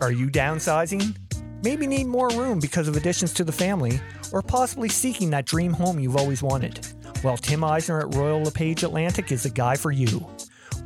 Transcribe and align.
Are 0.00 0.12
you 0.12 0.28
downsizing? 0.28 1.14
Maybe 1.62 1.86
need 1.86 2.06
more 2.06 2.30
room 2.30 2.58
because 2.58 2.88
of 2.88 2.96
additions 2.96 3.34
to 3.34 3.44
the 3.44 3.52
family, 3.52 4.00
or 4.32 4.40
possibly 4.40 4.88
seeking 4.88 5.28
that 5.30 5.44
dream 5.44 5.74
home 5.74 6.00
you've 6.00 6.16
always 6.16 6.42
wanted? 6.42 6.86
Well, 7.22 7.36
Tim 7.36 7.62
Eisner 7.62 8.00
at 8.00 8.14
Royal 8.14 8.42
LePage 8.42 8.82
Atlantic 8.82 9.30
is 9.30 9.42
the 9.42 9.50
guy 9.50 9.76
for 9.76 9.92
you. 9.92 10.26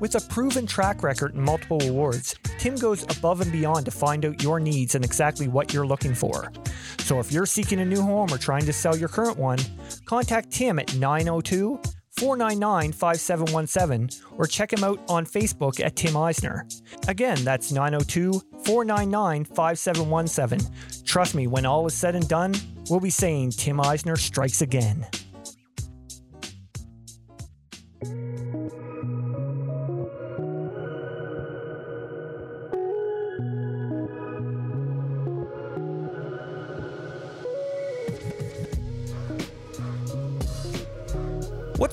With 0.01 0.17
a 0.17 0.21
proven 0.21 0.67
track 0.67 1.05
record 1.05 1.35
and 1.35 1.45
multiple 1.45 1.81
awards, 1.85 2.35
Tim 2.59 2.75
goes 2.75 3.05
above 3.05 3.41
and 3.41 3.53
beyond 3.53 3.85
to 3.85 3.93
find 3.93 4.25
out 4.27 4.43
your 4.43 4.59
needs 4.59 4.97
and 4.97 5.05
exactly 5.05 5.47
what 5.47 5.73
you're 5.73 5.87
looking 5.87 6.15
for. 6.15 6.51
So 6.99 7.21
if 7.21 7.31
you're 7.31 7.47
seeking 7.47 7.79
a 7.79 7.85
new 7.85 8.03
home 8.03 8.33
or 8.33 8.39
trying 8.39 8.67
to 8.67 8.73
sell 8.73 8.97
your 8.97 9.09
current 9.09 9.39
one, 9.39 9.61
contact 10.07 10.51
Tim 10.51 10.81
at 10.81 10.93
902 10.97 11.81
499 12.19 12.93
5717 12.93 14.23
or 14.37 14.47
check 14.47 14.73
him 14.73 14.83
out 14.83 15.01
on 15.09 15.25
Facebook 15.25 15.79
at 15.79 15.95
Tim 15.95 16.17
Eisner. 16.17 16.67
Again, 17.07 17.45
that's 17.45 17.71
902 17.71 18.43
499 18.65 19.45
5717. 19.45 21.05
Trust 21.05 21.35
me, 21.35 21.47
when 21.47 21.67
all 21.67 21.87
is 21.87 21.95
said 21.95 22.15
and 22.15 22.29
done, 22.29 22.55
we'll 22.89 23.01
be 23.01 23.11
saying 23.11 23.51
Tim 23.51 23.81
Eisner 23.81 24.17
strikes 24.17 24.63
again. 24.63 25.07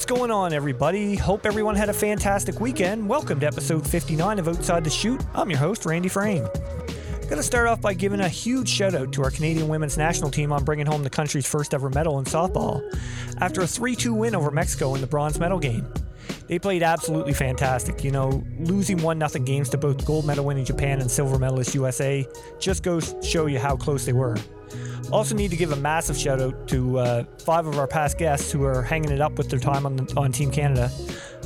What's 0.02 0.10
going 0.12 0.32
on, 0.32 0.52
everybody? 0.52 1.16
Hope 1.16 1.46
everyone 1.46 1.76
had 1.76 1.90
a 1.90 1.94
fantastic 1.94 2.60
weekend. 2.60 3.08
Welcome 3.08 3.40
to 3.42 3.46
episode 3.46 3.88
59 3.88 4.40
of 4.40 4.48
Outside 4.48 4.84
the 4.84 4.90
Chute. 4.90 5.24
I'm 5.36 5.52
your 5.52 5.60
host, 5.60 5.86
Randy 5.86 6.10
Frame. 6.10 6.48
Gonna 7.30 7.44
start 7.44 7.68
off 7.68 7.82
by 7.82 7.94
giving 7.94 8.22
a 8.22 8.28
huge 8.28 8.68
shout 8.68 8.96
out 8.96 9.14
to 9.14 9.24
our 9.24 9.30
Canadian 9.30 9.68
women's 9.68 10.00
national 10.00 10.32
team 10.32 10.52
on 10.52 10.64
bringing 10.64 10.88
home 10.88 11.04
the 11.04 11.10
country's 11.12 11.46
first 11.46 11.76
ever 11.76 11.92
medal 11.92 12.18
in 12.18 12.26
softball 12.26 12.82
after 13.42 13.62
a 13.62 13.68
3 13.68 13.96
2 13.96 14.12
win 14.12 14.34
over 14.34 14.50
Mexico 14.50 14.96
in 14.96 15.02
the 15.02 15.08
bronze 15.08 15.40
medal 15.40 15.60
game. 15.60 15.88
They 16.48 16.58
played 16.58 16.82
absolutely 16.82 17.34
fantastic. 17.34 18.04
You 18.04 18.10
know, 18.10 18.44
losing 18.58 19.04
1 19.04 19.30
0 19.30 19.46
games 19.46 19.70
to 19.70 19.78
both 19.78 20.04
gold 20.04 20.26
medal 20.26 20.46
winning 20.46 20.66
Japan 20.66 21.00
and 21.00 21.12
silver 21.12 21.38
medalist 21.38 21.76
USA 21.76 22.28
just 22.60 22.82
goes 22.82 23.14
to 23.14 23.22
show 23.22 23.46
you 23.46 23.60
how 23.60 23.78
close 23.78 24.04
they 24.08 24.14
were. 24.14 24.36
Also, 25.12 25.36
need 25.36 25.52
to 25.52 25.58
give 25.58 25.72
a 25.72 25.76
massive 25.76 26.18
shout 26.18 26.40
out 26.40 26.68
to 26.68 27.00
uh, 27.00 27.24
five 27.40 27.68
of 27.68 27.78
our 27.78 27.88
past 27.88 28.18
guests 28.18 28.52
who 28.52 28.64
are 28.64 28.82
hanging 28.82 29.12
it 29.12 29.22
up 29.22 29.38
with 29.38 29.50
their 29.50 29.60
time 29.60 29.86
on, 29.86 29.96
the, 29.96 30.14
on 30.16 30.32
Team 30.32 30.52
Canada 30.52 30.92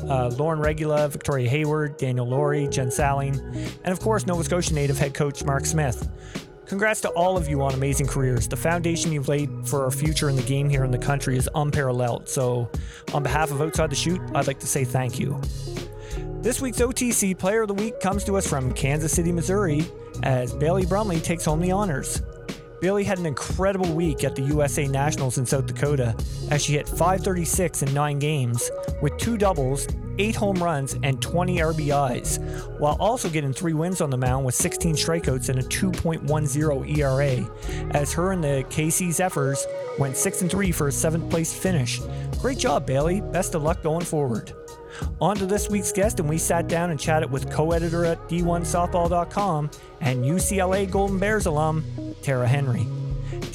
uh, 0.09 0.29
Lauren 0.37 0.59
Regula, 0.59 1.07
Victoria 1.07 1.49
Hayward, 1.49 1.97
Danielle 1.97 2.27
Lawrie, 2.27 2.67
Jen 2.67 2.91
Salling, 2.91 3.39
and 3.83 3.91
of 3.91 3.99
course, 3.99 4.25
Nova 4.25 4.43
Scotia 4.43 4.73
native 4.73 4.97
head 4.97 5.13
coach 5.13 5.43
Mark 5.43 5.65
Smith. 5.65 6.09
Congrats 6.65 7.01
to 7.01 7.09
all 7.09 7.37
of 7.37 7.47
you 7.47 7.61
on 7.61 7.73
amazing 7.75 8.07
careers. 8.07 8.47
The 8.47 8.57
foundation 8.57 9.11
you've 9.11 9.27
laid 9.27 9.49
for 9.67 9.83
our 9.83 9.91
future 9.91 10.29
in 10.29 10.35
the 10.35 10.41
game 10.41 10.67
here 10.67 10.83
in 10.83 10.89
the 10.89 10.97
country 10.97 11.37
is 11.37 11.47
unparalleled. 11.53 12.27
So, 12.27 12.69
on 13.13 13.21
behalf 13.21 13.51
of 13.51 13.61
Outside 13.61 13.91
the 13.91 13.95
Chute, 13.95 14.21
I'd 14.33 14.47
like 14.47 14.59
to 14.59 14.67
say 14.67 14.83
thank 14.83 15.19
you. 15.19 15.39
This 16.41 16.61
week's 16.61 16.79
OTC 16.79 17.37
Player 17.37 17.63
of 17.63 17.67
the 17.67 17.75
Week 17.75 17.99
comes 17.99 18.23
to 18.23 18.35
us 18.35 18.47
from 18.47 18.73
Kansas 18.73 19.11
City, 19.11 19.31
Missouri, 19.31 19.85
as 20.23 20.53
Bailey 20.53 20.85
Brumley 20.85 21.19
takes 21.19 21.45
home 21.45 21.59
the 21.59 21.71
honors. 21.71 22.21
Bailey 22.85 23.03
had 23.03 23.17
an 23.17 23.25
incredible 23.25 23.91
week 23.95 24.23
at 24.23 24.35
the 24.35 24.43
USA 24.43 24.87
Nationals 24.87 25.39
in 25.39 25.45
South 25.47 25.65
Dakota 25.65 26.15
as 26.51 26.63
she 26.63 26.73
hit 26.73 26.87
536 26.87 27.81
in 27.81 27.91
nine 27.95 28.19
games 28.19 28.69
with 29.01 29.17
two 29.17 29.39
doubles, 29.39 29.87
eight 30.19 30.35
home 30.35 30.57
runs, 30.57 30.95
and 31.01 31.19
20 31.19 31.57
RBIs, 31.57 32.77
while 32.79 32.95
also 32.99 33.27
getting 33.27 33.51
three 33.53 33.73
wins 33.73 34.01
on 34.01 34.11
the 34.11 34.17
mound 34.17 34.45
with 34.45 34.53
16 34.53 34.93
strikeouts 34.93 35.49
and 35.49 35.57
a 35.57 35.63
2.10 35.63 36.95
ERA, 36.95 37.89
as 37.95 38.13
her 38.13 38.33
and 38.33 38.43
the 38.43 38.63
KC 38.69 39.11
Zephyrs 39.11 39.65
went 39.97 40.15
6 40.15 40.43
and 40.43 40.51
3 40.51 40.71
for 40.71 40.87
a 40.87 40.91
seventh 40.91 41.27
place 41.31 41.51
finish. 41.51 41.99
Great 42.39 42.59
job, 42.59 42.85
Bailey. 42.85 43.19
Best 43.19 43.55
of 43.55 43.63
luck 43.63 43.81
going 43.81 44.05
forward. 44.05 44.53
On 45.21 45.35
to 45.35 45.45
this 45.45 45.69
week's 45.69 45.91
guest, 45.91 46.19
and 46.19 46.29
we 46.29 46.37
sat 46.37 46.67
down 46.67 46.91
and 46.91 46.99
chatted 46.99 47.31
with 47.31 47.51
co 47.51 47.71
editor 47.71 48.05
at 48.05 48.19
D1Softball.com 48.27 49.69
and 50.01 50.23
UCLA 50.23 50.89
Golden 50.89 51.19
Bears 51.19 51.45
alum, 51.45 51.83
Tara 52.21 52.47
Henry. 52.47 52.85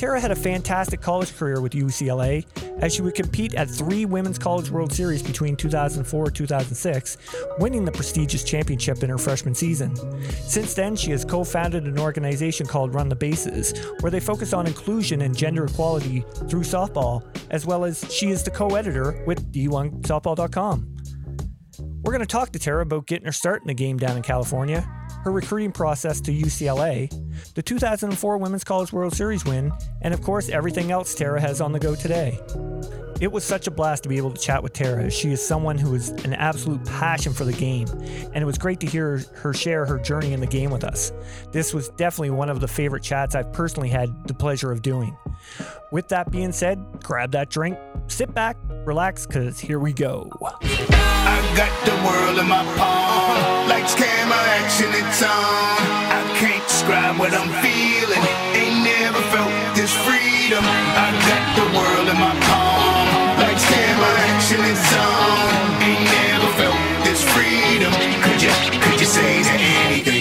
Tara 0.00 0.20
had 0.20 0.30
a 0.30 0.36
fantastic 0.36 1.00
college 1.00 1.36
career 1.36 1.60
with 1.60 1.72
UCLA 1.72 2.46
as 2.80 2.94
she 2.94 3.02
would 3.02 3.14
compete 3.14 3.54
at 3.54 3.68
three 3.68 4.06
Women's 4.06 4.38
College 4.38 4.70
World 4.70 4.92
Series 4.92 5.22
between 5.22 5.56
2004 5.56 6.24
and 6.24 6.34
2006, 6.34 7.18
winning 7.58 7.84
the 7.84 7.92
prestigious 7.92 8.42
championship 8.42 9.02
in 9.02 9.10
her 9.10 9.18
freshman 9.18 9.54
season. 9.54 9.94
Since 10.30 10.74
then, 10.74 10.96
she 10.96 11.10
has 11.10 11.24
co 11.24 11.44
founded 11.44 11.84
an 11.84 11.98
organization 11.98 12.66
called 12.66 12.94
Run 12.94 13.08
the 13.08 13.16
Bases, 13.16 13.74
where 14.00 14.10
they 14.10 14.20
focus 14.20 14.52
on 14.52 14.66
inclusion 14.66 15.20
and 15.22 15.36
gender 15.36 15.66
equality 15.66 16.24
through 16.48 16.62
softball, 16.62 17.22
as 17.50 17.66
well 17.66 17.84
as 17.84 18.04
she 18.12 18.30
is 18.30 18.42
the 18.42 18.50
co 18.50 18.76
editor 18.76 19.22
with 19.26 19.52
D1Softball.com. 19.52 20.99
We're 22.02 22.12
going 22.12 22.20
to 22.20 22.26
talk 22.26 22.52
to 22.52 22.58
Tara 22.58 22.82
about 22.82 23.06
getting 23.06 23.26
her 23.26 23.32
start 23.32 23.60
in 23.60 23.68
the 23.68 23.74
game 23.74 23.98
down 23.98 24.16
in 24.16 24.22
California, 24.22 24.80
her 25.22 25.30
recruiting 25.30 25.70
process 25.70 26.18
to 26.22 26.32
UCLA, 26.32 27.10
the 27.54 27.62
2004 27.62 28.38
Women's 28.38 28.64
College 28.64 28.90
World 28.90 29.14
Series 29.14 29.44
win, 29.44 29.70
and 30.00 30.14
of 30.14 30.22
course, 30.22 30.48
everything 30.48 30.90
else 30.90 31.14
Tara 31.14 31.38
has 31.40 31.60
on 31.60 31.72
the 31.72 31.78
go 31.78 31.94
today. 31.94 32.40
It 33.20 33.30
was 33.30 33.44
such 33.44 33.66
a 33.66 33.70
blast 33.70 34.04
to 34.04 34.08
be 34.08 34.16
able 34.16 34.30
to 34.30 34.40
chat 34.40 34.62
with 34.62 34.72
Tara. 34.72 35.10
She 35.10 35.30
is 35.30 35.46
someone 35.46 35.76
who 35.76 35.92
has 35.92 36.08
an 36.24 36.32
absolute 36.32 36.82
passion 36.86 37.34
for 37.34 37.44
the 37.44 37.52
game, 37.52 37.86
and 38.32 38.36
it 38.36 38.46
was 38.46 38.56
great 38.56 38.80
to 38.80 38.86
hear 38.86 39.22
her 39.34 39.52
share 39.52 39.84
her 39.84 39.98
journey 39.98 40.32
in 40.32 40.40
the 40.40 40.46
game 40.46 40.70
with 40.70 40.84
us. 40.84 41.12
This 41.52 41.74
was 41.74 41.90
definitely 41.90 42.30
one 42.30 42.48
of 42.48 42.60
the 42.60 42.68
favorite 42.68 43.02
chats 43.02 43.34
I've 43.34 43.52
personally 43.52 43.90
had 43.90 44.26
the 44.26 44.32
pleasure 44.32 44.72
of 44.72 44.80
doing. 44.80 45.14
With 45.92 46.08
that 46.08 46.30
being 46.30 46.50
said, 46.52 46.82
grab 47.02 47.32
that 47.32 47.50
drink, 47.50 47.76
sit 48.08 48.32
back, 48.32 48.56
relax, 48.86 49.26
because 49.26 49.60
here 49.60 49.78
we 49.78 49.92
go. 49.92 50.30
I 50.62 51.36
got 51.54 51.72
the 51.84 51.92
world 52.06 52.38
in 52.38 52.48
my 52.48 52.64
palm, 52.78 53.68
like 53.68 53.86
camera 54.00 54.38
action, 54.64 54.88
it's 54.94 55.22
on. 55.22 55.28
I 55.28 56.24
can't 56.40 56.66
describe 56.66 57.18
what 57.18 57.34
I'm 57.34 57.52
feeling, 57.60 58.24
ain't 58.56 58.80
never 58.82 59.20
felt 59.28 59.52
this 59.76 59.92
freedom. 60.08 60.64
I 60.64 61.12
got 61.28 61.44
the 61.56 61.66
world 61.76 62.08
in 62.08 62.16
my 62.16 62.34
palm, 62.48 62.69
camera 64.00 64.20
action, 64.32 64.60
it's 64.60 64.92
on. 64.96 65.82
Ain't 65.82 66.04
never 66.04 66.50
felt 66.58 67.04
this 67.04 67.22
freedom. 67.32 67.92
Could 68.24 68.40
you, 68.42 68.52
could 68.80 69.00
you 69.00 69.06
say 69.06 69.42
that 69.42 69.60
anything 69.60 70.19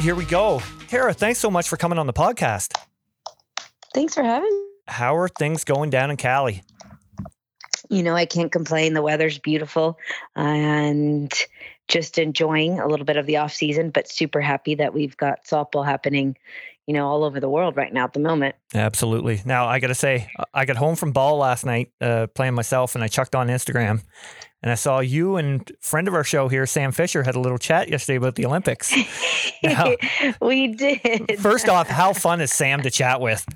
right, 0.00 0.04
here 0.04 0.14
we 0.14 0.24
go. 0.24 0.62
Tara, 0.88 1.12
thanks 1.12 1.38
so 1.38 1.50
much 1.50 1.68
for 1.68 1.76
coming 1.76 1.98
on 1.98 2.06
the 2.06 2.12
podcast. 2.12 2.76
Thanks 3.94 4.14
for 4.14 4.22
having 4.22 4.50
me. 4.50 4.66
How 4.86 5.16
are 5.16 5.28
things 5.28 5.64
going 5.64 5.90
down 5.90 6.10
in 6.10 6.16
Cali? 6.16 6.62
You 7.90 8.02
know, 8.02 8.14
I 8.14 8.24
can't 8.24 8.52
complain. 8.52 8.94
The 8.94 9.02
weather's 9.02 9.38
beautiful 9.38 9.98
and 10.36 11.32
just 11.88 12.18
enjoying 12.18 12.78
a 12.78 12.86
little 12.86 13.04
bit 13.04 13.16
of 13.16 13.26
the 13.26 13.36
off 13.38 13.52
season, 13.52 13.90
but 13.90 14.08
super 14.08 14.40
happy 14.40 14.76
that 14.76 14.94
we've 14.94 15.16
got 15.16 15.44
softball 15.44 15.84
happening, 15.84 16.36
you 16.86 16.94
know, 16.94 17.06
all 17.06 17.24
over 17.24 17.40
the 17.40 17.48
world 17.48 17.76
right 17.76 17.92
now 17.92 18.04
at 18.04 18.12
the 18.12 18.20
moment. 18.20 18.54
Absolutely. 18.74 19.42
Now, 19.44 19.66
I 19.66 19.80
got 19.80 19.88
to 19.88 19.94
say, 19.94 20.30
I 20.54 20.64
got 20.66 20.76
home 20.76 20.94
from 20.94 21.12
ball 21.12 21.38
last 21.38 21.66
night 21.66 21.90
uh, 22.00 22.28
playing 22.28 22.54
myself, 22.54 22.94
and 22.94 23.02
I 23.02 23.08
chucked 23.08 23.34
on 23.34 23.48
Instagram, 23.48 24.02
and 24.62 24.70
I 24.70 24.74
saw 24.74 25.00
you 25.00 25.36
and 25.36 25.70
friend 25.80 26.06
of 26.06 26.14
our 26.14 26.24
show 26.24 26.48
here, 26.48 26.66
Sam 26.66 26.92
Fisher, 26.92 27.22
had 27.22 27.34
a 27.34 27.40
little 27.40 27.58
chat 27.58 27.88
yesterday 27.88 28.16
about 28.16 28.34
the 28.34 28.46
Olympics. 28.46 28.94
Now, 29.62 29.94
we 30.40 30.68
did. 30.68 31.38
first 31.38 31.68
off, 31.68 31.86
how 31.86 32.14
fun 32.14 32.40
is 32.40 32.50
Sam 32.50 32.80
to 32.80 32.90
chat 32.90 33.20
with? 33.20 33.46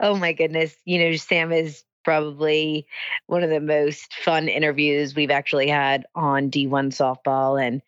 Oh 0.00 0.16
my 0.16 0.32
goodness. 0.32 0.74
You 0.84 0.98
know, 0.98 1.14
Sam 1.14 1.52
is 1.52 1.84
probably 2.04 2.84
one 3.26 3.44
of 3.44 3.50
the 3.50 3.60
most 3.60 4.12
fun 4.14 4.48
interviews 4.48 5.14
we've 5.14 5.30
actually 5.30 5.68
had 5.68 6.04
on 6.16 6.50
D1 6.50 6.88
softball. 6.88 7.64
And 7.64 7.80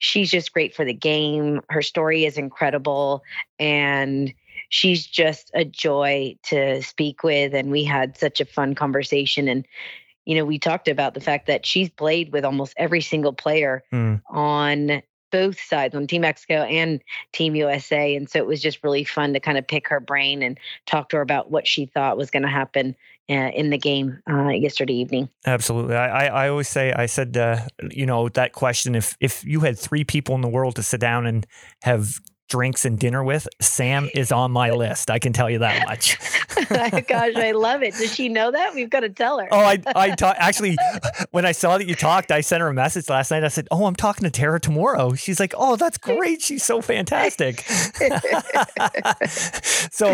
she's 0.00 0.32
just 0.32 0.52
great 0.52 0.74
for 0.74 0.84
the 0.84 0.92
game. 0.92 1.60
Her 1.68 1.82
story 1.82 2.24
is 2.24 2.38
incredible. 2.38 3.22
And 3.60 4.34
she's 4.68 5.06
just 5.06 5.48
a 5.54 5.64
joy 5.64 6.36
to 6.44 6.82
speak 6.82 7.22
with. 7.22 7.54
And 7.54 7.70
we 7.70 7.84
had 7.84 8.18
such 8.18 8.40
a 8.40 8.46
fun 8.46 8.74
conversation. 8.74 9.46
And, 9.46 9.64
you 10.24 10.36
know, 10.36 10.44
we 10.44 10.58
talked 10.58 10.88
about 10.88 11.14
the 11.14 11.20
fact 11.20 11.46
that 11.46 11.66
she's 11.66 11.90
played 11.90 12.32
with 12.32 12.44
almost 12.44 12.74
every 12.76 13.00
single 13.00 13.32
player 13.32 13.82
Hmm. 13.90 14.16
on 14.28 15.02
both 15.30 15.58
sides 15.58 15.94
on 15.94 16.06
Team 16.06 16.20
Mexico 16.20 16.62
and 16.64 17.02
Team 17.32 17.56
USA. 17.56 18.14
And 18.14 18.28
so 18.28 18.38
it 18.38 18.46
was 18.46 18.60
just 18.60 18.84
really 18.84 19.02
fun 19.02 19.32
to 19.32 19.40
kind 19.40 19.56
of 19.56 19.66
pick 19.66 19.88
her 19.88 19.98
brain 19.98 20.42
and 20.42 20.58
talk 20.86 21.08
to 21.08 21.16
her 21.16 21.22
about 21.22 21.50
what 21.50 21.66
she 21.66 21.86
thought 21.86 22.18
was 22.18 22.30
going 22.30 22.42
to 22.42 22.50
happen, 22.50 22.94
uh, 23.30 23.50
in 23.54 23.70
the 23.70 23.78
game 23.78 24.20
uh, 24.30 24.48
yesterday 24.48 24.92
evening. 24.92 25.28
Absolutely. 25.46 25.94
I, 25.94 26.26
I, 26.26 26.44
I 26.44 26.48
always 26.50 26.68
say, 26.68 26.92
I 26.92 27.06
said, 27.06 27.36
uh, 27.36 27.60
you 27.90 28.04
know, 28.04 28.28
that 28.30 28.52
question 28.52 28.94
if, 28.94 29.16
if 29.20 29.42
you 29.44 29.60
had 29.60 29.78
three 29.78 30.04
people 30.04 30.34
in 30.34 30.42
the 30.42 30.48
world 30.48 30.76
to 30.76 30.82
sit 30.82 31.00
down 31.00 31.26
and 31.26 31.46
have 31.82 32.20
drinks 32.52 32.84
and 32.84 32.98
dinner 32.98 33.24
with, 33.24 33.48
Sam 33.62 34.10
is 34.14 34.30
on 34.30 34.52
my 34.52 34.70
list. 34.72 35.10
I 35.10 35.18
can 35.18 35.32
tell 35.32 35.48
you 35.48 35.60
that 35.60 35.86
much. 35.88 36.18
Gosh, 37.08 37.34
I 37.34 37.52
love 37.52 37.82
it. 37.82 37.94
Does 37.94 38.14
she 38.14 38.28
know 38.28 38.50
that? 38.50 38.74
We've 38.74 38.90
got 38.90 39.00
to 39.00 39.08
tell 39.08 39.38
her. 39.38 39.48
Oh, 39.50 39.58
I, 39.58 39.78
I 39.96 40.10
ta- 40.10 40.34
actually, 40.36 40.76
when 41.30 41.46
I 41.46 41.52
saw 41.52 41.78
that 41.78 41.88
you 41.88 41.94
talked, 41.94 42.30
I 42.30 42.42
sent 42.42 42.60
her 42.60 42.68
a 42.68 42.74
message 42.74 43.08
last 43.08 43.30
night. 43.30 43.42
I 43.42 43.48
said, 43.48 43.68
Oh, 43.70 43.86
I'm 43.86 43.96
talking 43.96 44.24
to 44.24 44.30
Tara 44.30 44.60
tomorrow. 44.60 45.14
She's 45.14 45.40
like, 45.40 45.54
Oh, 45.56 45.76
that's 45.76 45.96
great. 45.96 46.42
She's 46.42 46.62
so 46.62 46.82
fantastic. 46.82 47.60
so 49.90 50.06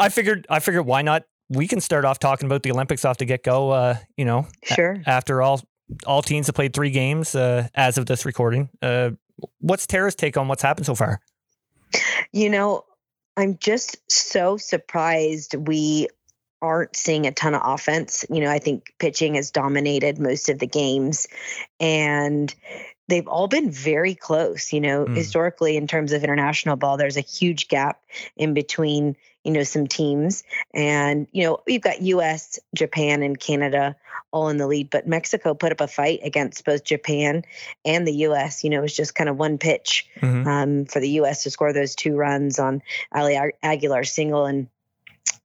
I 0.00 0.08
figured, 0.08 0.46
I 0.48 0.60
figured 0.60 0.86
why 0.86 1.02
not? 1.02 1.24
We 1.48 1.66
can 1.68 1.80
start 1.80 2.04
off 2.04 2.18
talking 2.20 2.46
about 2.46 2.62
the 2.62 2.70
Olympics 2.70 3.04
off 3.04 3.18
the 3.18 3.24
get 3.24 3.42
go. 3.42 3.70
Uh, 3.70 3.96
you 4.16 4.24
know, 4.24 4.46
a- 4.70 4.74
Sure. 4.74 5.02
after 5.06 5.42
all, 5.42 5.60
all 6.06 6.22
teams 6.22 6.46
have 6.46 6.54
played 6.54 6.72
three 6.72 6.90
games 6.90 7.34
uh, 7.34 7.66
as 7.74 7.98
of 7.98 8.06
this 8.06 8.24
recording. 8.24 8.70
Uh, 8.80 9.10
what's 9.58 9.86
Tara's 9.86 10.14
take 10.14 10.36
on 10.36 10.46
what's 10.48 10.62
happened 10.62 10.86
so 10.86 10.94
far? 10.94 11.20
You 12.32 12.50
know, 12.50 12.84
I'm 13.36 13.58
just 13.58 13.96
so 14.10 14.56
surprised 14.56 15.54
we 15.54 16.08
aren't 16.60 16.94
seeing 16.96 17.26
a 17.26 17.32
ton 17.32 17.54
of 17.54 17.62
offense. 17.64 18.24
You 18.30 18.40
know, 18.40 18.50
I 18.50 18.58
think 18.58 18.94
pitching 18.98 19.34
has 19.34 19.50
dominated 19.50 20.18
most 20.18 20.48
of 20.48 20.58
the 20.58 20.66
games 20.66 21.26
and 21.80 22.54
they've 23.08 23.26
all 23.26 23.48
been 23.48 23.70
very 23.70 24.14
close. 24.14 24.72
You 24.72 24.80
know, 24.80 25.04
Mm. 25.06 25.16
historically, 25.16 25.76
in 25.76 25.86
terms 25.86 26.12
of 26.12 26.22
international 26.22 26.76
ball, 26.76 26.96
there's 26.96 27.16
a 27.16 27.20
huge 27.20 27.68
gap 27.68 28.00
in 28.36 28.54
between, 28.54 29.16
you 29.42 29.50
know, 29.50 29.64
some 29.64 29.88
teams. 29.88 30.44
And, 30.72 31.26
you 31.32 31.44
know, 31.44 31.58
we've 31.66 31.82
got 31.82 32.00
US, 32.02 32.60
Japan, 32.74 33.22
and 33.22 33.38
Canada 33.38 33.96
all 34.32 34.48
in 34.48 34.56
the 34.56 34.66
lead, 34.66 34.90
but 34.90 35.06
Mexico 35.06 35.54
put 35.54 35.72
up 35.72 35.80
a 35.80 35.86
fight 35.86 36.20
against 36.24 36.64
both 36.64 36.84
Japan 36.84 37.44
and 37.84 38.06
the 38.06 38.14
US. 38.26 38.64
You 38.64 38.70
know, 38.70 38.78
it 38.78 38.82
was 38.82 38.96
just 38.96 39.14
kind 39.14 39.28
of 39.28 39.36
one 39.36 39.58
pitch 39.58 40.08
Mhm. 40.20 40.46
um, 40.46 40.84
for 40.86 41.00
the 41.00 41.10
U.S. 41.10 41.44
to 41.44 41.50
score 41.50 41.72
those 41.72 41.94
two 41.94 42.16
runs 42.16 42.58
on 42.58 42.82
Ali 43.14 43.36
Ag- 43.36 43.54
Aguilar 43.62 44.04
single. 44.04 44.46
And 44.46 44.68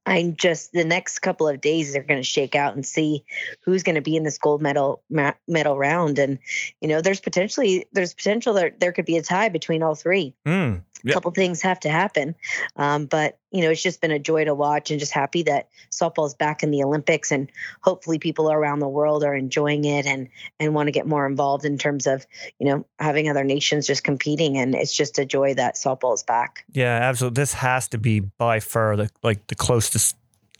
I'm 0.08 0.36
just 0.36 0.72
the 0.72 0.84
next 0.84 1.18
couple 1.18 1.46
of 1.46 1.60
days 1.60 1.92
they're 1.92 2.02
going 2.02 2.18
to 2.18 2.24
shake 2.24 2.54
out 2.54 2.74
and 2.74 2.84
see 2.84 3.24
who's 3.60 3.82
going 3.82 3.96
to 3.96 4.00
be 4.00 4.16
in 4.16 4.22
this 4.22 4.38
gold 4.38 4.62
medal 4.62 5.02
ma- 5.10 5.34
medal 5.46 5.76
round. 5.76 6.18
And 6.18 6.38
you 6.80 6.88
know, 6.88 7.02
there's 7.02 7.20
potentially 7.20 7.86
there's 7.92 8.14
potential 8.14 8.54
that 8.54 8.80
there 8.80 8.92
could 8.92 9.04
be 9.04 9.18
a 9.18 9.22
tie 9.22 9.50
between 9.50 9.82
all 9.82 9.94
three. 9.94 10.34
Mm. 10.46 10.82
A 11.06 11.12
couple 11.12 11.30
things 11.30 11.62
have 11.62 11.78
to 11.80 11.90
happen, 11.90 12.34
um, 12.74 13.06
but 13.06 13.38
you 13.50 13.62
know, 13.62 13.70
it's 13.70 13.82
just 13.82 14.00
been 14.00 14.10
a 14.10 14.18
joy 14.18 14.44
to 14.44 14.54
watch 14.54 14.90
and 14.90 15.00
just 15.00 15.12
happy 15.12 15.42
that 15.44 15.68
softball's 15.90 16.34
back 16.34 16.62
in 16.62 16.70
the 16.70 16.82
Olympics 16.82 17.32
and 17.32 17.50
hopefully 17.82 18.18
people 18.18 18.50
around 18.50 18.80
the 18.80 18.88
world 18.88 19.24
are 19.24 19.34
enjoying 19.34 19.84
it 19.84 20.06
and 20.06 20.28
and 20.60 20.74
want 20.74 20.88
to 20.88 20.92
get 20.92 21.06
more 21.06 21.26
involved 21.26 21.64
in 21.64 21.78
terms 21.78 22.06
of 22.06 22.26
you 22.58 22.66
know 22.66 22.84
having 22.98 23.28
other 23.28 23.44
nations 23.44 23.86
just 23.86 24.04
competing 24.04 24.58
and 24.58 24.74
it's 24.74 24.94
just 24.94 25.18
a 25.18 25.24
joy 25.24 25.54
that 25.54 25.76
softball's 25.76 26.22
back. 26.22 26.64
Yeah, 26.72 26.98
absolutely. 27.02 27.40
This 27.40 27.54
has 27.54 27.88
to 27.88 27.98
be 27.98 28.20
by 28.20 28.60
far 28.60 28.96
the 28.96 29.08
like 29.22 29.46
the 29.46 29.54
closest 29.54 29.94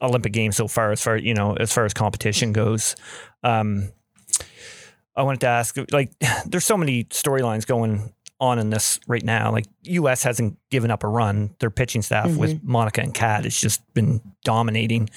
Olympic 0.00 0.32
game 0.32 0.52
so 0.52 0.68
far, 0.68 0.92
as 0.92 1.02
far 1.02 1.16
you 1.16 1.34
know, 1.34 1.54
as 1.54 1.72
far 1.72 1.84
as 1.84 1.92
competition 1.94 2.52
goes. 2.52 2.94
Um, 3.42 3.90
I 5.16 5.22
wanted 5.22 5.40
to 5.40 5.48
ask, 5.48 5.76
like, 5.90 6.10
there's 6.46 6.64
so 6.66 6.76
many 6.76 7.04
storylines 7.04 7.66
going 7.66 8.12
on 8.40 8.58
in 8.60 8.70
this 8.70 9.00
right 9.08 9.24
now. 9.24 9.50
Like, 9.50 9.66
U.S. 9.82 10.22
hasn't 10.22 10.56
given 10.70 10.90
up 10.92 11.02
a 11.02 11.08
run. 11.08 11.54
Their 11.58 11.70
pitching 11.70 12.02
staff 12.02 12.36
with 12.36 12.62
Monica 12.62 13.00
and 13.00 13.12
Cat 13.12 13.42
has 13.44 13.58
just 13.60 13.82
been 13.94 14.20
dominating. 14.44 15.10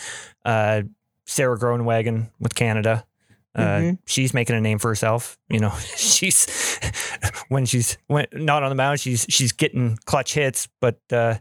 Uh, 0.44 0.81
Sarah 1.27 1.57
Groenewegen 1.57 2.31
with 2.39 2.56
Canada. 2.56 3.06
Uh, 3.53 3.62
Mhm. 3.62 3.97
She's 4.07 4.33
making 4.33 4.56
a 4.56 4.62
name 4.62 4.79
for 4.79 4.88
herself. 4.88 5.38
You 5.50 5.59
know, 5.59 5.73
she's 5.97 6.79
when 7.50 7.65
she's 7.65 7.97
when 8.07 8.25
not 8.33 8.63
on 8.63 8.69
the 8.69 8.75
mound, 8.75 9.00
she's 9.01 9.25
she's 9.29 9.51
getting 9.51 9.97
clutch 10.06 10.33
hits. 10.33 10.68
But 10.79 11.00
uh, 11.12 11.35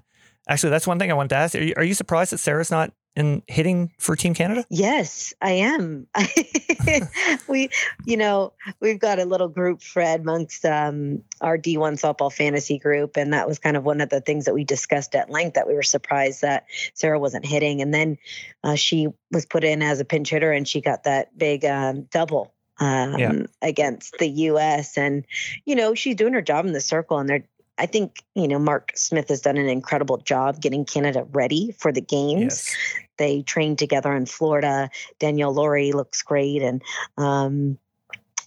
actually, 0.50 0.70
that's 0.70 0.86
one 0.86 0.98
thing 0.98 1.10
I 1.10 1.14
wanted 1.14 1.30
to 1.30 1.36
ask. 1.36 1.54
Are 1.54 1.62
you, 1.62 1.74
are 1.76 1.84
you 1.84 1.94
surprised 1.94 2.32
that 2.32 2.38
Sarah's 2.38 2.70
not 2.70 2.92
in 3.16 3.42
hitting 3.48 3.92
for 3.98 4.14
Team 4.14 4.34
Canada? 4.34 4.64
Yes, 4.70 5.34
I 5.40 5.50
am. 5.52 6.06
we, 7.48 7.70
you 8.06 8.16
know, 8.16 8.52
we've 8.80 9.00
got 9.00 9.18
a 9.18 9.24
little 9.24 9.48
group, 9.48 9.82
Fred, 9.82 10.20
amongst 10.20 10.64
um, 10.64 11.22
our 11.40 11.58
D1 11.58 12.00
softball 12.00 12.32
fantasy 12.32 12.78
group. 12.78 13.16
And 13.16 13.32
that 13.32 13.48
was 13.48 13.58
kind 13.58 13.76
of 13.76 13.84
one 13.84 14.00
of 14.00 14.10
the 14.10 14.20
things 14.20 14.44
that 14.44 14.54
we 14.54 14.64
discussed 14.64 15.14
at 15.14 15.30
length 15.30 15.54
that 15.54 15.66
we 15.66 15.74
were 15.74 15.82
surprised 15.82 16.42
that 16.42 16.66
Sarah 16.94 17.18
wasn't 17.18 17.46
hitting. 17.46 17.82
And 17.82 17.92
then 17.92 18.18
uh, 18.62 18.76
she 18.76 19.08
was 19.32 19.46
put 19.46 19.64
in 19.64 19.82
as 19.82 20.00
a 20.00 20.04
pinch 20.04 20.30
hitter 20.30 20.52
and 20.52 20.66
she 20.66 20.80
got 20.80 21.04
that 21.04 21.36
big 21.36 21.64
um, 21.64 22.02
double. 22.10 22.54
Um, 22.82 23.18
Yeah. 23.18 23.42
against 23.60 24.16
the 24.18 24.26
U.S. 24.26 24.96
and 24.96 25.26
you 25.66 25.76
know 25.76 25.94
she's 25.94 26.16
doing 26.16 26.32
her 26.32 26.40
job 26.40 26.64
in 26.64 26.72
the 26.72 26.80
circle, 26.80 27.18
and 27.18 27.28
they're 27.28 27.44
I 27.80 27.86
think 27.86 28.22
you 28.34 28.46
know 28.46 28.58
Mark 28.58 28.92
Smith 28.94 29.30
has 29.30 29.40
done 29.40 29.56
an 29.56 29.68
incredible 29.68 30.18
job 30.18 30.60
getting 30.60 30.84
Canada 30.84 31.26
ready 31.32 31.72
for 31.78 31.90
the 31.90 32.02
games. 32.02 32.76
They 33.16 33.40
trained 33.40 33.78
together 33.78 34.14
in 34.14 34.26
Florida. 34.26 34.90
Danielle 35.18 35.54
Lawrie 35.54 35.92
looks 35.92 36.20
great, 36.20 36.60
and 36.60 36.82
um, 37.16 37.78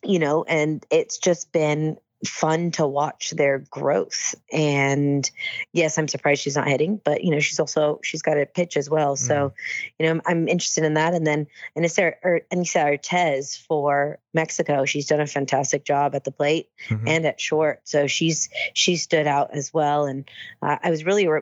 you 0.04 0.20
know, 0.20 0.44
and 0.44 0.86
it's 0.92 1.18
just 1.18 1.52
been 1.52 1.98
fun 2.26 2.72
to 2.72 2.88
watch 2.88 3.32
their 3.32 3.60
growth. 3.60 4.36
And 4.52 5.30
yes, 5.74 5.98
I'm 5.98 6.08
surprised 6.08 6.42
she's 6.42 6.56
not 6.56 6.68
hitting, 6.68 7.00
but 7.04 7.24
you 7.24 7.32
know, 7.32 7.40
she's 7.40 7.60
also 7.60 8.00
she's 8.04 8.22
got 8.22 8.38
a 8.38 8.46
pitch 8.46 8.78
as 8.78 8.90
well. 8.90 9.16
So, 9.16 9.54
you 10.00 10.06
know, 10.06 10.12
I'm, 10.12 10.22
I'm 10.26 10.48
interested 10.48 10.84
in 10.84 10.94
that. 10.96 11.14
And 11.14 11.28
then 11.28 11.48
Anissa, 11.78 12.14
or 12.24 12.42
Anissa 12.52 12.98
Urtez 12.98 13.58
for 13.66 14.20
Mexico, 14.34 14.86
she's 14.86 15.08
done 15.08 15.22
a 15.22 15.28
fantastic 15.28 15.84
job 15.86 16.16
at 16.16 16.24
the 16.24 16.32
plate 16.32 16.70
Mhm. 16.90 17.04
and 17.08 17.26
at 17.26 17.40
short. 17.40 17.82
So 17.84 18.08
she's 18.08 18.50
she 18.74 18.96
stood 18.96 19.28
out 19.28 19.52
as 19.54 19.74
well. 19.74 20.06
And 20.06 20.30
uh, 20.62 20.78
I 20.82 20.90
was 20.90 21.06
really 21.06 21.28
re- 21.28 21.42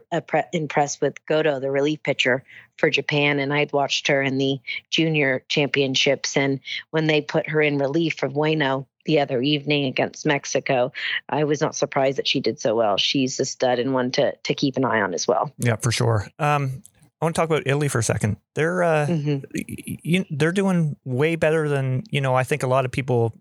impressed 0.54 1.02
with 1.02 1.26
Goto, 1.26 1.60
the 1.60 1.72
relief 1.72 2.04
pitcher 2.04 2.44
for 2.78 2.90
Japan, 2.90 3.40
and 3.40 3.54
I'd 3.54 3.74
watched 3.74 4.08
her 4.08 4.22
in 4.22 4.38
the 4.38 4.60
junior 4.90 5.44
championships. 5.48 6.36
And 6.36 6.60
when 6.90 7.08
they 7.08 7.22
put 7.22 7.50
her 7.50 7.62
in 7.62 7.78
relief 7.78 8.16
for 8.18 8.28
Ueno 8.30 8.88
the 9.06 9.20
other 9.20 9.42
evening 9.42 9.86
against 9.86 10.26
Mexico, 10.26 10.92
I 11.30 11.44
was 11.44 11.62
not 11.62 11.76
surprised 11.76 12.18
that 12.18 12.28
she 12.28 12.40
did 12.40 12.60
so 12.60 12.76
well. 12.76 12.98
She's 12.98 13.40
a 13.40 13.46
stud 13.46 13.80
and 13.80 13.94
one 13.94 14.12
to 14.12 14.34
to 14.36 14.54
keep 14.54 14.78
an 14.78 14.86
eye 14.86 15.02
on 15.02 15.14
as 15.14 15.28
well. 15.28 15.52
Yeah, 15.58 15.76
for 15.78 15.92
sure. 15.92 16.28
Um, 16.40 16.84
I 17.22 17.26
want 17.26 17.36
to 17.36 17.40
talk 17.42 17.50
about 17.50 17.64
Italy 17.68 17.88
for 17.88 18.00
a 18.00 18.04
second. 18.04 18.38
They're 18.56 18.82
uh, 18.84 19.06
Mhm. 19.08 19.44
y- 19.54 19.98
y- 20.04 20.26
they're 20.32 20.52
doing 20.52 20.96
way 21.06 21.36
better 21.36 21.70
than 21.70 22.04
you 22.10 22.20
know. 22.22 22.34
I 22.36 22.44
think 22.44 22.64
a 22.64 22.68
lot 22.68 22.86
of 22.86 22.92
people 22.92 23.34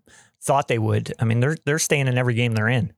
thought 0.43 0.67
they 0.67 0.79
would. 0.79 1.13
I 1.19 1.25
mean, 1.25 1.39
they're 1.39 1.57
they're 1.65 1.79
staying 1.79 2.07
in 2.07 2.17
every 2.17 2.33
game 2.35 2.53
they're 2.53 2.69
in. 2.69 2.93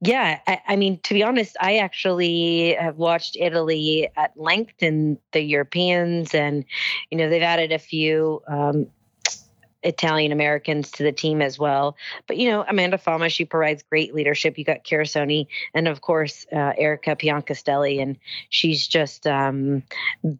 Yeah, 0.00 0.38
I, 0.46 0.60
I 0.68 0.76
mean, 0.76 1.00
to 1.04 1.14
be 1.14 1.22
honest, 1.22 1.56
I 1.60 1.78
actually 1.78 2.74
have 2.78 2.96
watched 2.96 3.36
Italy 3.40 4.08
at 4.16 4.32
length 4.36 4.82
in 4.82 5.18
the 5.32 5.40
Europeans, 5.40 6.34
and 6.34 6.64
you 7.10 7.16
know 7.18 7.28
they've 7.30 7.42
added 7.42 7.72
a 7.72 7.78
few 7.78 8.42
um, 8.46 8.86
Italian 9.84 10.32
Americans 10.32 10.90
to 10.92 11.02
the 11.02 11.12
team 11.12 11.42
as 11.42 11.58
well. 11.58 11.96
But 12.26 12.38
you 12.38 12.50
know, 12.50 12.64
Amanda 12.66 12.98
Fama, 12.98 13.28
she 13.28 13.44
provides 13.44 13.82
great 13.82 14.14
leadership. 14.14 14.58
You 14.58 14.64
got 14.64 14.84
Kirasoni, 14.84 15.46
and 15.74 15.86
of 15.86 16.00
course 16.00 16.46
uh, 16.52 16.72
Erica 16.76 17.14
Piancastelli, 17.16 18.02
and 18.02 18.18
she's 18.48 18.86
just 18.88 19.26
um, 19.26 19.82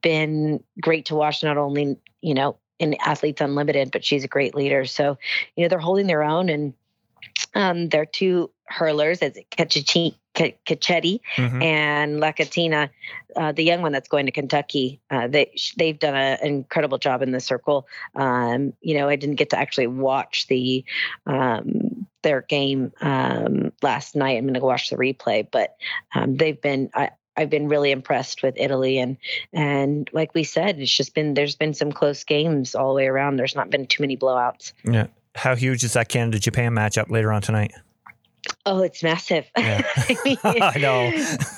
been 0.02 0.62
great 0.80 1.06
to 1.06 1.14
watch. 1.14 1.42
Not 1.44 1.58
only 1.58 1.96
you 2.20 2.34
know 2.34 2.56
in 2.78 2.94
Athletes 2.94 3.40
Unlimited, 3.40 3.90
but 3.92 4.04
she's 4.04 4.24
a 4.24 4.28
great 4.28 4.54
leader. 4.54 4.84
So 4.84 5.18
you 5.56 5.62
know 5.62 5.68
they're 5.68 5.78
holding 5.78 6.06
their 6.06 6.24
own 6.24 6.48
and. 6.48 6.74
Um, 7.54 7.88
their 7.88 8.06
two 8.06 8.50
hurlers, 8.66 9.20
as 9.22 9.38
Cecchetti 9.56 11.20
Mhm. 11.36 11.62
and 11.62 12.20
Lacatena, 12.20 12.90
uh, 13.36 13.52
the 13.52 13.62
young 13.62 13.82
one 13.82 13.92
that's 13.92 14.08
going 14.08 14.26
to 14.26 14.32
Kentucky. 14.32 15.00
Uh, 15.10 15.28
they 15.28 15.52
they've 15.76 15.98
done 15.98 16.14
a, 16.14 16.38
an 16.42 16.48
incredible 16.48 16.98
job 16.98 17.22
in 17.22 17.30
the 17.30 17.40
circle. 17.40 17.86
Um, 18.14 18.72
you 18.80 18.96
know, 18.96 19.08
I 19.08 19.16
didn't 19.16 19.36
get 19.36 19.50
to 19.50 19.58
actually 19.58 19.86
watch 19.86 20.46
the 20.48 20.84
um, 21.26 22.06
their 22.22 22.42
game 22.42 22.92
um, 23.00 23.72
last 23.82 24.16
night. 24.16 24.38
I'm 24.38 24.44
going 24.44 24.54
to 24.54 24.60
go 24.60 24.66
watch 24.66 24.90
the 24.90 24.96
replay, 24.96 25.46
but 25.50 25.76
um, 26.14 26.36
they've 26.36 26.60
been. 26.60 26.90
I, 26.94 27.10
I've 27.36 27.50
been 27.50 27.66
really 27.68 27.90
impressed 27.90 28.44
with 28.44 28.54
Italy 28.56 28.98
and 28.98 29.16
and 29.52 30.08
like 30.12 30.34
we 30.34 30.44
said, 30.44 30.78
it's 30.78 30.96
just 30.96 31.16
been 31.16 31.34
there's 31.34 31.56
been 31.56 31.74
some 31.74 31.90
close 31.90 32.22
games 32.22 32.76
all 32.76 32.90
the 32.90 32.98
way 32.98 33.08
around. 33.08 33.36
There's 33.36 33.56
not 33.56 33.70
been 33.70 33.88
too 33.88 34.04
many 34.04 34.16
blowouts. 34.16 34.72
Yeah. 34.84 35.08
How 35.34 35.54
huge 35.54 35.84
is 35.84 35.94
that 35.94 36.08
Canada 36.08 36.38
Japan 36.38 36.72
matchup 36.72 37.10
later 37.10 37.32
on 37.32 37.42
tonight? 37.42 37.72
Oh, 38.66 38.82
it's 38.82 39.02
massive. 39.02 39.50
Yeah. 39.56 39.82
I, 39.96 40.16
mean, 40.24 40.38
I 40.44 40.78
know. 40.78 41.12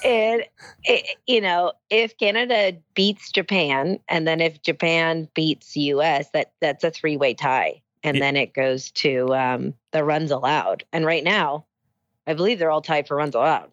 And 0.04 0.44
it, 0.84 1.16
you 1.26 1.40
know, 1.40 1.72
if 1.90 2.16
Canada 2.16 2.76
beats 2.94 3.30
Japan, 3.30 3.98
and 4.08 4.26
then 4.26 4.40
if 4.40 4.62
Japan 4.62 5.28
beats 5.34 5.76
U.S., 5.76 6.30
that 6.30 6.52
that's 6.60 6.84
a 6.84 6.90
three-way 6.90 7.34
tie, 7.34 7.82
and 8.02 8.20
then 8.20 8.36
it 8.36 8.54
goes 8.54 8.90
to 8.92 9.34
um, 9.34 9.74
the 9.90 10.04
runs 10.04 10.30
allowed. 10.30 10.84
And 10.92 11.04
right 11.04 11.24
now, 11.24 11.64
I 12.26 12.34
believe 12.34 12.58
they're 12.58 12.70
all 12.70 12.82
tied 12.82 13.08
for 13.08 13.16
runs 13.16 13.34
allowed 13.34 13.70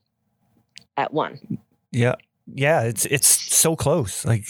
at 0.98 1.14
one. 1.14 1.60
Yeah. 1.92 2.16
Yeah, 2.54 2.82
it's 2.82 3.06
it's 3.06 3.28
so 3.28 3.76
close. 3.76 4.26
Like 4.26 4.50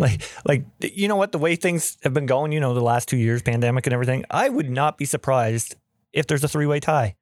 like, 0.08 0.22
like 0.44 0.64
you 0.80 1.08
know 1.08 1.16
what? 1.16 1.32
The 1.32 1.38
way 1.38 1.56
things 1.56 1.98
have 2.02 2.14
been 2.14 2.26
going, 2.26 2.52
you 2.52 2.60
know, 2.60 2.74
the 2.74 2.80
last 2.80 3.08
two 3.08 3.16
years, 3.16 3.42
pandemic 3.42 3.86
and 3.86 3.92
everything, 3.92 4.24
I 4.30 4.48
would 4.48 4.70
not 4.70 4.98
be 4.98 5.04
surprised 5.04 5.76
if 6.12 6.26
there's 6.26 6.42
a 6.42 6.48
three 6.48 6.66
way 6.66 6.80
tie, 6.80 7.16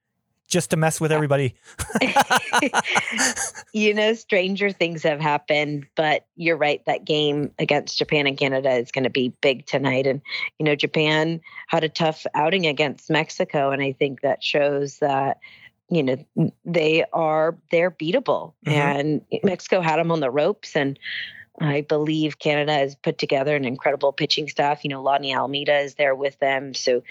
just 0.48 0.70
to 0.70 0.76
mess 0.76 1.00
with 1.00 1.12
everybody. 1.12 1.54
you 3.72 3.92
know, 3.92 4.14
stranger 4.14 4.70
things 4.70 5.02
have 5.02 5.20
happened, 5.20 5.86
but 5.94 6.26
you're 6.36 6.56
right. 6.56 6.82
That 6.86 7.04
game 7.04 7.52
against 7.58 7.98
Japan 7.98 8.26
and 8.26 8.38
Canada 8.38 8.70
is 8.70 8.90
going 8.90 9.04
to 9.04 9.10
be 9.10 9.34
big 9.40 9.66
tonight. 9.66 10.06
And, 10.06 10.22
you 10.58 10.64
know, 10.64 10.74
Japan 10.74 11.40
had 11.66 11.84
a 11.84 11.88
tough 11.88 12.26
outing 12.34 12.66
against 12.66 13.10
Mexico. 13.10 13.70
And 13.70 13.82
I 13.82 13.92
think 13.92 14.22
that 14.22 14.42
shows 14.42 14.98
that, 15.00 15.38
you 15.90 16.02
know, 16.02 16.52
they 16.64 17.04
are, 17.12 17.56
they're 17.70 17.90
beatable. 17.90 18.52
Mhm. 18.66 18.72
And 18.72 19.20
Mexico 19.42 19.80
had 19.80 19.96
them 19.98 20.10
on 20.10 20.20
the 20.20 20.30
ropes. 20.30 20.76
And 20.76 20.98
I 21.60 21.82
believe 21.82 22.38
Canada 22.38 22.72
has 22.72 22.94
put 22.94 23.18
together 23.18 23.56
an 23.56 23.64
incredible 23.64 24.12
pitching 24.12 24.48
staff. 24.48 24.84
You 24.84 24.90
know, 24.90 25.02
Lonnie 25.02 25.32
Alameda 25.32 25.78
is 25.78 25.94
there 25.94 26.14
with 26.14 26.38
them. 26.38 26.74
So, 26.74 27.02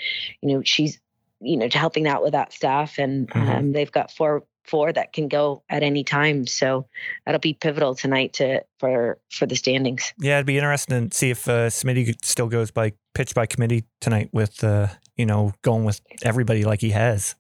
you 0.42 0.54
know, 0.54 0.62
she's, 0.64 1.00
you 1.42 1.58
know, 1.58 1.68
helping 1.72 2.08
out 2.08 2.24
with 2.24 2.32
that 2.32 2.54
staff. 2.54 2.98
And 2.98 3.30
Mhm. 3.30 3.58
um, 3.58 3.72
they've 3.72 3.92
got 3.92 4.12
four 4.12 4.44
four 4.64 4.92
that 4.92 5.14
can 5.14 5.30
go 5.30 5.64
at 5.70 5.82
any 5.82 6.04
time. 6.04 6.46
So 6.46 6.88
that'll 7.26 7.40
be 7.40 7.54
pivotal 7.54 7.96
tonight 7.96 8.34
to 8.34 8.64
for 8.80 9.18
for 9.32 9.46
the 9.46 9.56
standings. 9.56 10.14
Yeah, 10.20 10.36
it'd 10.36 10.46
be 10.46 10.58
interesting 10.58 11.10
to 11.10 11.18
see 11.18 11.30
if 11.30 11.48
uh, 11.48 11.70
Smitty 11.70 12.14
still 12.24 12.48
goes 12.48 12.70
by 12.70 12.92
pitch 13.14 13.34
by 13.34 13.46
committee 13.46 13.86
tonight 14.02 14.30
with, 14.34 14.64
uh, 14.64 14.88
you 15.16 15.26
know, 15.26 15.54
going 15.62 15.86
with 15.86 16.02
everybody 16.22 16.66
like 16.66 16.82
he 16.82 16.90
has. 16.90 17.36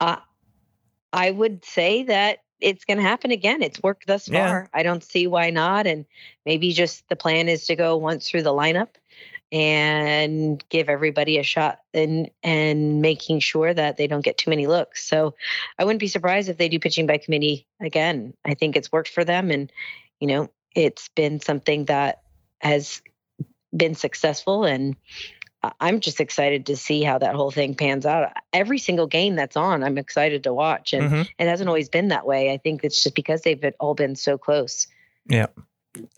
Uh, 0.00 0.16
I 1.12 1.30
would 1.30 1.64
say 1.64 2.04
that 2.04 2.38
it's 2.62 2.84
going 2.84 2.98
to 2.98 3.02
happen 3.02 3.30
again. 3.30 3.62
It's 3.62 3.82
worked 3.82 4.06
thus 4.06 4.28
Yeah. 4.28 4.46
far. 4.46 4.70
I 4.72 4.82
don't 4.82 5.02
see 5.02 5.26
why 5.26 5.50
not. 5.50 5.86
And 5.86 6.06
maybe 6.46 6.72
just 6.72 7.08
the 7.08 7.16
plan 7.16 7.48
is 7.48 7.66
to 7.66 7.76
go 7.76 7.96
once 7.96 8.28
through 8.28 8.42
the 8.42 8.52
lineup 8.52 8.88
and 9.50 10.64
give 10.70 10.88
everybody 10.88 11.38
a 11.38 11.42
shot 11.42 11.80
and 11.92 12.30
and 12.42 13.02
making 13.02 13.40
sure 13.40 13.74
that 13.74 13.98
they 13.98 14.06
don't 14.06 14.24
get 14.24 14.38
too 14.38 14.48
many 14.50 14.66
looks. 14.66 15.04
So 15.04 15.34
I 15.78 15.84
wouldn't 15.84 16.00
be 16.00 16.08
surprised 16.08 16.48
if 16.48 16.56
they 16.56 16.70
do 16.70 16.78
pitching 16.78 17.06
by 17.06 17.18
committee 17.18 17.66
again. 17.80 18.32
I 18.44 18.54
think 18.54 18.76
it's 18.76 18.90
worked 18.90 19.10
for 19.10 19.24
them 19.24 19.50
and 19.50 19.70
you 20.20 20.28
know, 20.28 20.48
it's 20.74 21.08
been 21.08 21.40
something 21.40 21.86
that 21.86 22.22
has 22.60 23.02
been 23.76 23.94
successful 23.94 24.64
and 24.64 24.96
I'm 25.80 26.00
just 26.00 26.20
excited 26.20 26.66
to 26.66 26.76
see 26.76 27.02
how 27.02 27.18
that 27.18 27.34
whole 27.34 27.50
thing 27.52 27.74
pans 27.74 28.04
out. 28.04 28.32
Every 28.52 28.78
single 28.78 29.06
game 29.06 29.36
that's 29.36 29.56
on, 29.56 29.84
I'm 29.84 29.96
excited 29.98 30.42
to 30.44 30.52
watch, 30.52 30.92
and 30.92 31.10
Mhm. 31.10 31.28
it 31.38 31.46
hasn't 31.48 31.68
always 31.68 31.88
been 31.88 32.08
that 32.08 32.26
way. 32.26 32.52
I 32.52 32.56
think 32.58 32.82
it's 32.84 33.02
just 33.02 33.14
because 33.14 33.42
they've 33.42 33.60
been, 33.60 33.74
all 33.78 33.94
been 33.94 34.16
so 34.16 34.36
close. 34.36 34.88
Yeah, 35.28 35.46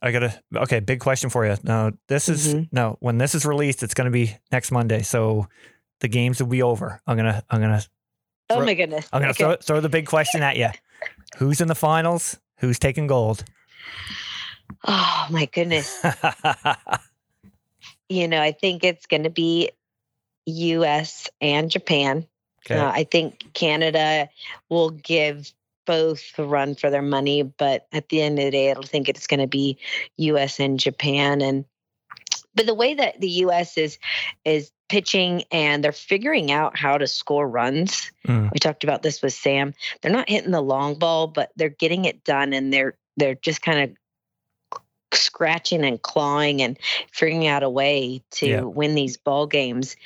I 0.01 0.13
got 0.13 0.21
to, 0.21 0.43
okay, 0.57 0.81
big 0.81 1.01
question 1.01 1.29
for 1.29 1.45
you. 1.45 1.57
Now, 1.63 1.93
this 2.09 2.29
is, 2.29 2.55
Mhm. 2.55 2.69
no, 2.73 2.97
when 3.01 3.19
this 3.19 3.35
is 3.35 3.45
released, 3.45 3.83
it's 3.83 3.93
going 3.95 4.07
to 4.07 4.11
be 4.11 4.35
next 4.51 4.71
Monday. 4.73 5.03
So 5.03 5.47
the 6.01 6.09
games 6.09 6.41
will 6.41 6.49
be 6.49 6.63
over. 6.63 7.01
I'm 7.07 7.17
going 7.17 7.31
to, 7.31 7.45
I'm 7.51 7.61
going 7.61 7.79
to, 7.79 7.87
Oh 8.51 8.61
my 8.65 8.75
goodness! 8.75 9.09
I'm 9.13 9.23
going 9.23 9.35
to 9.35 9.45
Okay. 9.45 9.57
throw, 9.57 9.75
throw 9.77 9.81
the 9.81 9.89
big 9.89 10.07
question 10.07 10.43
at 10.43 10.57
you. 10.57 10.69
Who's 11.39 11.61
in 11.63 11.69
the 11.69 11.75
finals? 11.75 12.39
Who's 12.59 12.79
taking 12.79 13.07
gold? 13.07 13.43
Oh 14.87 15.27
my 15.31 15.47
goodness! 15.47 16.03
You 18.14 18.28
know, 18.28 18.40
I 18.40 18.52
think 18.52 18.85
it's 18.85 19.06
going 19.06 19.25
to 19.25 19.30
be 19.30 19.71
U.S. 20.47 21.28
and 21.40 21.71
Japan. 21.71 22.26
okay. 22.64 22.78
Uh, 22.78 22.90
I 22.90 23.04
think 23.04 23.52
Canada 23.54 24.28
will 24.68 24.90
give 24.90 25.52
both 25.87 26.23
a 26.38 26.44
run 26.44 26.75
for 26.75 26.90
their 26.90 27.02
money, 27.02 27.42
but 27.42 27.87
at 27.92 28.09
the 28.09 28.23
end 28.23 28.38
of 28.38 28.47
the 28.47 28.50
day, 28.50 28.71
I 28.71 28.75
don't 28.75 28.88
think 28.88 29.09
it's 29.09 29.26
going 29.26 29.40
to 29.40 29.47
be 29.47 29.78
U.S. 30.16 30.61
and 30.61 30.78
Japan. 30.78 31.42
And 31.42 31.64
but 32.54 32.66
the 32.66 32.75
way 32.75 32.94
that 32.94 33.21
the 33.21 33.28
U.S. 33.28 33.76
is 33.76 33.99
is 34.44 34.71
pitching 34.88 35.42
and 35.50 35.83
they're 35.83 35.90
figuring 35.90 36.52
out 36.52 36.78
how 36.78 36.97
to 36.97 37.06
score 37.06 37.49
runs. 37.49 38.12
Mm. 38.28 38.50
We 38.52 38.59
talked 38.61 38.85
about 38.85 39.02
this 39.02 39.23
with 39.23 39.33
Sam. 39.33 39.75
They're 40.00 40.12
not 40.12 40.28
hitting 40.28 40.52
the 40.52 40.61
long 40.61 40.94
ball, 40.99 41.26
but 41.26 41.50
they're 41.56 41.68
getting 41.68 42.04
it 42.04 42.23
done, 42.23 42.52
and 42.52 42.73
they're 42.73 42.94
they're 43.16 43.35
just 43.35 43.61
kind 43.61 43.90
of 43.90 43.97
scratching 45.16 45.85
and 45.85 46.00
clawing 46.02 46.62
and 46.62 46.78
figuring 47.12 47.47
out 47.47 47.62
a 47.62 47.71
way 47.71 48.23
to 48.33 48.47
Yeah. 48.47 48.61
win 48.62 48.94
these 48.94 49.16
ball 49.16 49.47
games. 49.47 49.97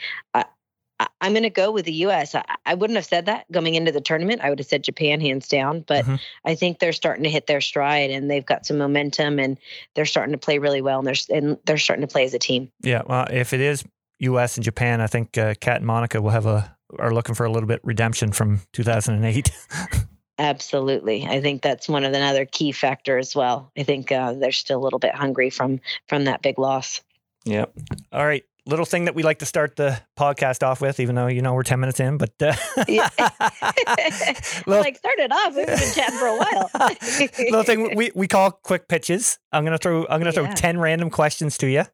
I'm 1.20 1.32
going 1.32 1.44
to 1.44 1.50
go 1.50 1.70
with 1.70 1.84
the 1.84 1.92
U.S. 1.92 2.34
I, 2.34 2.42
I 2.66 2.74
wouldn't 2.74 2.96
have 2.96 3.04
said 3.06 3.26
that 3.26 3.44
going 3.52 3.76
into 3.76 3.92
the 3.92 4.00
tournament. 4.00 4.40
I 4.42 4.50
would 4.50 4.58
have 4.58 4.66
said 4.66 4.82
Japan 4.82 5.20
hands 5.20 5.46
down, 5.46 5.82
but 5.86 6.04
Mhm. 6.04 6.18
I 6.44 6.56
think 6.56 6.80
they're 6.80 6.92
starting 6.92 7.22
to 7.22 7.30
hit 7.30 7.46
their 7.46 7.60
stride 7.60 8.10
and 8.10 8.28
they've 8.28 8.44
got 8.44 8.66
some 8.66 8.78
momentum 8.78 9.38
and 9.38 9.58
they're 9.94 10.04
starting 10.06 10.32
to 10.32 10.38
play 10.38 10.58
really 10.58 10.82
well 10.82 10.98
and 10.98 11.06
they're 11.06 11.36
and 11.36 11.56
they're 11.66 11.78
starting 11.78 12.04
to 12.04 12.12
play 12.12 12.24
as 12.24 12.34
a 12.34 12.38
team. 12.40 12.72
Yeah, 12.82 13.02
well, 13.06 13.28
if 13.30 13.52
it 13.52 13.60
is 13.60 13.84
U.S. 14.18 14.56
and 14.56 14.64
Japan, 14.64 15.00
I 15.00 15.06
think 15.06 15.38
uh, 15.38 15.54
Cat 15.60 15.76
and 15.76 15.86
Monica 15.86 16.20
will 16.20 16.30
have 16.30 16.46
a 16.46 16.76
are 16.98 17.14
looking 17.14 17.36
for 17.36 17.46
a 17.46 17.52
little 17.52 17.68
bit 17.68 17.80
redemption 17.84 18.32
from 18.32 18.62
2008. 18.72 19.52
Absolutely, 20.38 21.26
I 21.26 21.40
think 21.40 21.62
that's 21.62 21.88
one 21.88 22.04
of 22.04 22.12
the 22.12 22.20
other 22.20 22.44
key 22.44 22.72
factor 22.72 23.18
as 23.18 23.34
well. 23.34 23.72
I 23.76 23.82
think 23.82 24.12
uh, 24.12 24.34
they're 24.34 24.52
still 24.52 24.78
a 24.78 24.84
little 24.84 24.98
bit 25.00 25.14
hungry 25.14 25.50
from 25.50 25.80
from 26.06 26.24
that 26.24 26.42
big 26.42 26.58
loss. 26.58 27.00
yep. 27.44 27.72
All 28.12 28.24
right, 28.24 28.44
little 28.66 28.84
thing 28.86 29.06
that 29.06 29.14
we 29.16 29.22
like 29.24 29.40
to 29.40 29.46
start 29.46 29.74
the 29.76 30.00
podcast 30.16 30.62
off 30.64 30.80
with, 30.80 31.00
even 31.00 31.14
though 31.16 31.26
you 31.26 31.42
know 31.42 31.54
we're 31.54 31.62
10 31.64 31.80
minutes 31.80 31.98
in, 32.00 32.18
but 32.18 32.30
uh, 32.40 32.54
Yeah. 32.86 33.08
Little- 34.66 34.82
like 34.84 34.96
start 34.96 35.18
it 35.18 35.32
off. 35.32 35.56
We've 35.56 35.66
been 35.66 35.92
chatting 35.92 36.18
for 36.18 36.26
a 36.26 36.36
while. 36.36 36.70
little 37.50 37.62
thing 37.64 37.96
we, 37.96 38.12
we 38.14 38.28
call 38.28 38.52
quick 38.52 38.86
pitches. 38.88 39.38
I'm 39.52 39.64
gonna 39.64 39.78
throw 39.78 40.06
I'm 40.08 40.20
gonna 40.20 40.32
throw 40.32 40.44
Yeah. 40.44 40.54
10 40.54 40.78
random 40.78 41.10
questions 41.10 41.58
to 41.58 41.66
you, 41.68 41.84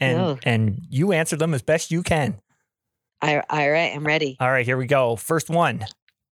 and 0.00 0.18
Oh. 0.20 0.38
and 0.44 0.80
you 0.88 1.12
answer 1.12 1.36
them 1.36 1.52
as 1.52 1.62
best 1.62 1.90
you 1.90 2.02
can. 2.04 2.38
I, 3.20 3.36
all 3.50 3.70
right, 3.70 3.92
I'm 3.94 4.04
ready. 4.06 4.36
All 4.40 4.50
right, 4.50 4.66
here 4.66 4.76
we 4.76 4.86
go. 4.86 5.14
First 5.16 5.48
one. 5.50 5.84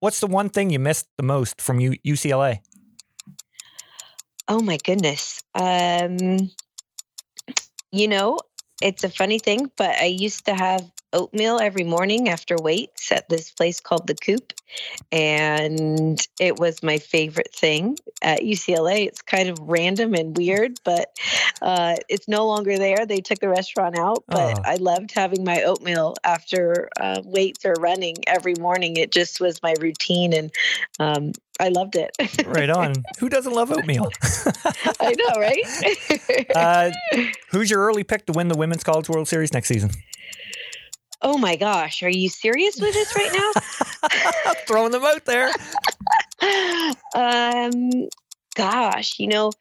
What's 0.05 0.19
the 0.19 0.27
one 0.27 0.49
thing 0.49 0.69
you 0.69 0.77
missed 0.77 1.07
the 1.17 1.23
most 1.23 1.59
from 1.59 1.79
U- 1.79 1.97
UCLA? 2.05 2.59
Oh 4.47 4.61
my 4.61 4.77
goodness. 4.77 5.41
Um, 5.55 6.51
you 7.91 8.07
know, 8.07 8.37
it's 8.83 9.03
a 9.03 9.09
funny 9.09 9.39
thing, 9.39 9.71
but 9.75 9.97
I 9.97 10.05
used 10.05 10.45
to 10.45 10.53
have 10.53 10.85
oatmeal 11.15 11.59
every 11.59 11.83
morning 11.83 12.29
after 12.29 12.55
weights 12.57 13.11
at 13.11 13.27
this 13.29 13.49
place 13.51 13.79
called 13.79 14.05
the 14.07 14.13
Coop, 14.15 14.53
and 15.11 16.19
it 16.39 16.57
was 16.59 16.83
my 16.83 16.97
favorite 16.99 17.53
thing 17.55 17.97
at 18.21 18.41
UCLA. 18.41 19.07
It's 19.07 19.21
kind 19.21 19.49
of 19.49 19.57
random 19.61 20.13
and 20.13 20.35
weird, 20.37 20.79
but 20.83 21.09
uh, 21.61 21.95
it's 22.09 22.27
no 22.27 22.45
longer 22.45 22.77
there. 22.77 23.05
They 23.05 23.21
took 23.21 23.39
the 23.39 23.49
restaurant 23.49 23.97
out, 23.97 24.23
but 24.27 24.35
Oh. 24.59 24.61
I 24.63 24.75
loved 24.75 25.11
having 25.13 25.43
my 25.43 25.63
oatmeal 25.63 26.15
after 26.23 26.89
uh, 26.99 27.21
weights 27.23 27.65
or 27.65 27.73
running 27.79 28.15
every 28.27 28.53
morning. 28.59 28.97
It 28.97 29.11
just 29.11 29.39
was 29.39 29.61
my 29.63 29.73
routine, 29.79 30.33
and 30.33 30.51
um, 30.99 31.31
I 31.59 31.69
loved 31.69 31.95
it. 31.95 32.11
Right 32.45 32.69
on. 32.69 32.93
Who 33.19 33.29
doesn't 33.29 33.53
love 33.53 33.71
oatmeal? 33.71 34.11
I 34.99 35.13
know, 35.17 35.39
right? 35.39 36.51
uh, 36.55 36.91
who's 37.51 37.69
your 37.71 37.79
early 37.81 38.03
pick 38.03 38.25
to 38.27 38.33
win 38.33 38.49
the 38.49 38.57
Women's 38.57 38.83
College 38.83 39.07
World 39.09 39.27
Series 39.27 39.53
next 39.53 39.67
season? 39.69 39.91
Oh 41.21 41.37
my 41.37 41.55
gosh, 41.55 42.03
are 42.03 42.09
you 42.09 42.29
serious 42.29 42.79
with 42.79 42.93
this 42.93 43.15
right 43.15 43.31
now? 43.33 44.11
Throwing 44.67 44.91
them 44.91 45.03
out 45.03 45.25
there. 45.25 45.49
um, 47.15 48.07
gosh, 48.55 49.19
you 49.19 49.27
know, 49.27 49.51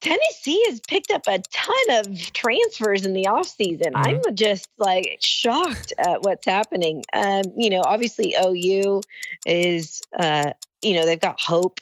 Tennessee 0.00 0.62
has 0.68 0.80
picked 0.80 1.10
up 1.10 1.22
a 1.26 1.40
ton 1.52 2.06
of 2.06 2.32
transfers 2.32 3.04
in 3.04 3.14
the 3.14 3.24
offseason. 3.24 3.92
I'm 3.94 4.34
just 4.34 4.68
like 4.78 5.18
shocked 5.20 5.92
at 5.98 6.22
what's 6.22 6.46
happening. 6.46 7.02
Um, 7.12 7.42
you 7.56 7.70
know, 7.70 7.82
obviously 7.84 8.36
OU 8.40 9.02
is, 9.44 10.02
uh, 10.16 10.52
you 10.82 10.94
know, 10.94 11.04
they've 11.04 11.20
got 11.20 11.40
hope 11.40 11.80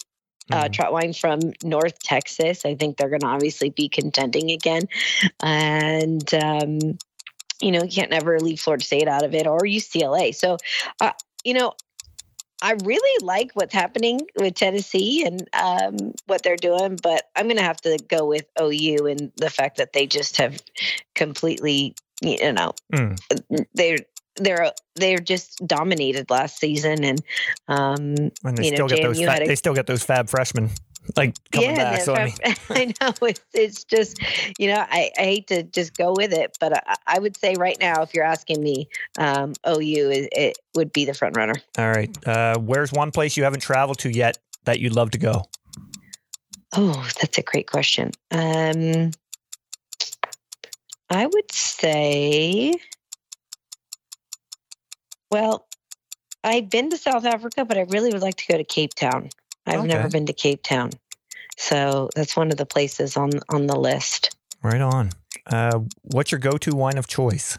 uh, 0.50 0.68
Mhm. 0.68 0.70
Trautwein 0.70 1.18
from 1.18 1.40
North 1.62 1.98
Texas. 1.98 2.64
I 2.64 2.76
think 2.76 2.96
they're 2.96 3.08
going 3.08 3.20
to 3.20 3.26
obviously 3.26 3.70
be 3.70 3.88
contending 3.88 4.50
again. 4.52 4.88
And, 5.42 6.32
um, 6.34 6.98
you 7.60 7.72
know, 7.72 7.82
you 7.82 7.90
can't 7.90 8.10
never 8.10 8.38
leave 8.40 8.60
Florida 8.60 8.84
State 8.84 9.08
out 9.08 9.24
of 9.24 9.34
it 9.34 9.46
or 9.46 9.60
UCLA. 9.60 10.34
So, 10.34 10.58
uh, 11.00 11.12
you 11.44 11.54
know, 11.54 11.72
I 12.62 12.72
really 12.84 13.24
like 13.24 13.50
what's 13.54 13.74
happening 13.74 14.26
with 14.36 14.54
Tennessee 14.54 15.24
and 15.24 15.46
um, 15.52 16.12
what 16.26 16.42
they're 16.42 16.56
doing, 16.56 16.98
but 17.02 17.24
I'm 17.36 17.46
going 17.46 17.58
to 17.58 17.62
have 17.62 17.80
to 17.82 17.98
go 18.08 18.26
with 18.26 18.46
OU 18.60 19.06
and 19.06 19.32
the 19.36 19.50
fact 19.50 19.76
that 19.76 19.92
they 19.92 20.06
just 20.06 20.38
have 20.38 20.62
completely, 21.14 21.94
you 22.22 22.52
know, 22.52 22.72
Mm. 22.92 23.18
they're 23.74 23.98
they're 24.38 24.72
they're 24.96 25.18
just 25.18 25.66
dominated 25.66 26.28
last 26.30 26.58
season, 26.58 27.04
and 27.04 27.22
um, 27.68 28.14
And 28.44 28.56
they 28.58 28.64
You 28.66 28.70
know, 28.72 28.76
still 28.76 28.88
get 28.88 29.02
those. 29.02 29.18
Fa- 29.20 29.42
a- 29.42 29.46
they 29.46 29.54
still 29.56 29.74
get 29.74 29.86
those 29.86 30.02
fab 30.02 30.28
freshmen 30.28 30.70
like 31.16 31.36
coming 31.50 31.76
back. 31.76 32.00
the 32.00 32.04
So 32.04 32.14
I 32.14 32.24
mean, 32.24 32.34
I 32.70 32.94
know 33.00 33.14
it's, 33.22 33.40
it's 33.54 33.84
just 33.84 34.20
you 34.58 34.68
know 34.68 34.84
I, 34.88 35.10
I 35.18 35.22
hate 35.22 35.46
to 35.48 35.62
just 35.62 35.96
go 35.96 36.14
with 36.14 36.32
it, 36.32 36.56
but 36.60 36.76
I, 36.76 36.96
I 37.06 37.18
would 37.18 37.36
say 37.36 37.54
right 37.56 37.76
now, 37.80 38.02
if 38.02 38.14
you're 38.14 38.24
asking 38.24 38.62
me, 38.62 38.88
um, 39.18 39.54
OU 39.66 40.10
is, 40.10 40.28
it 40.32 40.58
would 40.74 40.92
be 40.92 41.04
the 41.04 41.14
front 41.14 41.36
runner. 41.36 41.54
all 41.78 41.90
right. 41.90 42.26
Uh, 42.26 42.58
where's 42.58 42.92
one 42.92 43.10
place 43.10 43.36
you 43.36 43.44
haven't 43.44 43.60
traveled 43.60 43.98
to 44.00 44.10
yet 44.10 44.38
that 44.64 44.80
you'd 44.80 44.94
love 44.94 45.10
to 45.12 45.18
go? 45.18 45.44
Oh, 46.74 47.08
that's 47.20 47.38
a 47.38 47.42
great 47.42 47.70
question. 47.70 48.10
Um, 48.30 49.12
I 51.08 51.26
would 51.26 51.52
say, 51.52 52.74
well, 55.30 55.66
I've 56.42 56.68
been 56.68 56.90
to 56.90 56.98
South 56.98 57.24
Africa, 57.24 57.64
but 57.64 57.78
I 57.78 57.82
really 57.82 58.12
would 58.12 58.22
like 58.22 58.36
to 58.36 58.46
go 58.46 58.58
to 58.58 58.64
Cape 58.64 58.94
Town. 58.94 59.30
I've 59.66 59.84
never 59.86 60.08
been 60.08 60.26
to 60.26 60.32
Cape 60.32 60.62
Town, 60.62 60.90
so 61.56 62.10
that's 62.14 62.36
one 62.36 62.50
of 62.50 62.56
the 62.56 62.66
places 62.66 63.16
on 63.16 63.30
on 63.48 63.66
the 63.66 63.76
list. 63.76 64.36
Right 64.62 64.80
on. 64.80 65.10
Uh, 65.46 65.80
what's 66.02 66.32
your 66.32 66.38
go-to 66.40 66.74
wine 66.74 66.98
of 66.98 67.06
choice? 67.06 67.58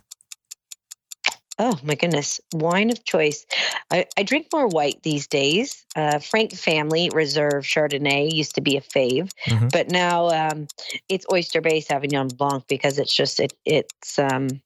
Oh 1.59 1.77
my 1.81 1.95
goodness, 1.95 2.39
wine 2.53 2.91
of 2.91 3.03
choice. 3.03 3.45
I, 3.89 4.05
I 4.15 4.21
drink 4.21 4.47
more 4.53 4.67
white 4.67 5.01
these 5.01 5.25
days. 5.25 5.85
Uh, 5.95 6.19
Frank 6.19 6.53
Family 6.53 7.09
Reserve 7.11 7.63
Chardonnay 7.63 8.31
used 8.31 8.55
to 8.55 8.61
be 8.61 8.77
a 8.77 8.81
fave, 8.81 9.31
Mhm. 9.47 9.71
but 9.71 9.89
now 9.89 10.27
um, 10.29 10.67
it's 11.09 11.25
Oyster 11.31 11.61
Bay 11.61 11.81
Sauvignon 11.81 12.35
Blanc 12.37 12.67
because 12.67 12.99
it's 12.99 13.13
just 13.13 13.39
it 13.39 13.53
it's 13.65 14.19
um 14.19 14.61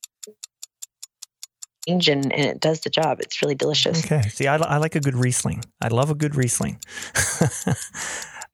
and, 1.87 2.07
and 2.07 2.33
it 2.33 2.59
does 2.59 2.81
the 2.81 2.89
job. 2.89 3.19
It's 3.19 3.41
really 3.41 3.55
delicious. 3.55 4.05
Okay. 4.05 4.21
See, 4.29 4.47
I, 4.47 4.55
I 4.57 4.77
like 4.77 4.95
a 4.95 4.99
good 4.99 5.15
Riesling. 5.15 5.63
I 5.81 5.87
love 5.87 6.09
a 6.09 6.15
good 6.15 6.35
Riesling. 6.35 6.79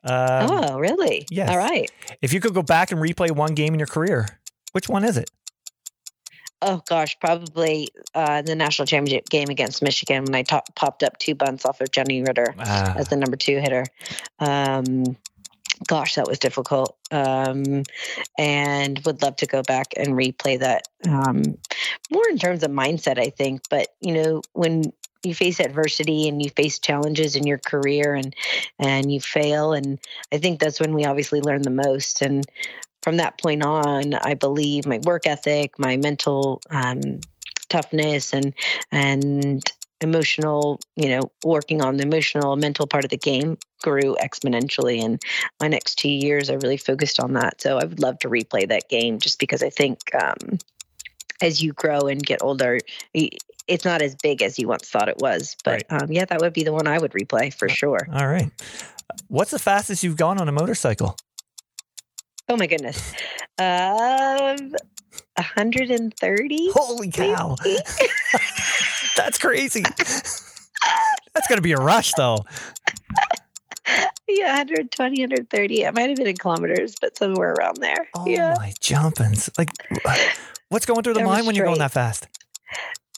um, 0.03 0.49
oh, 0.49 0.79
really? 0.79 1.25
yes. 1.29 1.49
All 1.49 1.57
right. 1.57 1.91
If 2.21 2.33
you 2.33 2.39
could 2.39 2.53
go 2.53 2.63
back 2.63 2.91
and 2.91 3.01
replay 3.01 3.31
one 3.31 3.53
game 3.53 3.73
in 3.73 3.79
your 3.79 3.87
career, 3.87 4.27
which 4.71 4.89
one 4.89 5.03
is 5.03 5.17
it? 5.17 5.29
Oh 6.61 6.81
gosh, 6.89 7.19
probably 7.19 7.89
uh, 8.15 8.41
the 8.41 8.55
national 8.55 8.87
championship 8.87 9.29
game 9.29 9.49
against 9.49 9.83
Michigan 9.83 10.23
when 10.23 10.33
I 10.33 10.41
top, 10.41 10.73
popped 10.75 11.03
up 11.03 11.19
two 11.19 11.35
bunts 11.35 11.65
off 11.65 11.81
of 11.81 11.91
Jennie 11.91 12.23
Ritter. 12.23 12.55
Ah, 12.57 12.95
as 12.97 13.09
the 13.09 13.15
number 13.15 13.37
two 13.37 13.59
hitter. 13.59 13.85
Um, 14.39 15.03
gosh, 15.85 16.15
that 16.15 16.27
was 16.27 16.39
difficult. 16.39 16.97
Um, 17.11 17.83
and 18.37 18.99
would 19.05 19.21
love 19.21 19.35
to 19.37 19.45
go 19.45 19.61
back 19.61 19.93
and 19.95 20.09
replay 20.09 20.59
that 20.59 20.87
um, 21.07 21.57
more 22.11 22.27
in 22.29 22.37
terms 22.37 22.63
of 22.63 22.71
mindset, 22.71 23.19
I 23.19 23.29
think. 23.29 23.61
But, 23.69 23.89
you 24.01 24.13
know, 24.13 24.41
when 24.53 24.91
you 25.23 25.33
face 25.33 25.59
adversity 25.59 26.27
and 26.27 26.41
you 26.41 26.49
face 26.49 26.79
challenges 26.79 27.35
in 27.35 27.45
your 27.45 27.57
career 27.57 28.13
and 28.13 28.35
and 28.79 29.11
you 29.11 29.19
fail 29.19 29.73
and 29.73 29.99
i 30.31 30.37
think 30.37 30.59
that's 30.59 30.79
when 30.79 30.93
we 30.93 31.05
obviously 31.05 31.41
learn 31.41 31.63
the 31.63 31.69
most 31.69 32.21
and 32.21 32.45
from 33.01 33.17
that 33.17 33.39
point 33.39 33.63
on 33.63 34.13
i 34.13 34.35
believe 34.35 34.85
my 34.85 34.99
work 35.03 35.25
ethic 35.25 35.77
my 35.79 35.97
mental 35.97 36.61
um, 36.69 37.19
toughness 37.69 38.33
and 38.33 38.53
and 38.91 39.63
emotional 40.01 40.79
you 40.95 41.09
know 41.09 41.31
working 41.43 41.81
on 41.81 41.97
the 41.97 42.03
emotional 42.03 42.55
mental 42.55 42.85
part 42.85 43.03
of 43.03 43.09
the 43.09 43.17
game 43.17 43.57
grew 43.81 44.15
exponentially 44.21 45.03
and 45.03 45.21
my 45.59 45.67
next 45.67 45.95
two 45.95 46.09
years 46.09 46.49
i 46.49 46.53
really 46.53 46.77
focused 46.77 47.19
on 47.19 47.33
that 47.33 47.59
so 47.59 47.77
i 47.77 47.83
would 47.83 47.99
love 47.99 48.17
to 48.19 48.29
replay 48.29 48.67
that 48.67 48.87
game 48.89 49.17
just 49.17 49.39
because 49.39 49.63
i 49.63 49.69
think 49.69 49.99
um, 50.15 50.59
as 51.41 51.63
you 51.63 51.73
grow 51.73 52.01
and 52.01 52.23
get 52.23 52.41
older 52.43 52.77
it's 53.13 53.85
not 53.85 54.01
as 54.01 54.15
big 54.15 54.41
as 54.41 54.59
you 54.59 54.67
once 54.67 54.87
thought 54.87 55.09
it 55.09 55.17
was 55.17 55.55
but 55.63 55.83
um, 55.89 56.11
yeah 56.11 56.25
that 56.25 56.41
would 56.41 56.53
be 56.53 56.63
the 56.63 56.73
one 56.73 56.85
i 56.87 56.97
would 56.97 57.11
replay 57.11 57.53
for 57.53 57.67
sure 57.69 58.07
all 58.13 58.27
right. 58.27 58.51
What's 59.29 59.51
the 59.51 59.59
fastest 59.59 60.03
you've 60.03 60.17
gone 60.17 60.39
on 60.39 60.47
a 60.47 60.51
motorcycle? 60.51 61.17
oh 62.49 62.55
my 62.55 62.67
goodness 62.67 63.13
um 63.57 64.75
130 65.35 66.71
Holy 66.71 67.11
cow. 67.11 67.55
That's 69.17 69.37
crazy. 69.37 69.83
That's 71.33 71.47
going 71.49 71.57
to 71.57 71.61
be 71.61 71.73
a 71.73 71.77
rush, 71.77 72.13
though. 72.15 72.45
yeah 74.27 74.57
120 74.57 75.21
130 75.21 75.83
it 75.83 75.93
might 75.95 76.09
have 76.09 76.17
been 76.17 76.27
in 76.27 76.35
kilometers 76.35 76.95
but 76.99 77.17
somewhere 77.17 77.53
around 77.53 77.77
there 77.77 78.09
Oh, 78.15 78.27
yeah 78.27 78.53
my 78.57 78.73
jumpins. 78.81 79.49
Like, 79.57 79.69
what's 80.69 80.85
going 80.85 81.03
through 81.03 81.13
the 81.15 81.23
mind 81.23 81.47
when 81.47 81.55
you're 81.55 81.65
going 81.65 81.79
that 81.79 81.91
fast? 81.93 82.27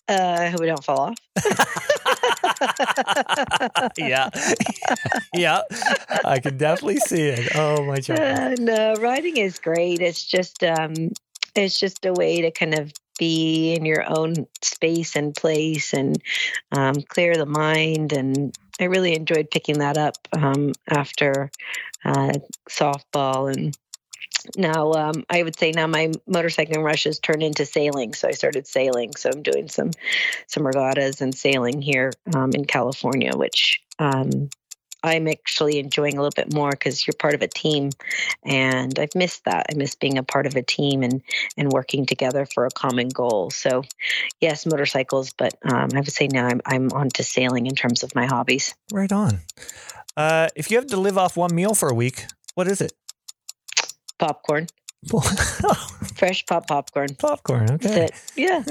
uh, 0.08 0.38
I 0.42 0.50
hope 0.50 0.60
we 0.60 0.68
don't 0.68 0.84
fall 0.84 1.00
off. 1.00 1.16
yeah. 3.98 4.30
yeah. 5.36 5.62
I 6.26 6.40
can 6.40 6.58
definitely 6.58 6.98
see 6.98 7.28
it. 7.28 7.56
Oh, 7.56 7.86
my 7.86 8.00
jumpins. 8.00 8.60
Uh, 8.60 8.64
no, 8.64 8.96
riding 8.96 9.38
is 9.38 9.60
great. 9.60 10.02
It's 10.02 10.24
just 10.24 10.64
um, 10.64 11.12
it's 11.56 11.80
just 11.80 12.06
a 12.06 12.14
way 12.14 12.42
to 12.42 12.52
kind 12.52 12.78
of 12.78 12.92
be 13.20 13.76
in 13.76 13.86
your 13.86 14.04
own 14.10 14.48
space 14.64 15.16
and 15.16 15.36
place 15.36 15.94
and 15.94 16.20
um, 16.72 16.96
clear 16.96 17.36
the 17.36 17.46
mind. 17.46 18.14
And 18.14 18.58
I 18.80 18.86
really 18.86 19.14
enjoyed 19.14 19.52
picking 19.52 19.80
that 19.80 19.98
up 19.98 20.16
um, 20.34 20.72
after 20.90 21.52
uh, 22.04 22.34
softball 22.68 23.56
and. 23.56 23.78
Now, 24.56 24.94
um, 24.94 25.26
I 25.30 25.44
would 25.44 25.60
say 25.60 25.72
now 25.72 25.86
my 25.86 26.12
motorcycling 26.28 26.82
rush 26.82 27.04
has 27.04 27.20
turned 27.20 27.44
into 27.44 27.66
sailing. 27.66 28.14
So 28.14 28.30
I 28.30 28.32
started 28.32 28.66
sailing. 28.68 29.16
So 29.16 29.30
I'm 29.30 29.44
doing 29.44 29.68
some 29.68 29.92
some 30.48 30.66
regattas 30.66 31.20
and 31.20 31.36
sailing 31.36 31.82
here 31.82 32.14
um, 32.34 32.52
in 32.54 32.64
California, 32.64 33.36
which 33.36 33.82
um, 34.00 34.50
I'm 35.04 35.28
actually 35.28 35.80
enjoying 35.80 36.18
a 36.18 36.22
little 36.22 36.36
bit 36.36 36.54
more 36.54 36.72
because 36.72 37.06
you're 37.08 37.14
part 37.18 37.34
of 37.34 37.42
a 37.42 37.48
team, 37.48 37.92
and 38.44 38.98
I've 39.00 39.16
missed 39.16 39.46
that. 39.46 39.68
I 39.72 39.76
miss 39.76 39.96
being 39.96 40.18
a 40.18 40.24
part 40.24 40.46
of 40.46 40.56
a 40.56 40.62
team 40.62 41.04
and 41.04 41.22
and 41.58 41.72
working 41.72 42.06
together 42.06 42.46
for 42.46 42.66
a 42.66 42.72
common 42.72 43.10
goal. 43.10 43.50
So, 43.50 43.84
yes, 44.42 44.66
motorcycles, 44.66 45.34
but 45.34 45.54
um, 45.64 45.90
I 45.94 46.00
would 46.00 46.12
say 46.12 46.28
now 46.28 46.48
I'm 46.48 46.62
I'm 46.66 46.92
on 46.92 47.10
to 47.12 47.24
sailing 47.24 47.68
in 47.68 47.76
terms 47.76 48.04
of 48.04 48.14
my 48.16 48.26
hobbies. 48.26 48.76
Right 48.92 49.12
on. 49.12 49.40
Uh, 50.18 50.50
if 50.56 50.70
you 50.70 50.78
have 50.78 50.88
to 50.88 50.98
live 50.98 51.18
off 51.18 51.38
one 51.38 51.56
meal 51.56 51.74
for 51.74 51.90
a 51.90 51.94
week, 51.94 52.26
what 52.56 52.68
is 52.68 52.82
it? 52.82 52.94
Popcorn, 54.18 54.68
fresh 56.16 56.46
pop 56.46 56.68
popcorn. 56.68 57.16
Popcorn. 57.16 57.72
Okay. 57.72 57.88
That's 57.88 57.98
it. 57.98 58.14
Yeah, 58.36 58.64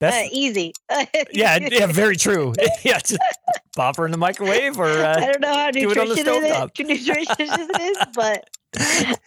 uh, 0.02 0.28
easy. 0.30 0.72
yeah, 1.32 1.58
yeah, 1.60 1.86
very 1.86 2.16
true. 2.16 2.54
yeah, 2.84 2.98
just 2.98 3.18
pop 3.76 3.96
her 3.96 4.04
in 4.06 4.10
the 4.10 4.18
microwave 4.18 4.78
or 4.78 4.86
I 4.86 5.12
uh, 5.12 5.20
don't 5.20 5.40
know 5.40 5.54
how 5.54 5.70
do 5.70 5.90
it 5.90 5.98
on 5.98 6.08
the 6.08 6.16
nutritious 6.16 6.18
it, 6.18 6.26
stovetop. 6.26 6.80
is, 6.80 7.06
nutritious 7.06 7.36
it 7.38 7.80
is, 7.80 7.98
but 8.14 8.50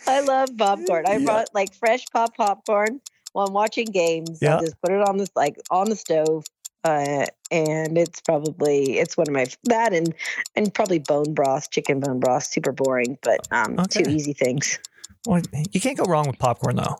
I 0.07 0.19
love 0.21 0.49
popcorn. 0.57 1.05
I 1.07 1.13
Yeah. 1.13 1.25
brought 1.25 1.47
like 1.53 1.73
fresh 1.73 2.05
pop 2.11 2.35
popcorn 2.35 2.99
while 3.31 3.47
I'm 3.47 3.53
watching 3.53 3.85
games. 3.85 4.39
Yeah. 4.41 4.57
I 4.57 4.61
just 4.61 4.81
put 4.81 4.91
it 4.91 5.01
on 5.01 5.17
this 5.17 5.29
like 5.35 5.57
on 5.71 5.89
the 5.89 5.95
stove. 5.95 6.45
Uh, 6.81 7.25
and 7.51 7.97
it's 7.97 8.21
probably 8.21 8.99
it's 8.99 9.17
one 9.17 9.27
of 9.27 9.33
my 9.33 9.45
that 9.65 9.93
and 9.93 10.13
and 10.55 10.73
probably 10.73 10.99
bone 10.99 11.33
broth, 11.33 11.71
chicken 11.71 11.99
bone 11.99 12.19
broth, 12.21 12.43
super 12.43 12.71
boring, 12.71 13.17
but 13.21 13.45
um 13.51 13.75
two 13.89 14.03
easy 14.03 14.33
things. 14.33 14.79
Well, 15.27 15.41
you 15.71 15.79
can't 15.81 15.97
go 15.97 16.05
wrong 16.05 16.27
with 16.27 16.39
popcorn 16.39 16.75
though. 16.75 16.97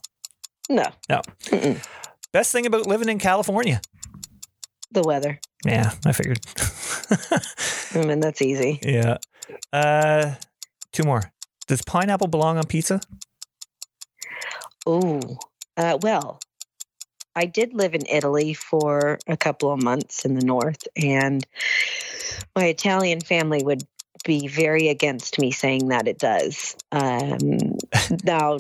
No, 0.70 0.86
No. 1.10 1.22
Mm-mm. 1.46 1.84
Best 2.32 2.52
thing 2.52 2.66
about 2.68 2.86
living 2.86 3.10
in 3.10 3.18
California. 3.20 3.82
the 4.92 5.02
weather. 5.04 5.40
Yeah, 5.66 5.92
I 6.06 6.12
figured. 6.12 6.40
I 7.96 8.06
mean 8.06 8.20
that's 8.20 8.42
easy. 8.42 8.80
yeah. 8.84 9.18
Uh, 9.74 10.36
two 10.94 11.04
more. 11.04 11.32
Does 11.68 11.82
pineapple 11.82 12.28
belong 12.28 12.58
on 12.58 12.66
pizza? 12.66 13.02
Oh, 14.86 15.38
uh, 15.78 15.98
well, 16.02 16.40
I 17.36 17.46
did 17.46 17.74
live 17.74 17.94
in 17.94 18.06
Italy 18.08 18.54
for 18.54 19.20
a 19.28 19.38
couple 19.38 19.72
of 19.72 19.84
months 19.84 20.26
in 20.26 20.36
the 20.36 20.46
north, 20.46 20.88
and 20.96 21.46
my 22.56 22.66
Italian 22.66 23.22
family 23.22 23.64
would 23.64 23.84
be 24.26 24.48
very 24.48 24.90
against 24.90 25.40
me 25.40 25.52
saying 25.52 25.90
that 25.90 26.08
it 26.08 26.20
does. 26.20 26.76
Um, 26.92 27.58
now, 28.24 28.58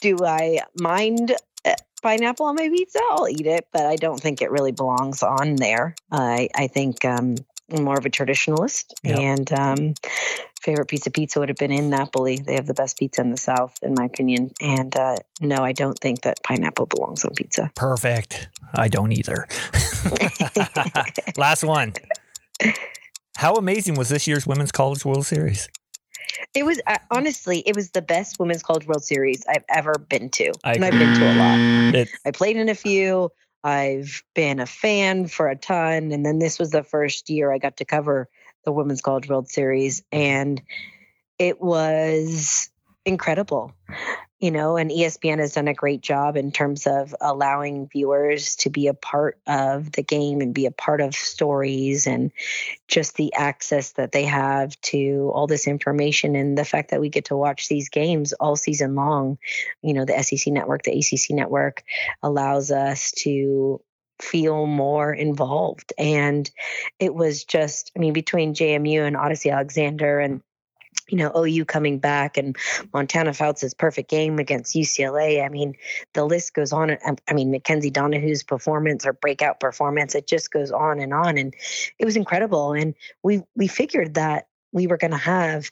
do 0.00 0.18
I 0.24 0.60
mind 0.78 1.34
uh, 1.64 1.74
pineapple 2.02 2.46
on 2.46 2.54
my 2.56 2.68
pizza? 2.68 3.00
I'll 3.10 3.28
eat 3.28 3.46
it, 3.46 3.66
but 3.72 3.86
I 3.86 3.96
don't 3.96 4.20
think 4.20 4.42
it 4.42 4.50
really 4.50 4.72
belongs 4.72 5.22
on 5.22 5.56
there. 5.56 5.94
I 6.10 6.48
I 6.54 6.66
think 6.68 7.04
um, 7.04 7.36
I'm 7.72 7.84
more 7.84 7.98
of 7.98 8.06
a 8.06 8.10
traditionalist, 8.10 8.92
Yeah. 9.02 9.18
and 9.18 9.52
um, 9.52 9.94
favorite 10.62 10.86
pizza 10.88 11.10
pizza 11.10 11.38
would 11.38 11.48
have 11.50 11.58
been 11.58 11.70
in 11.70 11.90
Napoli. 11.90 12.38
They 12.38 12.54
have 12.54 12.66
the 12.66 12.74
best 12.74 12.98
pizza 12.98 13.20
in 13.20 13.30
the 13.30 13.36
South, 13.36 13.78
in 13.82 13.94
my 13.94 14.06
opinion. 14.06 14.52
And 14.60 14.94
uh, 14.96 15.16
no, 15.40 15.56
I 15.56 15.72
don't 15.72 15.98
think 15.98 16.22
that 16.22 16.42
pineapple 16.42 16.86
belongs 16.86 17.24
on 17.24 17.34
pizza. 17.34 17.70
Perfect. 17.74 18.48
I 18.74 18.88
don't 18.88 19.12
either. 19.12 19.46
Last 21.36 21.62
one. 21.62 21.92
How 23.38 23.54
amazing 23.54 23.94
was 23.94 24.08
this 24.08 24.26
year's 24.26 24.48
Women's 24.48 24.72
College 24.72 25.04
World 25.04 25.24
Series? 25.24 25.68
It 26.54 26.64
was 26.64 26.80
uh, 26.88 26.98
honestly, 27.12 27.60
it 27.66 27.76
was 27.76 27.92
the 27.92 28.02
best 28.02 28.40
women's 28.40 28.64
college 28.64 28.84
world 28.84 29.04
series 29.04 29.44
I've 29.48 29.62
ever 29.68 29.94
been 29.94 30.28
to, 30.30 30.52
I 30.64 30.72
and 30.72 30.84
I've 30.84 30.98
been 30.98 31.14
to 31.14 31.24
a 31.24 31.34
lot. 31.34 31.94
It, 31.94 32.08
I 32.26 32.32
played 32.32 32.56
in 32.56 32.68
a 32.68 32.74
few. 32.74 33.30
I've 33.62 34.24
been 34.34 34.58
a 34.58 34.66
fan 34.66 35.28
for 35.28 35.46
a 35.46 35.54
ton, 35.54 36.10
and 36.10 36.26
then 36.26 36.40
this 36.40 36.58
was 36.58 36.72
the 36.72 36.82
first 36.82 37.30
year 37.30 37.52
I 37.52 37.58
got 37.58 37.76
to 37.76 37.84
cover 37.84 38.28
the 38.64 38.72
women's 38.72 39.02
college 39.02 39.28
world 39.28 39.48
series, 39.48 40.02
and 40.10 40.60
it 41.38 41.60
was 41.60 42.70
incredible 43.08 43.74
you 44.40 44.52
know, 44.52 44.76
and 44.76 44.90
ESPN 44.90 45.38
has 45.38 45.54
done 45.54 45.66
a 45.66 45.74
great 45.74 46.00
job 46.00 46.36
in 46.36 46.52
terms 46.52 46.86
of 46.86 47.14
allowing 47.20 47.88
viewers 47.88 48.54
to 48.56 48.70
be 48.70 48.86
a 48.86 48.94
part 48.94 49.38
of 49.48 49.90
the 49.92 50.02
game 50.02 50.40
and 50.40 50.54
be 50.54 50.66
a 50.66 50.70
part 50.70 51.00
of 51.00 51.14
stories 51.14 52.06
and 52.06 52.30
just 52.86 53.16
the 53.16 53.34
access 53.34 53.92
that 53.92 54.12
they 54.12 54.24
have 54.24 54.80
to 54.80 55.30
all 55.34 55.48
this 55.48 55.66
information 55.66 56.36
and 56.36 56.56
the 56.56 56.64
fact 56.64 56.90
that 56.90 57.00
we 57.00 57.08
get 57.08 57.26
to 57.26 57.36
watch 57.36 57.68
these 57.68 57.88
games 57.88 58.32
all 58.34 58.54
season 58.54 58.94
long. 58.94 59.38
You 59.82 59.94
know, 59.94 60.04
the 60.04 60.22
SEC 60.22 60.52
network, 60.52 60.84
the 60.84 60.96
ACC 60.96 61.34
network 61.34 61.82
allows 62.22 62.70
us 62.70 63.10
to 63.22 63.80
feel 64.22 64.66
more 64.66 65.12
involved. 65.12 65.92
And 65.98 66.48
it 67.00 67.12
was 67.12 67.42
just, 67.42 67.90
I 67.96 67.98
mean, 67.98 68.12
between 68.12 68.54
JMU 68.54 69.04
and 69.04 69.16
Odicci 69.16 69.52
Alexander 69.52 70.20
and 70.20 70.42
you 71.08 71.16
know, 71.18 71.32
OU 71.36 71.64
coming 71.64 71.98
back 71.98 72.36
and 72.36 72.56
Montana 72.92 73.32
Fouts' 73.32 73.74
perfect 73.74 74.10
game 74.10 74.38
against 74.38 74.74
UCLA. 74.74 75.44
I 75.44 75.48
mean, 75.48 75.74
the 76.14 76.24
list 76.24 76.54
goes 76.54 76.72
on. 76.72 76.90
I- 76.90 77.16
I 77.28 77.32
mean, 77.32 77.50
Mackenzie 77.50 77.90
Donahue's 77.90 78.42
performance 78.42 79.06
or 79.06 79.12
breakout 79.12 79.60
performance, 79.60 80.14
it 80.14 80.26
just 80.26 80.50
goes 80.50 80.70
on 80.70 81.00
and 81.00 81.12
on. 81.12 81.38
And 81.38 81.54
it 81.98 82.04
was 82.04 82.16
incredible. 82.16 82.72
And 82.72 82.94
we 83.22 83.42
we 83.56 83.66
figured 83.66 84.14
that 84.14 84.46
we 84.72 84.86
were 84.86 84.98
going 84.98 85.12
to 85.12 85.16
have 85.16 85.70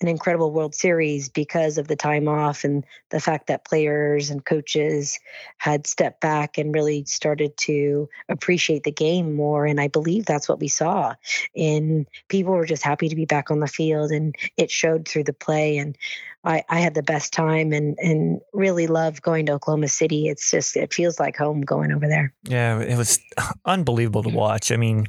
an 0.00 0.08
incredible 0.08 0.52
World 0.52 0.74
Series 0.74 1.28
because 1.28 1.76
of 1.76 1.88
the 1.88 1.96
time 1.96 2.28
off 2.28 2.62
and 2.62 2.84
the 3.10 3.20
fact 3.20 3.48
that 3.48 3.64
players 3.64 4.30
and 4.30 4.44
coaches 4.44 5.18
had 5.56 5.86
stepped 5.86 6.20
back 6.20 6.56
and 6.56 6.72
really 6.72 7.04
started 7.04 7.56
to 7.56 8.08
appreciate 8.28 8.84
the 8.84 8.92
game 8.92 9.34
more. 9.34 9.66
And 9.66 9.80
I 9.80 9.88
believe 9.88 10.24
that's 10.24 10.48
what 10.48 10.60
we 10.60 10.68
saw. 10.68 11.14
And 11.56 12.06
people 12.28 12.52
were 12.52 12.66
just 12.66 12.84
happy 12.84 13.08
to 13.08 13.16
be 13.16 13.24
back 13.24 13.50
on 13.50 13.58
the 13.58 13.66
field, 13.66 14.12
and 14.12 14.34
it 14.56 14.70
showed 14.70 15.08
through 15.08 15.24
the 15.24 15.32
play. 15.32 15.78
And 15.78 15.98
I, 16.44 16.62
I 16.68 16.78
had 16.78 16.94
the 16.94 17.02
best 17.02 17.32
time, 17.32 17.72
and 17.72 17.98
and 17.98 18.40
really 18.52 18.86
love 18.86 19.20
going 19.20 19.46
to 19.46 19.52
Oklahoma 19.52 19.88
City. 19.88 20.28
It's 20.28 20.50
just 20.50 20.76
it 20.76 20.94
feels 20.94 21.18
like 21.18 21.36
home 21.36 21.62
going 21.62 21.90
over 21.90 22.06
there. 22.06 22.32
Yeah, 22.44 22.80
it 22.80 22.96
was 22.96 23.18
unbelievable 23.64 24.22
to 24.22 24.30
watch. 24.30 24.70
I 24.70 24.76
mean, 24.76 25.08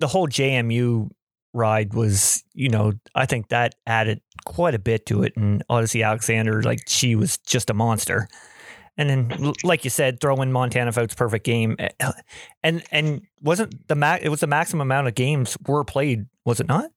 the 0.00 0.08
whole 0.08 0.26
JMU 0.26 1.10
ride 1.56 1.94
was, 1.94 2.44
you 2.54 2.68
know, 2.68 2.92
I 3.14 3.26
think 3.26 3.48
that 3.48 3.74
added 3.86 4.20
quite 4.44 4.74
a 4.74 4.78
bit 4.78 5.06
to 5.06 5.22
it. 5.22 5.36
And 5.36 5.64
Odicci 5.68 6.04
Alexander, 6.06 6.62
like 6.62 6.80
she 6.86 7.16
was 7.16 7.38
just 7.38 7.70
a 7.70 7.74
monster. 7.74 8.28
And 8.98 9.10
then, 9.10 9.52
like 9.62 9.84
you 9.84 9.90
said, 9.90 10.20
throw 10.20 10.40
in 10.40 10.52
Montana 10.52 10.90
Fouts' 10.90 11.14
perfect 11.14 11.44
game, 11.44 11.76
Eh, 11.78 11.88
and 12.62 12.82
and 12.90 13.20
wasn't 13.42 13.86
the 13.88 13.94
max? 13.94 14.24
It 14.24 14.30
was 14.30 14.40
the 14.40 14.46
maximum 14.46 14.80
amount 14.86 15.06
of 15.06 15.14
games 15.14 15.56
were 15.66 15.84
played, 15.84 16.24
was 16.46 16.60
it 16.60 16.68
not? 16.68 16.90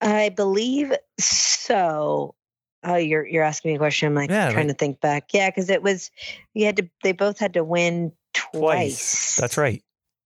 I 0.00 0.30
believe 0.30 0.94
so. 1.18 2.34
Oh, 2.82 2.96
you're 2.96 3.26
you're 3.26 3.42
asking 3.42 3.72
me 3.72 3.74
a 3.74 3.78
question. 3.78 4.08
I'm 4.08 4.14
like 4.14 4.30
Yeah, 4.30 4.52
trying 4.52 4.68
to 4.68 4.74
think 4.74 5.00
back. 5.02 5.34
Yeah, 5.34 5.50
because 5.50 5.68
it 5.68 5.82
was 5.82 6.10
you 6.54 6.64
had 6.64 6.76
to. 6.76 6.88
They 7.02 7.12
both 7.12 7.38
had 7.38 7.52
to 7.54 7.64
win 7.64 8.12
twice. 8.32 9.36
That's 9.36 9.58
right. 9.58 9.82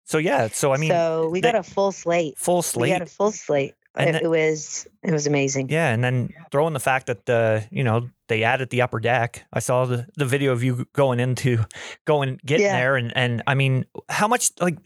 So 0.09 0.17
yeah, 0.19 0.49
so 0.49 0.73
I 0.73 0.79
mean, 0.79 0.91
so 0.91 1.29
we 1.31 1.41
they- 1.43 1.53
got 1.53 1.59
a 1.59 1.63
full 1.63 1.93
slate. 1.93 2.39
full 2.39 2.63
slate. 2.63 2.83
We 2.93 2.99
got 2.99 3.03
a 3.03 3.07
full 3.07 3.31
slate. 3.31 3.75
And 3.95 4.11
It, 4.11 4.13
that- 4.13 4.23
it 4.23 4.29
was 4.29 4.87
it 5.03 5.13
was 5.13 5.27
amazing. 5.27 5.69
Yeah, 5.71 5.91
and 5.93 6.03
then 6.03 6.31
throwing 6.51 6.73
the 6.73 6.81
fact 6.81 7.07
that 7.09 7.27
the 7.27 7.67
you 7.71 7.85
know 7.85 8.09
they 8.29 8.43
added 8.43 8.71
the 8.71 8.83
upper 8.83 9.01
deck. 9.01 9.45
I 9.53 9.59
saw 9.61 9.85
the 9.85 10.07
the 10.17 10.25
video 10.25 10.53
of 10.53 10.63
you 10.65 10.87
going 10.95 11.21
into 11.21 11.65
going 12.07 12.41
getting 12.47 12.67
Yeah. 12.67 12.73
there, 12.81 12.97
and 12.97 13.13
and 13.17 13.43
I 13.47 13.55
mean, 13.55 13.85
how 14.09 14.29
much 14.29 14.51
like 14.61 14.79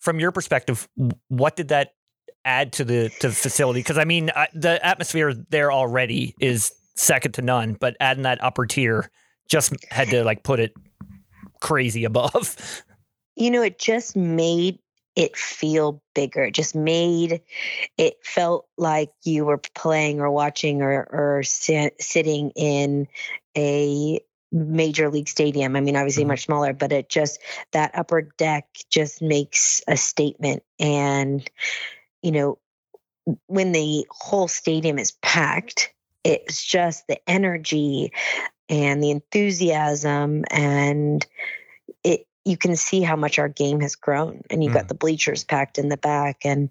from 0.00 0.20
your 0.20 0.32
perspective, 0.32 0.86
what 1.28 1.56
did 1.56 1.68
that 1.68 1.94
add 2.44 2.72
to 2.74 2.84
the 2.84 3.10
to 3.20 3.28
the 3.28 3.34
facility? 3.34 3.80
Because 3.80 3.96
I 3.98 4.04
mean, 4.04 4.30
I, 4.36 4.48
the 4.54 4.84
atmosphere 4.84 5.34
there 5.50 5.72
already 5.72 6.34
is 6.40 6.72
second 6.96 7.32
to 7.34 7.42
none, 7.42 7.74
but 7.78 7.96
adding 8.00 8.24
that 8.24 8.42
upper 8.44 8.66
tier 8.66 9.08
just 9.48 9.72
had 9.90 10.08
to 10.10 10.24
like 10.24 10.42
put 10.42 10.58
it 10.60 10.72
crazy 11.60 12.04
above. 12.12 12.56
You 13.38 13.50
know, 13.50 13.62
it 13.62 13.78
just 13.78 14.16
made 14.16 14.78
it 15.16 15.36
feel 15.36 16.02
bigger. 16.14 16.44
It 16.44 16.54
just 16.54 16.76
made 16.76 17.42
it 17.98 18.14
felt 18.24 18.66
like 18.78 19.10
you 19.24 19.44
were 19.44 19.58
playing 19.74 20.20
or 20.20 20.30
watching 20.30 20.82
or 20.82 21.08
or 21.10 21.42
si- 21.44 21.90
sitting 22.00 22.50
in 22.56 23.08
a 23.56 24.20
major 24.52 25.10
league 25.10 25.28
stadium. 25.28 25.76
I 25.76 25.80
mean, 25.80 25.96
obviously 25.96 26.24
Mhm. 26.24 26.28
much 26.28 26.44
smaller, 26.46 26.72
but 26.72 26.92
it 26.92 27.08
just 27.08 27.40
that 27.72 27.92
upper 27.94 28.22
deck 28.22 28.66
just 28.90 29.20
makes 29.22 29.82
a 29.88 29.96
statement. 29.96 30.62
And 30.78 31.48
you 32.22 32.32
know, 32.32 32.58
when 33.46 33.72
the 33.72 34.06
whole 34.10 34.48
stadium 34.48 34.98
is 34.98 35.12
packed, 35.22 35.92
it's 36.24 36.64
just 36.64 37.06
the 37.08 37.18
energy 37.28 38.12
and 38.68 39.02
the 39.02 39.10
enthusiasm 39.10 40.44
and 40.50 41.26
it 42.04 42.27
you 42.48 42.56
can 42.56 42.76
see 42.76 43.02
how 43.02 43.14
much 43.14 43.38
our 43.38 43.48
game 43.48 43.80
has 43.80 43.94
grown 43.94 44.40
and 44.48 44.64
you've 44.64 44.72
Mm. 44.72 44.76
got 44.76 44.88
the 44.88 44.94
bleachers 44.94 45.44
packed 45.44 45.78
in 45.78 45.88
the 45.90 45.96
back 45.98 46.38
and 46.44 46.70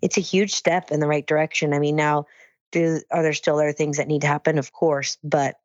it's 0.00 0.16
a 0.16 0.20
huge 0.22 0.52
step 0.54 0.90
in 0.90 1.00
the 1.00 1.06
right 1.06 1.26
direction. 1.26 1.74
I 1.74 1.78
mean 1.78 1.96
now 1.96 2.26
do 2.72 3.00
are 3.10 3.22
there 3.22 3.32
still 3.34 3.56
other 3.56 3.72
things 3.72 3.98
that 3.98 4.08
need 4.08 4.22
to 4.22 4.26
happen? 4.26 4.58
Of 4.58 4.72
course 4.72 5.18
but 5.22 5.56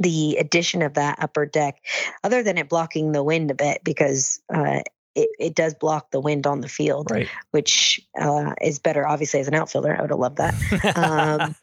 the 0.00 0.36
addition 0.40 0.82
of 0.82 0.94
that 0.94 1.18
upper 1.20 1.46
deck 1.46 1.76
other 2.24 2.42
than 2.42 2.58
it 2.58 2.68
blocking 2.68 3.12
the 3.12 3.22
wind 3.22 3.50
a 3.50 3.54
bit 3.54 3.84
because 3.84 4.40
uh, 4.52 4.80
it, 5.14 5.28
it 5.38 5.54
does 5.54 5.74
block 5.74 6.10
the 6.10 6.20
wind 6.20 6.46
on 6.46 6.60
the 6.60 6.68
field 6.68 7.10
Right. 7.10 7.28
which 7.52 8.00
uh, 8.20 8.54
is 8.60 8.78
better 8.80 9.06
obviously 9.06 9.40
as 9.40 9.46
an 9.48 9.54
outfielder. 9.54 9.94
I 9.96 10.00
would 10.00 10.10
have 10.10 10.18
loved 10.18 10.38
that. 10.38 10.54
Um, 10.96 11.54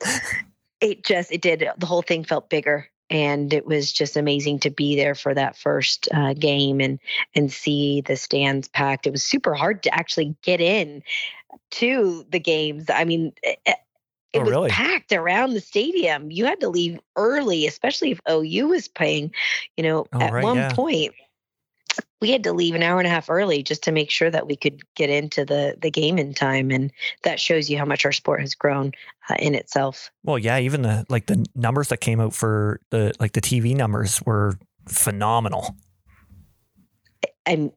it 0.79 1.03
just 1.03 1.31
it 1.31 1.41
did 1.41 1.63
the 1.77 1.85
whole 1.85 2.01
thing 2.01 2.23
felt 2.23 2.49
bigger 2.49 2.87
and 3.11 3.53
it 3.53 3.65
was 3.67 3.91
just 3.91 4.15
amazing 4.17 4.59
to 4.59 4.71
be 4.71 4.95
there 4.95 5.13
for 5.13 5.33
that 5.33 5.57
first 5.57 6.07
uh, 6.13 6.33
game 6.33 6.79
and 6.79 6.99
and 7.35 7.51
see 7.51 8.01
the 8.01 8.15
stands 8.15 8.67
packed 8.69 9.05
it 9.05 9.11
was 9.11 9.23
super 9.23 9.53
hard 9.53 9.83
to 9.83 9.93
actually 9.93 10.35
get 10.41 10.61
in 10.61 11.03
to 11.69 12.25
the 12.29 12.39
games 12.39 12.85
i 12.89 13.03
mean 13.03 13.33
it, 13.43 13.59
it 14.33 14.39
Oh, 14.39 14.41
was 14.43 14.51
really? 14.51 14.69
packed 14.69 15.11
around 15.11 15.53
the 15.53 15.59
stadium 15.59 16.31
you 16.31 16.45
had 16.45 16.61
to 16.61 16.69
leave 16.69 16.99
early 17.17 17.67
especially 17.67 18.11
if 18.11 18.21
ou 18.29 18.67
was 18.67 18.87
playing 18.87 19.31
you 19.77 19.83
know 19.83 20.07
Oh, 20.13 20.19
at 20.21 20.31
right, 20.31 20.43
one 20.43 20.55
yeah. 20.55 20.73
point 20.73 21.13
we 22.21 22.31
had 22.31 22.43
to 22.43 22.53
leave 22.53 22.75
an 22.75 22.83
hour 22.83 22.99
and 22.99 23.07
a 23.07 23.09
half 23.09 23.29
early 23.29 23.63
just 23.63 23.83
to 23.83 23.91
make 23.91 24.09
sure 24.11 24.29
that 24.29 24.47
we 24.47 24.55
could 24.55 24.81
get 24.95 25.09
into 25.09 25.43
the 25.43 25.75
the 25.81 25.89
game 25.91 26.17
in 26.17 26.33
time 26.33 26.71
and 26.71 26.91
that 27.23 27.39
shows 27.39 27.69
you 27.69 27.77
how 27.77 27.85
much 27.85 28.05
our 28.05 28.11
sport 28.11 28.41
has 28.41 28.53
grown 28.55 28.91
uh, 29.29 29.35
in 29.39 29.55
itself 29.55 30.11
Well, 30.23 30.37
yeah, 30.37 30.59
even 30.59 30.83
the 30.83 31.05
like 31.09 31.25
the 31.25 31.43
numbers 31.55 31.89
that 31.89 31.97
came 31.97 32.19
out 32.19 32.33
for 32.33 32.79
the 32.91 33.13
like 33.19 33.33
the 33.33 33.41
TV 33.41 33.75
numbers 33.75 34.21
were 34.25 34.57
phenomenal. 34.87 35.75
and 37.45 37.71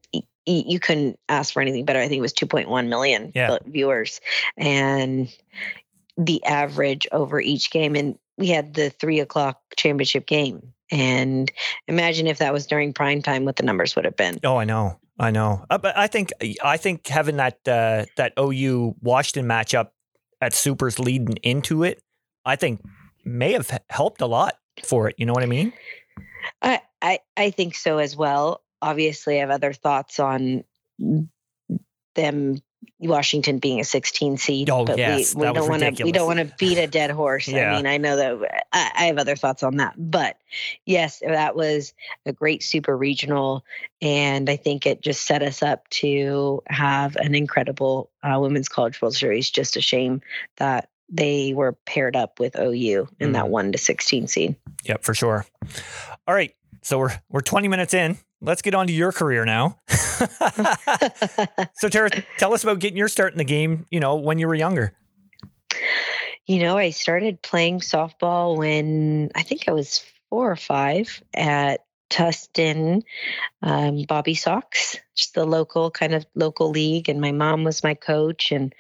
you 0.47 0.79
couldn't 0.79 1.19
ask 1.31 1.55
for 1.55 1.63
anything 1.63 1.87
better. 1.87 1.99
I 2.01 2.07
think 2.07 2.19
it 2.19 2.23
was 2.23 2.35
2.1 2.35 2.89
million 2.89 3.33
Yeah. 3.35 3.57
viewers, 3.65 4.21
and 4.59 5.35
the 6.19 6.45
average 6.45 7.09
over 7.13 7.41
each 7.41 7.71
game. 7.71 7.97
And 7.97 8.19
we 8.37 8.49
had 8.49 8.75
the 8.75 8.91
three 8.91 9.21
o'clock 9.21 9.59
championship 9.77 10.27
game. 10.27 10.74
And 10.91 11.51
imagine 11.89 12.27
if 12.27 12.39
that 12.39 12.53
was 12.53 12.67
during 12.67 12.93
prime 12.93 13.23
time, 13.23 13.45
what 13.45 13.57
the 13.57 13.63
numbers 13.63 13.97
would 13.97 14.05
have 14.05 14.17
been. 14.17 14.39
Oh, 14.45 14.57
I 14.57 14.65
know, 14.65 14.99
I 15.19 15.31
know. 15.31 15.65
Uh, 15.71 15.79
but 15.79 15.97
I 15.97 16.07
think 16.07 16.31
I 16.63 16.77
think 16.77 17.07
having 17.07 17.37
that 17.37 17.59
uh, 17.67 18.05
that 18.17 18.33
OU 18.39 18.97
Washington 19.01 19.49
matchup 19.49 19.89
at 20.41 20.53
Supers 20.53 20.99
leading 20.99 21.37
into 21.43 21.85
it, 21.85 22.03
I 22.45 22.57
think 22.57 22.83
may 23.25 23.53
have 23.53 23.81
helped 23.89 24.21
a 24.21 24.27
lot 24.27 24.57
for 24.85 25.09
it. 25.09 25.17
You 25.19 25.27
know 25.27 25.33
what 25.33 25.43
I 25.43 25.47
mean? 25.47 25.73
I, 26.61 26.81
I, 27.01 27.19
I 27.37 27.51
think 27.51 27.75
so 27.75 27.99
as 27.99 28.17
well. 28.17 28.63
Obviously, 28.83 29.37
I 29.37 29.41
have 29.41 29.51
other 29.51 29.73
thoughts 29.73 30.21
on 30.21 30.65
them. 32.15 32.63
Washington 32.99 33.59
being 33.59 33.81
a 33.81 33.85
16 33.85 34.37
seed, 34.39 34.71
Oh, 34.71 34.85
but 34.85 34.99
yes, 34.99 35.35
we, 35.35 35.47
we 35.47 35.53
don't 35.53 35.69
want 35.69 35.97
to 35.97 36.05
we 36.05 36.13
don't 36.13 36.27
want 36.27 36.39
to 36.39 36.55
beat 36.59 36.79
a 36.79 36.87
dead 36.87 37.11
horse. 37.11 37.49
Yeah. 37.49 37.73
I 37.73 37.77
mean, 37.77 37.87
I 37.87 37.97
know 37.99 38.17
that 38.17 38.65
I, 38.73 38.91
I 38.97 39.05
have 39.07 39.19
other 39.19 39.37
thoughts 39.37 39.63
on 39.63 39.77
that, 39.77 39.95
but 39.97 40.39
yes, 40.85 41.23
that 41.27 41.57
was 41.57 41.95
a 42.27 42.33
great 42.33 42.63
super 42.63 42.97
regional, 42.97 43.65
and 44.01 44.49
I 44.49 44.57
think 44.57 44.87
it 44.87 45.01
just 45.01 45.27
set 45.27 45.43
us 45.43 45.63
up 45.63 45.89
to 45.91 46.63
have 46.69 47.17
an 47.17 47.35
incredible 47.35 48.11
uh, 48.23 48.39
women's 48.41 48.69
college 48.69 49.01
World 49.01 49.15
Series. 49.15 49.51
Just 49.51 49.77
a 49.77 49.81
shame 49.81 50.21
that 50.57 50.89
they 51.09 51.53
were 51.55 51.73
paired 51.87 52.17
up 52.17 52.41
with 52.41 52.59
OU 52.59 53.09
in 53.21 53.33
that 53.33 53.49
one 53.49 53.73
to 53.73 53.79
16 53.79 54.27
seed. 54.27 54.57
Yep, 54.85 55.05
for 55.05 55.15
sure. 55.15 55.47
All 56.27 56.35
right, 56.35 56.55
so 56.83 56.99
we're 56.99 57.13
we're 57.29 57.41
20 57.41 57.69
minutes 57.69 57.95
in. 57.95 58.19
Let's 58.45 58.61
get 58.61 58.75
on 58.75 58.87
to 58.89 58.93
your 58.93 59.11
career 59.11 59.47
now. 59.47 59.79
so, 61.75 61.89
Tara, 61.89 62.11
tell 62.37 62.53
us 62.53 62.63
about 62.63 62.79
getting 62.79 62.99
your 62.99 63.09
start 63.09 63.33
in 63.33 63.39
the 63.39 63.45
game. 63.45 63.87
You 63.91 64.01
know, 64.01 64.17
when 64.17 64.39
you 64.39 64.47
were 64.47 64.55
younger. 64.55 64.93
You 66.47 66.59
know, 66.59 66.77
I 66.77 66.91
started 66.91 67.41
playing 67.41 67.81
softball 67.81 68.59
when 68.59 69.31
I 69.35 69.43
think 69.43 69.67
I 69.67 69.73
was 69.73 70.05
four 70.29 70.51
or 70.51 70.57
five 70.57 71.23
at 71.33 71.85
Tustin 72.11 73.03
um, 73.63 74.03
Bobby 74.07 74.35
Sox, 74.35 74.99
just 75.15 75.35
the 75.35 75.47
local 75.47 75.91
kind 75.91 76.15
of 76.15 76.27
local 76.35 76.69
league. 76.69 77.09
And 77.09 77.23
my 77.23 77.33
mom 77.33 77.65
was 77.65 77.83
my 77.83 77.95
coach. 77.95 78.53
And 78.53 78.75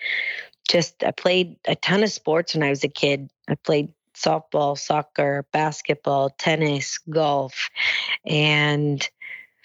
just 0.68 1.02
I 1.02 1.10
played 1.10 1.56
a 1.66 1.74
ton 1.74 2.02
of 2.02 2.10
sports 2.10 2.54
when 2.54 2.62
I 2.62 2.70
was 2.70 2.84
a 2.84 2.88
kid. 2.88 3.30
I 3.48 3.54
played 3.54 3.94
softball, 4.14 4.78
soccer, 4.78 5.46
basketball, 5.52 6.30
tennis, 6.30 6.98
golf, 6.98 7.70
and 8.24 9.08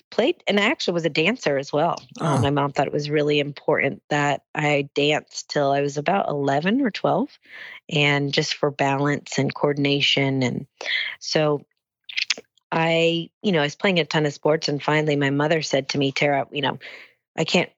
played 0.10 0.44
and 0.48 0.60
I 0.60 0.66
actually 0.66 0.96
was 0.96 1.06
a 1.06 1.10
dancer 1.10 1.58
as 1.58 1.72
well. 1.72 2.02
Uh, 2.20 2.38
Oh. 2.38 2.42
my 2.42 2.50
mom 2.50 2.72
thought 2.72 2.88
it 2.88 2.94
was 2.94 3.10
really 3.10 3.40
important 3.40 4.02
that 4.10 4.44
I 4.56 4.90
danced 4.96 5.50
till 5.50 5.72
I 5.72 5.82
was 5.82 5.98
about 5.98 6.30
11 6.30 6.82
or 6.82 6.92
12 6.92 7.30
and 7.90 8.34
just 8.34 8.56
for 8.56 8.72
balance 8.72 9.38
and 9.38 9.54
coordination 9.54 10.44
and 10.44 10.68
so 11.20 11.66
I, 12.72 13.30
you 13.42 13.52
know, 13.52 13.60
I 13.60 13.64
was 13.64 13.76
playing 13.76 14.00
a 14.00 14.06
ton 14.06 14.26
of 14.26 14.34
sports 14.34 14.68
and 14.68 14.82
finally 14.82 15.16
my 15.16 15.32
mother 15.32 15.62
said 15.62 15.90
to 15.90 15.98
me, 15.98 16.12
Tara, 16.12 16.48
you 16.52 16.62
know, 16.62 16.78
I 17.38 17.44
can't 17.44 17.70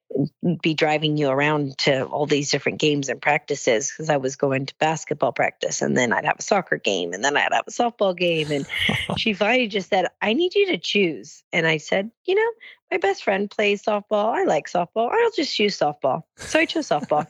be 0.61 0.73
driving 0.73 1.17
you 1.17 1.29
around 1.29 1.77
to 1.79 2.05
all 2.05 2.25
these 2.25 2.51
different 2.51 2.79
games 2.79 3.09
and 3.09 3.21
practices 3.21 3.91
because 3.91 4.09
I 4.09 4.17
was 4.17 4.35
going 4.35 4.65
to 4.65 4.75
basketball 4.79 5.31
practice 5.31 5.81
and 5.81 5.95
then 5.95 6.11
I'd 6.11 6.25
have 6.25 6.39
a 6.39 6.41
soccer 6.41 6.77
game 6.77 7.13
and 7.13 7.23
then 7.23 7.37
I'd 7.37 7.53
have 7.53 7.67
a 7.67 7.71
softball 7.71 8.15
game. 8.15 8.51
And 8.51 8.65
she 9.17 9.33
finally 9.33 9.67
just 9.67 9.89
said, 9.89 10.07
I 10.21 10.33
need 10.33 10.55
you 10.55 10.67
to 10.67 10.77
choose. 10.77 11.43
And 11.53 11.65
I 11.65 11.77
said, 11.77 12.11
you 12.25 12.35
know, 12.35 12.51
my 12.91 12.97
best 12.97 13.23
friend 13.23 13.49
plays 13.49 13.83
softball. 13.83 14.35
I 14.35 14.43
like 14.43 14.67
softball. 14.67 15.09
I'll 15.11 15.31
just 15.35 15.55
choose 15.55 15.77
softball. 15.77 16.23
So 16.35 16.59
I 16.59 16.65
chose 16.65 16.89
softball. 16.89 17.27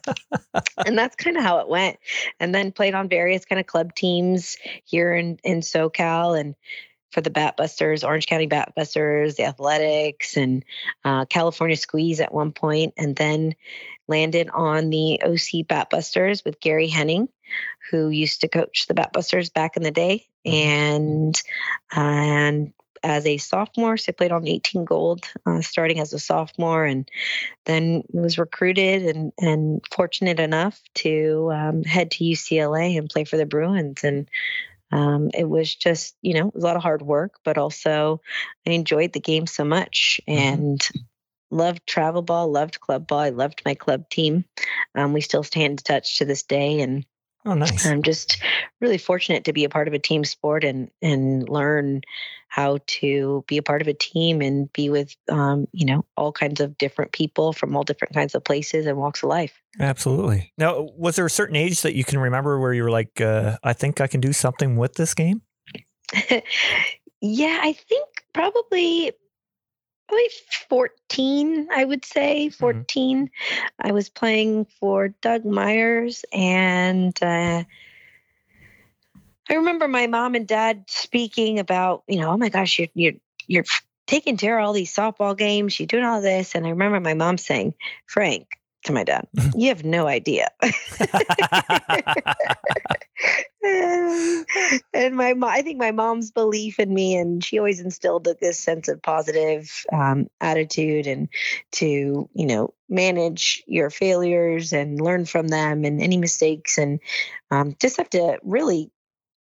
and 0.85 0.97
that's 0.97 1.15
kind 1.15 1.37
of 1.37 1.43
how 1.43 1.59
it 1.59 1.69
went. 1.69 1.97
And 2.39 2.53
then 2.53 2.71
played 2.71 2.95
on 2.95 3.09
various 3.09 3.45
kind 3.45 3.59
of 3.59 3.67
club 3.67 3.93
teams 3.93 4.57
here 4.85 5.13
in, 5.13 5.37
in 5.43 5.61
SoCal 5.61 6.39
and 6.39 6.55
for 7.11 7.21
the 7.21 7.29
Batbusters, 7.29 8.05
Orange 8.05 8.27
County 8.27 8.47
Batbusters, 8.47 9.35
the 9.35 9.45
Athletics, 9.45 10.37
and 10.37 10.63
uh, 11.03 11.25
California 11.25 11.75
Squeeze 11.75 12.19
at 12.19 12.33
one 12.33 12.51
point, 12.51 12.93
and 12.97 13.15
then 13.15 13.55
landed 14.07 14.49
on 14.49 14.89
the 14.89 15.21
OC 15.23 15.67
Batbusters 15.67 16.43
with 16.43 16.59
Gary 16.59 16.87
Henning, 16.87 17.29
who 17.89 18.09
used 18.09 18.41
to 18.41 18.47
coach 18.47 18.87
the 18.87 18.93
Batbusters 18.93 19.53
back 19.53 19.77
in 19.77 19.83
the 19.83 19.91
day, 19.91 20.25
and 20.45 21.41
and 21.91 22.73
as 23.03 23.25
a 23.25 23.37
sophomore, 23.37 23.97
so 23.97 24.09
I 24.09 24.13
played 24.13 24.31
on 24.31 24.47
18 24.47 24.85
Gold, 24.85 25.25
uh, 25.45 25.61
starting 25.61 25.99
as 25.99 26.13
a 26.13 26.19
sophomore, 26.19 26.85
and 26.85 27.09
then 27.65 28.03
was 28.11 28.37
recruited 28.37 29.03
and 29.15 29.33
and 29.39 29.81
fortunate 29.91 30.39
enough 30.39 30.79
to 30.95 31.51
um, 31.53 31.83
head 31.83 32.11
to 32.11 32.23
UCLA 32.23 32.97
and 32.97 33.09
play 33.09 33.23
for 33.23 33.37
the 33.37 33.45
Bruins 33.45 34.03
and. 34.03 34.29
Um, 34.91 35.29
it 35.33 35.47
was 35.47 35.73
just, 35.73 36.15
you 36.21 36.33
know, 36.33 36.47
it 36.47 36.53
was 36.53 36.63
a 36.63 36.67
lot 36.67 36.75
of 36.75 36.83
hard 36.83 37.01
work, 37.01 37.35
but 37.43 37.57
also 37.57 38.21
I 38.67 38.71
enjoyed 38.71 39.13
the 39.13 39.19
game 39.19 39.47
so 39.47 39.63
much 39.63 40.19
and 40.27 40.85
loved 41.49 41.85
travel 41.85 42.21
ball, 42.21 42.51
loved 42.51 42.79
club 42.79 43.07
ball. 43.07 43.19
I 43.19 43.29
loved 43.29 43.61
my 43.65 43.75
club 43.75 44.09
team. 44.09 44.45
Um, 44.95 45.13
we 45.13 45.21
still 45.21 45.43
stay 45.43 45.63
in 45.63 45.77
touch 45.77 46.17
to 46.17 46.25
this 46.25 46.43
day, 46.43 46.81
and 46.81 47.05
Oh, 47.45 47.55
nice. 47.55 47.85
I'm 47.87 48.03
just 48.03 48.41
really 48.81 48.97
fortunate 48.97 49.45
to 49.45 49.53
be 49.53 49.63
a 49.63 49.69
part 49.69 49.87
of 49.87 49.93
a 49.93 49.99
team 49.99 50.23
sport 50.23 50.63
and 50.63 50.91
and 51.01 51.49
learn 51.49 52.01
how 52.51 52.79
to 52.85 53.45
be 53.47 53.57
a 53.57 53.63
part 53.63 53.81
of 53.81 53.87
a 53.87 53.93
team 53.93 54.41
and 54.41 54.71
be 54.73 54.89
with, 54.89 55.15
um, 55.29 55.67
you 55.71 55.85
know, 55.85 56.03
all 56.17 56.33
kinds 56.33 56.59
of 56.59 56.77
different 56.77 57.13
people 57.13 57.53
from 57.53 57.75
all 57.75 57.83
different 57.83 58.13
kinds 58.13 58.35
of 58.35 58.43
places 58.43 58.85
and 58.85 58.97
walks 58.97 59.23
of 59.23 59.29
life. 59.29 59.53
Absolutely. 59.79 60.51
Now, 60.57 60.89
was 60.97 61.15
there 61.15 61.25
a 61.25 61.29
certain 61.29 61.55
age 61.55 61.81
that 61.81 61.95
you 61.95 62.03
can 62.03 62.19
remember 62.19 62.59
where 62.59 62.73
you 62.73 62.83
were 62.83 62.91
like, 62.91 63.21
uh, 63.21 63.57
I 63.63 63.71
think 63.71 64.01
I 64.01 64.07
can 64.07 64.19
do 64.19 64.33
something 64.33 64.75
with 64.75 64.95
this 64.95 65.13
game? 65.13 65.41
yeah, 67.21 67.59
I 67.63 67.71
think 67.71 68.07
probably 68.33 69.13
probably 70.11 70.29
14, 70.69 71.69
I 71.73 71.85
would 71.85 72.03
say 72.03 72.49
14. 72.49 73.29
I 73.79 73.91
was 73.93 74.09
playing 74.09 74.65
for 74.79 75.09
Doug 75.09 75.45
Myers 75.45 76.25
and 76.33 77.17
uh 77.21 77.63
I 79.49 79.55
remember 79.55 79.87
my 79.87 80.07
mom 80.07 80.35
and 80.35 80.47
dad 80.47 80.85
speaking 80.87 81.59
about, 81.59 82.03
you 82.07 82.19
know, 82.19 82.31
oh 82.31 82.37
my 82.37 82.49
gosh, 82.49 82.79
you're 82.79 82.87
you're 82.93 83.13
you're 83.47 83.65
taking 84.05 84.37
Tara 84.37 84.65
all 84.65 84.73
these 84.73 84.93
softball 84.93 85.37
games, 85.37 85.79
you're 85.79 85.87
doing 85.87 86.03
all 86.05 86.21
this. 86.21 86.55
And 86.55 86.65
I 86.65 86.69
remember 86.69 86.99
my 86.99 87.13
mom 87.13 87.37
saying, 87.37 87.73
Frank, 88.05 88.47
to 88.83 88.93
my 88.93 89.03
dad, 89.03 89.27
you 89.55 89.69
have 89.69 89.83
no 89.83 90.07
idea. 90.07 90.49
and 94.93 95.15
my 95.15 95.33
mom, 95.33 95.49
I 95.49 95.61
think 95.61 95.77
my 95.77 95.91
mom's 95.91 96.31
belief 96.31 96.79
in 96.79 96.93
me, 96.93 97.15
and 97.15 97.43
she 97.43 97.57
always 97.57 97.79
instilled 97.79 98.27
this 98.39 98.59
sense 98.59 98.87
of 98.87 99.01
positive 99.01 99.85
um, 99.93 100.27
attitude 100.39 101.07
and 101.07 101.29
to, 101.73 102.29
you 102.33 102.45
know, 102.45 102.73
manage 102.89 103.63
your 103.67 103.89
failures 103.89 104.73
and 104.73 104.99
learn 104.99 105.25
from 105.25 105.47
them 105.47 105.85
and 105.85 106.01
any 106.01 106.17
mistakes. 106.17 106.77
And 106.77 106.99
um, 107.51 107.75
just 107.79 107.97
have 107.97 108.09
to 108.11 108.39
really 108.43 108.91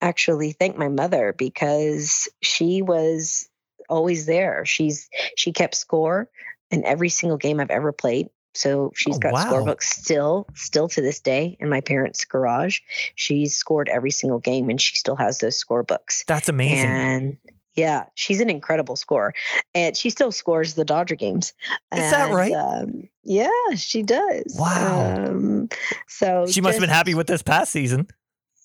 actually 0.01 0.51
thank 0.51 0.77
my 0.77 0.89
mother 0.89 1.33
because 1.37 2.27
she 2.41 2.81
was 2.81 3.47
always 3.89 4.25
there. 4.25 4.65
She's 4.65 5.09
she 5.35 5.51
kept 5.51 5.75
score 5.75 6.29
in 6.71 6.85
every 6.85 7.09
single 7.09 7.37
game 7.37 7.59
I've 7.59 7.71
ever 7.71 7.91
played. 7.91 8.29
So 8.57 8.91
she's 8.95 9.17
got 9.19 9.33
wow. 9.33 9.51
scorebooks 9.51 9.83
still, 9.83 10.47
still 10.55 10.87
to 10.89 11.01
this 11.01 11.19
day 11.19 11.57
in 11.59 11.69
my 11.69 11.81
parents' 11.81 12.25
garage. 12.25 12.79
She's 13.15 13.55
scored 13.55 13.87
every 13.89 14.11
single 14.11 14.39
game, 14.39 14.69
and 14.69 14.81
she 14.81 14.95
still 14.95 15.15
has 15.15 15.37
those 15.39 15.63
scorebooks. 15.63 16.25
That's 16.25 16.49
amazing. 16.49 16.89
And 16.89 17.37
yeah, 17.75 18.05
she's 18.15 18.41
an 18.41 18.49
incredible 18.49 18.95
scorer, 18.95 19.33
and 19.75 19.95
she 19.95 20.09
still 20.09 20.31
scores 20.31 20.73
the 20.73 20.83
Dodger 20.83 21.15
games. 21.15 21.53
Is 21.93 22.11
that 22.11 22.33
right? 22.33 22.51
Um, 22.51 23.07
yeah, 23.23 23.49
she 23.75 24.01
does. 24.01 24.55
Wow. 24.57 25.27
Um, 25.27 25.69
so 26.07 26.47
she 26.47 26.59
must 26.61 26.73
have 26.73 26.81
been 26.81 26.89
happy 26.89 27.13
with 27.13 27.27
this 27.27 27.43
past 27.43 27.71
season. 27.71 28.07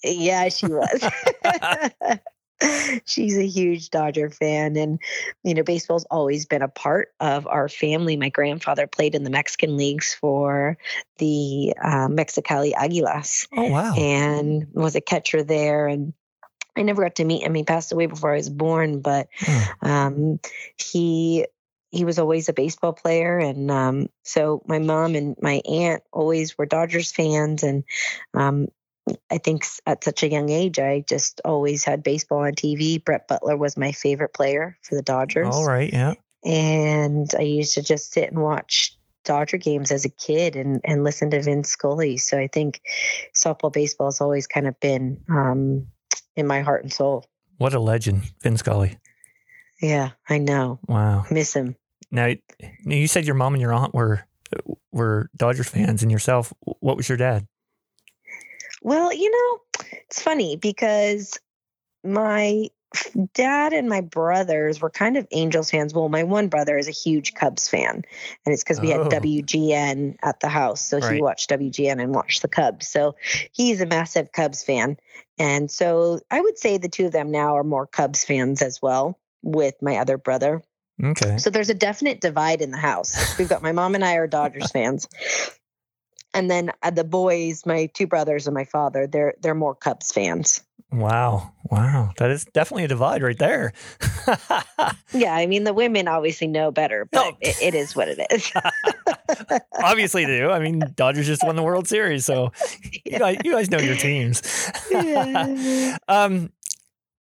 yeah, 0.03 0.49
she 0.49 0.67
was. 0.67 1.11
She's 3.05 3.37
a 3.37 3.47
huge 3.47 3.91
Dodger 3.91 4.31
fan. 4.31 4.77
And, 4.77 5.01
you 5.43 5.55
know, 5.55 5.63
baseball's 5.63 6.05
always 6.11 6.47
been 6.47 6.63
a 6.63 6.69
part 6.69 7.09
of 7.21 7.47
our 7.47 7.69
family. 7.69 8.17
My 8.17 8.29
grandfather 8.29 8.87
played 8.87 9.15
in 9.15 9.25
the 9.25 9.31
Mexican 9.31 9.77
leagues 9.77 10.15
for 10.15 10.79
the 11.19 11.75
uh, 11.83 12.09
Mexicali 12.09 12.73
Aguilas 12.73 13.47
Oh, 13.57 13.67
wow. 13.69 13.95
and 13.97 14.67
was 14.73 14.97
a 14.97 15.01
catcher 15.01 15.43
there. 15.43 15.87
And 15.87 16.13
I 16.77 16.83
never 16.83 17.03
got 17.03 17.17
to 17.17 17.25
meet 17.25 17.43
him. 17.43 17.55
He 17.55 17.65
passed 17.65 17.93
away 17.93 18.07
before 18.07 18.33
I 18.33 18.37
was 18.37 18.51
born, 18.51 19.01
but 19.01 19.29
Hmm. 19.39 19.87
um, 19.89 20.41
he 20.77 21.47
he 21.91 22.07
was 22.07 22.19
always 22.19 22.49
a 22.49 22.55
baseball 22.55 22.95
player 22.95 23.39
and 23.39 23.71
um, 23.71 24.09
so 24.23 24.63
my 24.67 24.79
mom 24.79 25.15
and 25.15 25.37
my 25.43 25.61
aunt 25.69 26.03
always 26.11 26.57
were 26.57 26.65
dodgers 26.65 27.13
fans 27.13 27.63
and 27.63 27.85
um, 28.33 28.69
i 29.31 29.39
think 29.39 29.65
at 29.87 30.05
such 30.05 30.23
a 30.23 30.31
young 30.31 30.49
age 30.51 30.79
i 30.79 31.05
just 31.09 31.41
always 31.45 31.85
had 31.85 32.03
baseball 32.03 32.41
on 32.41 32.53
tv 32.53 33.03
brett 33.05 33.27
butler 33.29 33.57
was 33.57 33.77
my 33.77 33.93
favorite 33.93 34.33
player 34.35 34.77
for 34.83 34.95
the 34.95 35.03
dodgers 35.03 35.55
All 35.55 35.67
right. 35.67 35.93
Yeah. 35.93 36.15
and 36.45 37.31
i 37.39 37.43
used 37.43 37.75
to 37.75 37.83
just 37.83 38.13
sit 38.13 38.31
and 38.31 38.41
watch 38.43 38.97
dodger 39.25 39.57
games 39.57 39.91
as 39.93 40.05
a 40.05 40.09
kid 40.09 40.57
and, 40.57 40.81
and 40.85 41.05
listen 41.05 41.31
to 41.31 41.41
vin 41.43 41.65
scully 41.65 42.17
so 42.17 42.39
i 42.39 42.47
think 42.49 42.81
softball 43.35 43.73
baseball 43.73 44.09
has 44.09 44.21
always 44.21 44.47
kind 44.47 44.67
of 44.67 44.79
been 44.81 45.21
um, 45.29 45.87
in 46.37 46.47
my 46.47 46.61
heart 46.61 46.83
and 46.83 46.93
soul 46.93 47.25
What 47.59 47.75
a 47.75 47.81
legend, 47.81 48.23
Vin 48.43 48.57
Scully. 48.57 48.99
yeah 49.81 50.11
i 50.29 50.39
know 50.39 50.79
Wow. 50.89 51.25
miss 51.31 51.55
him 51.55 51.77
Now, 52.11 52.35
you 52.85 53.07
said 53.07 53.25
your 53.27 53.35
mom 53.37 53.55
and 53.55 53.61
your 53.61 53.73
aunt 53.73 53.95
were 53.95 54.25
were 54.93 55.31
Dodgers 55.35 55.69
fans, 55.71 56.03
and 56.03 56.13
yourself. 56.13 56.53
What 56.61 56.99
was 56.99 57.09
your 57.09 57.17
dad? 57.17 57.47
Well, 58.83 59.13
you 59.13 59.31
know, 59.31 59.85
it's 60.09 60.21
funny 60.21 60.57
because 60.57 61.39
my 62.05 62.69
dad 63.33 63.73
and 63.73 63.89
my 63.89 64.01
brothers 64.03 64.81
were 64.81 64.91
kind 64.91 65.17
of 65.17 65.27
Angels 65.31 65.71
fans. 65.71 65.95
Well, 65.95 66.09
my 66.09 66.25
one 66.25 66.49
brother 66.49 66.77
is 66.77 66.89
a 66.89 66.93
huge 66.93 67.35
Cubs 67.35 67.69
fan, 67.69 68.03
and 68.45 68.53
it's 68.53 68.63
because 68.63 68.81
we 68.81 68.93
Oh. 68.93 69.05
had 69.05 69.23
WGN 69.23 70.17
at 70.23 70.41
the 70.41 70.49
house. 70.49 70.83
So 70.83 71.01
he 71.01 71.23
watched 71.23 71.49
WGN 71.49 72.03
and 72.03 72.15
watched 72.15 72.43
the 72.43 72.49
Cubs. 72.49 72.89
So 72.89 73.15
he's 73.53 73.81
a 73.81 73.87
massive 73.87 74.33
Cubs 74.33 74.63
fan. 74.63 74.99
And 75.39 75.71
so 75.71 76.21
I 76.31 76.41
would 76.41 76.59
say 76.59 76.77
the 76.77 76.89
two 76.89 77.07
of 77.07 77.13
them 77.13 77.31
now 77.31 77.57
are 77.57 77.65
more 77.65 77.87
Cubs 77.87 78.25
fans 78.25 78.61
as 78.63 78.83
well 78.83 79.19
with 79.43 79.75
my 79.81 79.97
other 79.97 80.19
brother. 80.19 80.63
Okay. 81.03 81.39
So 81.39 81.51
there's 81.51 81.71
a 81.71 81.75
definite 81.75 82.21
divide 82.21 82.61
in 82.61 82.71
the 82.71 82.79
house. 82.79 83.39
We've 83.39 83.49
got 83.49 83.63
my 83.63 83.73
mom 83.73 83.95
and 83.95 84.05
I 84.05 84.17
are 84.17 84.27
Dodgers 84.27 84.71
fans. 84.71 85.09
And 86.35 86.51
then 86.51 86.71
uh, 86.83 86.91
the 86.91 87.05
boys, 87.05 87.65
my 87.67 87.87
two 87.87 88.07
brothers 88.07 88.47
and 88.47 88.55
my 88.55 88.65
father, 88.65 89.07
they're 89.07 89.35
they're 89.43 89.55
more 89.55 89.75
Cubs 89.75 90.13
fans. 90.13 90.63
Wow. 90.91 91.53
Wow. 91.71 92.13
That 92.19 92.31
is 92.31 92.45
definitely 92.53 92.85
a 92.85 92.89
divide 92.89 93.23
right 93.23 93.39
there. 93.39 93.73
Yeah, 95.15 95.35
I 95.35 95.47
mean 95.47 95.65
the 95.65 95.75
women 95.75 96.09
obviously 96.09 96.47
know 96.47 96.71
better, 96.71 97.07
but 97.11 97.23
No. 97.23 97.37
it, 97.41 97.57
it 97.61 97.75
is 97.75 97.95
what 97.95 98.09
it 98.09 98.19
is. 98.31 98.51
Obviously, 99.83 100.25
they 100.25 100.39
do. 100.39 100.51
I 100.51 100.59
mean, 100.59 100.83
Dodgers 100.95 101.27
just 101.27 101.45
won 101.45 101.55
the 101.55 101.63
World 101.63 101.87
Series, 101.87 102.25
so 102.25 102.51
you 103.05 103.19
guys, 103.19 103.37
you 103.45 103.53
guys 103.53 103.71
know 103.71 103.79
your 103.79 103.97
teams. 103.97 104.43
Yeah. 104.91 105.99
um, 106.09 106.51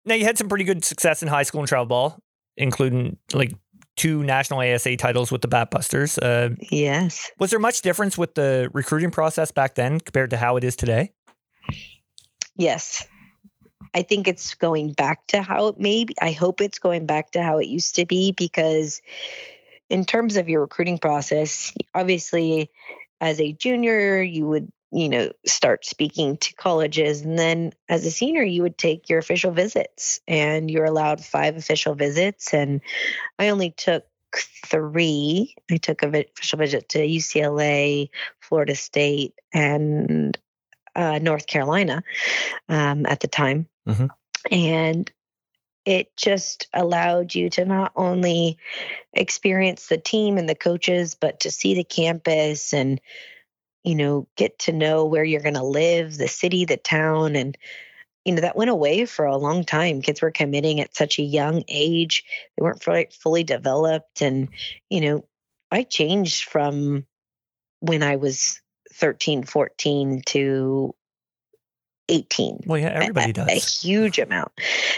now 0.07 0.14
you 0.14 0.25
had 0.25 0.38
some 0.38 0.48
pretty 0.48 0.64
good 0.64 0.85
success 0.85 1.22
in 1.22 1.29
high 1.29 1.42
school 1.42 1.61
and 1.61 1.68
travel 1.68 1.85
ball, 1.87 2.18
including 2.57 3.18
like 3.35 3.53
two 3.96 4.22
national 4.22 4.61
ASA 4.61 4.96
titles 4.96 5.31
with 5.31 5.42
the 5.42 5.48
Batbusters. 5.48 6.18
Uh, 6.20 6.55
yes. 6.70 7.31
was 7.38 7.50
there 7.50 7.59
much 7.59 7.83
difference 7.83 8.16
with 8.16 8.35
the 8.35 8.70
recruiting 8.72 9.11
process 9.11 9.50
back 9.52 9.74
then 9.74 10.00
compared 10.00 10.31
to 10.31 10.37
how 10.37 10.57
it 10.57 10.64
is 10.64 10.76
today? 10.76 11.12
Yes. 12.57 13.07
I 13.94 14.02
think 14.02 14.26
it's 14.26 14.55
going 14.55 14.92
back 14.92 15.26
to 15.28 15.42
how 15.42 15.68
it 15.68 15.78
maybe 15.78 16.14
I 16.20 16.33
hope 16.33 16.61
it's 16.61 16.78
going 16.78 17.05
back 17.07 17.33
to 17.33 17.42
how 17.42 17.59
it 17.59 17.66
used 17.66 17.96
to 17.96 18.07
be 18.07 18.33
because 18.33 19.02
in 19.90 20.05
terms 20.05 20.37
of 20.37 20.48
your 20.48 20.62
recruiting 20.62 20.98
process, 20.98 21.72
obviously 21.94 22.70
as 23.20 23.40
a 23.40 23.52
junior, 23.52 24.22
you 24.22 24.46
would, 24.46 24.72
you 24.92 25.09
know, 25.09 25.33
start 25.46 25.87
speaking 25.87 26.37
to 26.37 26.55
colleges 26.55 27.22
and 27.22 27.38
then 27.38 27.72
as 27.88 28.05
a 28.05 28.11
senior 28.11 28.42
you 28.42 28.62
would 28.62 28.76
take 28.76 29.09
your 29.09 29.18
official 29.18 29.50
visits 29.50 30.20
and 30.28 30.70
you're 30.70 30.85
allowed 30.85 31.24
five 31.24 31.57
official 31.57 31.94
visits 31.94 32.52
and 32.52 32.83
I 33.38 33.48
only 33.48 33.70
took 33.70 34.05
three. 34.66 35.55
I 35.70 35.78
took 35.78 36.02
a 36.02 36.09
vi- 36.09 36.26
official 36.37 36.59
visit 36.59 36.90
to 36.90 36.98
UCLA, 36.98 38.11
Florida 38.40 38.74
State, 38.74 39.35
and 39.52 40.37
uh, 40.94 41.18
North 41.18 41.46
Carolina 41.46 42.02
um, 42.68 43.07
at 43.07 43.20
the 43.20 43.28
time. 43.28 43.66
Mhm. 43.88 44.11
And 44.50 45.11
it 45.85 46.16
just 46.16 46.68
allowed 46.72 47.35
you 47.35 47.50
to 47.50 47.64
not 47.64 47.92
only 47.96 48.59
experience 49.12 49.88
the 49.88 49.98
team 49.98 50.38
and 50.38 50.48
the 50.48 50.55
coaches, 50.55 51.14
but 51.14 51.40
to 51.40 51.50
see 51.50 51.74
the 51.74 51.85
campus 51.85 52.72
and, 52.72 53.00
you 53.85 53.95
know, 53.95 54.29
get 54.37 54.59
to 54.61 54.73
know 54.73 55.07
where 55.07 55.25
you're 55.25 55.40
going 55.40 55.55
to 55.55 55.64
live, 55.64 56.16
the 56.16 56.29
city, 56.29 56.64
the 56.64 56.77
town. 56.77 57.37
And, 57.37 57.57
you 58.25 58.35
know, 58.35 58.42
that 58.42 58.57
went 58.57 58.71
away 58.71 59.07
for 59.07 59.25
a 59.25 59.37
long 59.37 59.64
time. 59.64 60.03
Kids 60.03 60.23
were 60.23 60.31
committing 60.31 60.81
at 60.81 60.97
such 60.97 61.18
a 61.18 61.23
young 61.23 61.64
age, 61.68 62.25
they 62.57 62.62
weren't 62.62 62.83
fully, 63.12 63.45
developed. 63.45 64.23
And, 64.23 64.49
you 64.88 65.01
know, 65.01 65.25
I 65.71 65.83
changed 65.83 66.45
from 66.45 67.07
when 67.81 68.03
I 68.03 68.16
was 68.16 68.61
13, 68.95 69.45
14 69.45 70.23
to 70.27 70.95
18 72.09 72.61
Well, 72.67 72.79
yeah, 72.81 72.88
everybody 72.88 73.31
a, 73.31 73.35
does. 73.35 73.49
a 73.49 73.87
huge 73.87 74.19
amount 74.19 74.53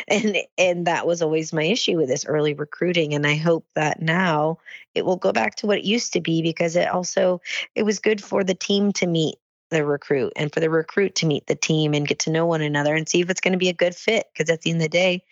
and 0.09 0.39
and 0.59 0.87
that 0.87 1.07
was 1.07 1.23
always 1.23 1.53
my 1.53 1.63
issue 1.65 1.97
with 1.97 2.09
this 2.09 2.25
early 2.25 2.55
recruiting 2.55 3.15
and 3.15 3.27
i 3.27 3.37
hope 3.37 3.67
that 3.75 4.01
now 4.01 4.59
it 4.95 5.05
will 5.05 5.17
go 5.17 5.33
back 5.33 5.55
to 5.57 5.67
what 5.67 5.79
it 5.79 5.85
used 5.85 6.13
to 6.15 6.21
be 6.21 6.43
because 6.43 6.77
it 6.77 6.89
also 6.89 7.41
it 7.75 7.83
was 7.85 7.99
good 7.99 8.23
for 8.23 8.43
the 8.43 8.55
team 8.55 8.93
to 8.93 9.07
meet 9.07 9.37
the 9.71 9.85
recruit 9.85 10.33
and 10.37 10.53
for 10.53 10.61
the 10.61 10.71
recruit 10.71 11.15
to 11.17 11.27
meet 11.27 11.47
the 11.47 11.55
team 11.55 11.95
and 11.95 12.07
get 12.09 12.19
to 12.21 12.31
know 12.31 12.47
one 12.47 12.63
another 12.63 12.95
and 12.95 13.09
see 13.09 13.21
if 13.21 13.29
it's 13.31 13.41
going 13.41 13.53
to 13.53 13.59
be 13.59 13.69
a 13.69 13.73
good 13.75 13.95
fit 13.95 14.27
because 14.33 14.51
at 14.51 14.61
the 14.63 14.71
end 14.71 14.79
of 14.79 14.85
the 14.85 14.89
day 14.89 15.23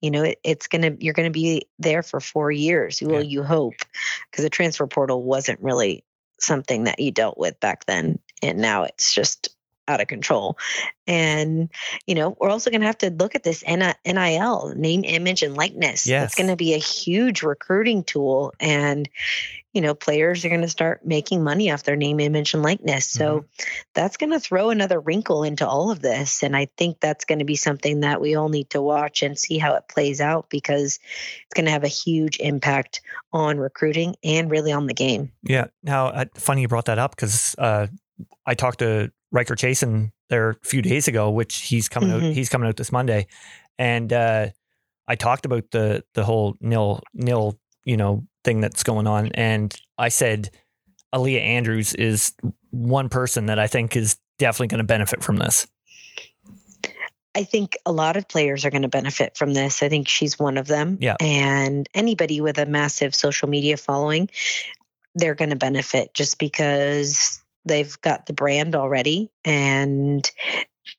you 0.00 0.10
know 0.10 0.22
it, 0.22 0.38
it's 0.44 0.66
going 0.66 0.82
to 0.82 1.04
you're 1.04 1.14
going 1.14 1.28
to 1.32 1.38
be 1.38 1.66
there 1.78 2.02
for 2.02 2.20
four 2.20 2.50
years 2.50 3.00
well 3.02 3.22
Yeah. 3.22 3.28
you 3.28 3.42
hope 3.42 3.74
because 4.30 4.44
the 4.44 4.50
transfer 4.50 4.86
portal 4.86 5.22
wasn't 5.22 5.60
really 5.60 6.04
something 6.38 6.84
that 6.84 7.00
you 7.00 7.10
dealt 7.10 7.38
with 7.38 7.58
back 7.60 7.86
then 7.86 8.18
and 8.42 8.58
now 8.58 8.82
it's 8.82 9.14
just 9.14 9.55
out 9.88 10.00
of 10.00 10.08
control. 10.08 10.58
And 11.06 11.68
you 12.06 12.14
know 12.14 12.36
we're 12.40 12.50
also 12.50 12.70
going 12.70 12.80
to 12.80 12.86
have 12.86 12.98
to 12.98 13.10
look 13.10 13.34
at 13.34 13.44
this 13.44 13.62
nil 13.66 14.74
name 14.74 15.04
image 15.04 15.42
and 15.42 15.56
likeness. 15.56 16.06
Yes. 16.06 16.26
it's 16.26 16.34
going 16.34 16.50
to 16.50 16.56
be 16.56 16.74
a 16.74 16.78
huge 16.78 17.42
recruiting 17.42 18.02
tool 18.02 18.52
and 18.58 19.08
you 19.72 19.80
know 19.80 19.94
players 19.94 20.44
are 20.44 20.48
going 20.48 20.62
to 20.62 20.68
start 20.68 21.06
making 21.06 21.44
money 21.44 21.70
off 21.70 21.84
their 21.84 21.96
name 21.96 22.18
image 22.18 22.54
and 22.54 22.62
likeness. 22.62 23.06
So 23.08 23.44
that's 23.94 24.16
going 24.16 24.32
to 24.32 24.40
throw 24.40 24.70
another 24.70 24.98
wrinkle 24.98 25.44
into 25.44 25.66
all 25.66 25.90
of 25.90 26.00
this 26.00 26.42
and 26.42 26.56
i 26.56 26.68
think 26.76 26.98
that's 27.00 27.24
going 27.24 27.38
to 27.38 27.44
be 27.44 27.56
something 27.56 28.00
that 28.00 28.20
we 28.20 28.34
all 28.34 28.48
need 28.48 28.70
to 28.70 28.82
watch 28.82 29.22
and 29.22 29.38
see 29.38 29.58
how 29.58 29.74
it 29.74 29.84
plays 29.88 30.20
out 30.20 30.50
because 30.50 30.98
it's 30.98 31.54
going 31.54 31.66
to 31.66 31.70
have 31.70 31.84
a 31.84 31.88
huge 31.88 32.38
impact 32.38 33.00
on 33.32 33.58
recruiting 33.58 34.16
and 34.24 34.50
really 34.50 34.72
on 34.72 34.86
the 34.86 34.94
game. 34.94 35.32
Yeah. 35.42 35.66
Now, 35.82 36.08
uh, 36.08 36.24
funny 36.34 36.62
you 36.62 36.68
brought 36.68 36.86
that 36.86 36.98
up 36.98 37.14
because 37.14 37.54
uh, 37.58 37.86
I 38.46 38.54
talked 38.54 38.80
to 38.80 39.12
Riker 39.32 39.54
Chasen 39.54 40.12
there 40.28 40.50
a 40.50 40.56
few 40.62 40.82
days 40.82 41.08
ago, 41.08 41.30
which 41.30 41.62
he's 41.62 41.88
coming 41.88 42.10
out. 42.10 42.22
Mhm. 42.22 42.32
He's 42.32 42.48
coming 42.48 42.68
out 42.68 42.76
this 42.76 42.92
Monday, 42.92 43.26
and 43.78 44.12
uh, 44.12 44.48
I 45.08 45.16
talked 45.16 45.46
about 45.46 45.70
the 45.70 46.04
the 46.14 46.24
whole 46.24 46.56
nil 46.60 47.00
nil 47.14 47.58
you 47.84 47.96
know 47.96 48.26
thing 48.44 48.60
that's 48.60 48.82
going 48.82 49.06
on, 49.06 49.30
and 49.34 49.74
I 49.98 50.08
said 50.08 50.50
Aliyah 51.14 51.40
Andrews 51.40 51.94
is 51.94 52.32
one 52.70 53.08
person 53.08 53.46
that 53.46 53.58
I 53.58 53.66
think 53.66 53.96
is 53.96 54.16
definitely 54.38 54.68
going 54.68 54.78
to 54.78 54.84
benefit 54.84 55.22
from 55.22 55.36
this. 55.36 55.66
I 57.34 57.44
think 57.44 57.76
a 57.84 57.92
lot 57.92 58.16
of 58.16 58.26
players 58.28 58.64
are 58.64 58.70
going 58.70 58.82
to 58.82 58.88
benefit 58.88 59.36
from 59.36 59.52
this. 59.52 59.82
I 59.82 59.90
think 59.90 60.08
she's 60.08 60.38
one 60.38 60.56
of 60.56 60.66
them. 60.66 60.96
Yeah. 61.00 61.16
And 61.20 61.86
anybody 61.92 62.40
with 62.40 62.58
a 62.58 62.64
massive 62.64 63.14
social 63.14 63.46
media 63.46 63.76
following, 63.76 64.30
they're 65.14 65.34
going 65.34 65.50
to 65.50 65.56
benefit 65.56 66.14
just 66.14 66.38
because 66.38 67.42
they've 67.66 68.00
got 68.00 68.26
the 68.26 68.32
brand 68.32 68.74
already 68.74 69.30
and 69.44 70.30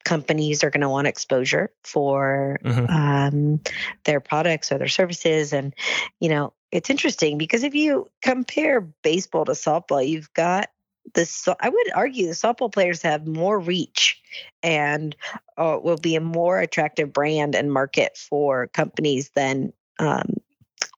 companies 0.03 0.63
are 0.63 0.69
going 0.69 0.81
to 0.81 0.89
want 0.89 1.07
exposure 1.07 1.71
for 1.83 2.59
Mhm. 2.63 2.89
um, 2.89 3.61
their 4.03 4.19
products 4.19 4.71
or 4.71 4.77
their 4.77 4.87
services. 4.87 5.53
And, 5.53 5.73
you 6.19 6.29
know, 6.29 6.53
it's 6.71 6.89
interesting 6.89 7.37
because 7.37 7.63
if 7.63 7.73
you 7.73 8.09
compare 8.21 8.81
baseball 8.81 9.45
to 9.45 9.53
softball, 9.53 10.05
you've 10.05 10.33
got 10.33 10.69
this, 11.13 11.31
so- 11.31 11.55
I 11.59 11.69
would 11.69 11.91
argue 11.95 12.27
the 12.27 12.33
softball 12.33 12.71
players 12.71 13.01
have 13.03 13.25
more 13.25 13.57
reach 13.59 14.21
and 14.61 15.15
uh, 15.57 15.79
will 15.81 15.97
be 15.97 16.15
a 16.15 16.21
more 16.21 16.59
attractive 16.59 17.13
brand 17.13 17.55
and 17.55 17.71
market 17.71 18.17
for 18.17 18.67
companies 18.67 19.31
than 19.35 19.71
um, 19.99 20.33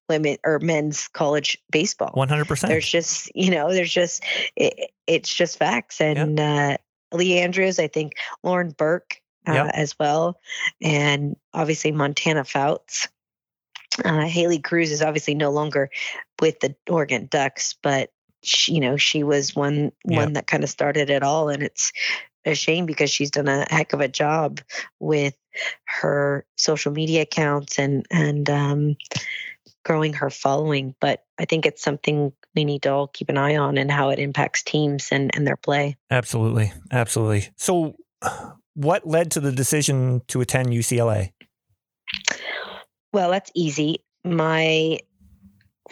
women 0.10 0.38
or 0.44 0.60
men's 0.60 1.08
college 1.08 1.58
baseball. 1.72 2.12
One 2.14 2.28
hundred 2.28 2.48
percent. 2.48 2.72
There's 2.72 2.90
just, 2.90 3.32
you 3.36 3.52
know, 3.52 3.72
there's 3.72 3.94
just, 3.94 4.24
it, 4.56 4.92
it's 5.08 5.34
just 5.34 5.58
facts. 5.58 6.02
And 6.02 6.40
uh, 6.40 6.78
Lee 7.14 7.40
Andrews, 7.40 7.80
I 7.80 7.88
think 7.88 8.14
Lauren 8.44 8.72
Burke 8.72 9.22
uh, 9.48 9.54
Yep. 9.54 9.72
as 9.74 9.96
well, 9.98 10.40
and 10.82 11.36
obviously 11.54 11.92
Montana 11.92 12.44
Fouts. 12.44 13.08
Uh, 14.04 14.26
Haley 14.26 14.60
Cruse 14.60 14.92
is 14.92 15.02
obviously 15.02 15.36
no 15.36 15.50
longer 15.52 15.90
with 16.40 16.60
the 16.60 16.76
Oregon 16.90 17.28
Ducks, 17.30 17.76
but 17.82 18.12
she, 18.44 18.74
you 18.74 18.80
know 18.80 18.98
she 18.98 19.24
was 19.24 19.56
one 19.56 19.92
Yeah. 20.06 20.18
one 20.18 20.34
that 20.34 20.48
kind 20.48 20.64
of 20.64 20.70
started 20.70 21.10
it 21.10 21.24
all, 21.24 21.50
and 21.50 21.64
it's 21.64 21.92
a 22.46 22.56
shame 22.56 22.86
because 22.86 23.12
she's 23.12 23.32
done 23.32 23.48
a 23.48 23.66
heck 23.70 23.92
of 23.94 24.00
a 24.00 24.08
job 24.08 24.62
with 25.00 25.36
her 25.84 26.46
social 26.56 26.92
media 26.92 27.24
accounts 27.24 27.80
and 27.80 28.06
and 28.12 28.50
um, 28.50 28.96
growing 29.90 30.14
her 30.14 30.30
following. 30.30 30.94
But 31.02 31.24
I 31.40 31.46
think 31.46 31.66
it's 31.66 31.82
something 31.82 32.32
we 32.56 32.64
need 32.64 32.84
to 32.84 32.94
all 32.94 33.08
keep 33.08 33.28
an 33.30 33.40
eye 33.40 33.56
on 33.56 33.80
and 33.80 33.90
how 33.90 34.10
it 34.10 34.20
impacts 34.20 34.62
teams 34.62 35.10
and, 35.12 35.32
and 35.36 35.48
their 35.48 35.58
play. 35.58 35.98
Absolutely, 36.12 36.72
absolutely. 36.92 37.50
So, 37.56 37.96
what 38.76 39.08
led 39.08 39.32
to 39.32 39.40
the 39.40 39.52
decision 39.52 40.22
to 40.28 40.42
attend 40.42 40.68
UCLA? 40.68 41.32
Well, 43.12 43.32
that's 43.32 43.50
easy. 43.56 44.04
My 44.24 45.00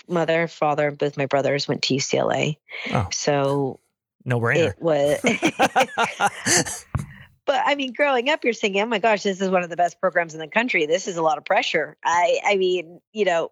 mother, 0.08 0.48
father, 0.48 0.90
and 0.90 0.98
both 0.98 1.18
my 1.18 1.26
brothers 1.26 1.68
went 1.68 1.82
to 1.84 1.96
UCLA. 1.96 2.58
Oh. 2.94 3.08
So 3.12 3.80
No 4.26 4.40
brainer. 4.40 4.74
it 4.74 4.80
was. 4.80 5.20
but 7.48 7.64
I 7.66 7.74
mean, 7.74 7.94
growing 7.94 8.30
up, 8.30 8.44
you're 8.44 8.54
thinking, 8.54 8.84
"Oh 8.84 8.86
my 8.86 9.00
gosh, 9.00 9.24
this 9.24 9.42
is 9.42 9.50
one 9.50 9.64
of 9.64 9.72
the 9.72 9.76
best 9.76 10.00
programs 10.00 10.36
in 10.36 10.40
the 10.40 10.48
country. 10.48 10.86
This 10.86 11.08
is 11.08 11.18
a 11.18 11.24
lot 11.24 11.40
of 11.40 11.46
pressure." 11.46 11.98
I, 12.06 12.40
I 12.46 12.58
mean, 12.58 13.02
you 13.12 13.26
know, 13.26 13.50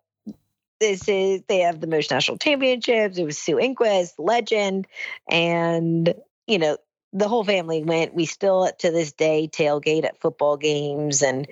this 0.79 1.07
is 1.07 1.41
they 1.47 1.59
have 1.59 1.79
the 1.79 1.87
most 1.87 2.11
national 2.11 2.37
championships. 2.37 3.17
It 3.17 3.25
was 3.25 3.37
Sue 3.37 3.57
Enquist, 3.57 4.13
legend, 4.17 4.87
and 5.29 6.13
you 6.47 6.59
know, 6.59 6.77
the 7.13 7.27
whole 7.27 7.43
family 7.43 7.83
went. 7.83 8.13
We 8.13 8.25
still 8.25 8.69
to 8.79 8.91
this 8.91 9.13
day 9.13 9.49
tailgate 9.51 10.05
at 10.05 10.21
football 10.21 10.57
games, 10.57 11.21
and 11.21 11.47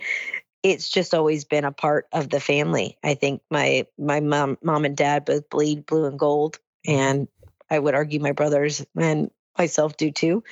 it's 0.61 0.89
just 0.89 1.13
always 1.13 1.45
been 1.45 1.65
a 1.65 1.71
part 1.71 2.07
of 2.11 2.29
the 2.29 2.39
family. 2.39 2.97
I 3.03 3.15
think 3.15 3.41
my 3.49 3.87
my 3.97 4.19
mom, 4.19 4.57
mom 4.61 4.85
and 4.85 4.97
dad 4.97 5.25
both 5.25 5.49
bleed 5.49 5.85
blue 5.85 6.05
and 6.05 6.19
gold, 6.19 6.59
and 6.85 7.27
I 7.69 7.79
would 7.79 7.95
argue 7.95 8.19
my 8.19 8.33
brothers 8.33 8.85
and 8.95 9.31
myself 9.57 9.97
do 9.97 10.11
too. 10.11 10.43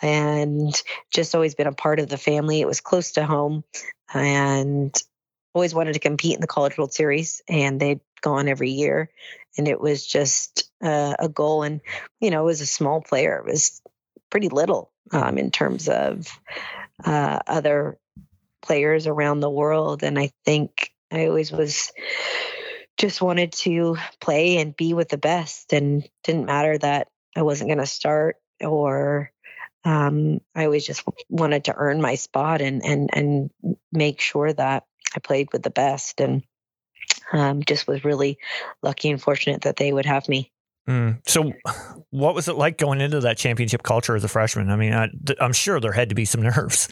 And 0.00 0.74
just 1.12 1.34
always 1.34 1.54
been 1.54 1.66
a 1.66 1.72
part 1.72 2.00
of 2.00 2.08
the 2.08 2.18
family. 2.18 2.60
It 2.60 2.66
was 2.66 2.80
close 2.80 3.12
to 3.12 3.24
home 3.24 3.64
and 4.12 4.94
always 5.54 5.74
wanted 5.74 5.94
to 5.94 6.00
compete 6.00 6.34
in 6.34 6.40
the 6.40 6.46
College 6.46 6.76
World 6.76 6.92
Series. 6.92 7.42
And 7.48 7.80
they'd 7.80 8.00
gone 8.26 8.48
every 8.48 8.70
year. 8.70 9.08
And 9.56 9.68
it 9.68 9.80
was 9.80 10.04
just 10.04 10.68
uh, 10.82 11.14
a 11.16 11.28
goal. 11.28 11.62
And, 11.62 11.80
you 12.20 12.32
know, 12.32 12.42
it 12.42 12.46
was 12.46 12.60
a 12.60 12.66
small 12.66 13.00
player, 13.00 13.38
it 13.38 13.48
was 13.48 13.80
pretty 14.30 14.48
little 14.48 14.90
um, 15.12 15.38
in 15.38 15.52
terms 15.52 15.88
of 15.88 16.26
uh, 17.04 17.38
other 17.46 17.98
players 18.62 19.06
around 19.06 19.40
the 19.40 19.50
world. 19.50 20.02
And 20.02 20.18
I 20.18 20.32
think 20.44 20.90
I 21.12 21.26
always 21.26 21.52
was 21.52 21.92
just 22.96 23.22
wanted 23.22 23.52
to 23.52 23.96
play 24.20 24.56
and 24.56 24.76
be 24.76 24.92
with 24.92 25.08
the 25.08 25.18
best 25.18 25.72
and 25.72 26.08
didn't 26.24 26.46
matter 26.46 26.76
that 26.78 27.06
I 27.36 27.42
wasn't 27.42 27.68
going 27.68 27.78
to 27.78 27.86
start 27.86 28.36
or 28.60 29.30
um, 29.84 30.40
I 30.52 30.64
always 30.64 30.84
just 30.84 31.04
wanted 31.28 31.66
to 31.66 31.74
earn 31.76 32.00
my 32.00 32.16
spot 32.16 32.60
and 32.60 32.84
and 32.84 33.10
and 33.12 33.50
make 33.92 34.20
sure 34.20 34.52
that 34.52 34.84
I 35.14 35.20
played 35.20 35.48
with 35.52 35.62
the 35.62 35.70
best 35.70 36.20
and 36.20 36.42
um, 37.32 37.62
just 37.62 37.86
was 37.86 38.04
really 38.04 38.38
lucky 38.82 39.10
and 39.10 39.20
fortunate 39.20 39.62
that 39.62 39.76
they 39.76 39.92
would 39.92 40.06
have 40.06 40.28
me. 40.28 40.52
Mm. 40.88 41.20
So, 41.26 41.52
what 42.10 42.34
was 42.34 42.48
it 42.48 42.56
like 42.56 42.78
going 42.78 43.00
into 43.00 43.20
that 43.20 43.38
championship 43.38 43.82
culture 43.82 44.14
as 44.14 44.24
a 44.24 44.28
freshman? 44.28 44.70
I 44.70 44.76
mean, 44.76 44.92
I, 44.92 45.08
am 45.40 45.52
sure 45.52 45.80
there 45.80 45.92
had 45.92 46.08
to 46.10 46.14
be 46.14 46.24
some 46.24 46.42
nerves. 46.42 46.88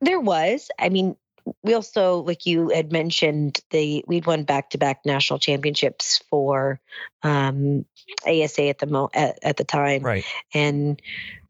There 0.00 0.20
was. 0.20 0.70
I 0.78 0.88
mean, 0.88 1.16
we 1.62 1.74
also, 1.74 2.22
like 2.22 2.46
you 2.46 2.70
had 2.70 2.90
mentioned, 2.90 3.60
the 3.70 4.04
we'd 4.06 4.26
won 4.26 4.44
back 4.44 4.70
to 4.70 4.78
back 4.78 5.00
national 5.04 5.38
championships 5.38 6.22
for 6.30 6.80
um, 7.22 7.84
ASA 8.26 8.68
at 8.68 8.78
the 8.78 8.86
mo 8.86 9.10
at, 9.12 9.38
at 9.42 9.56
the 9.56 9.64
time, 9.64 10.02
Right. 10.02 10.24
and 10.54 11.00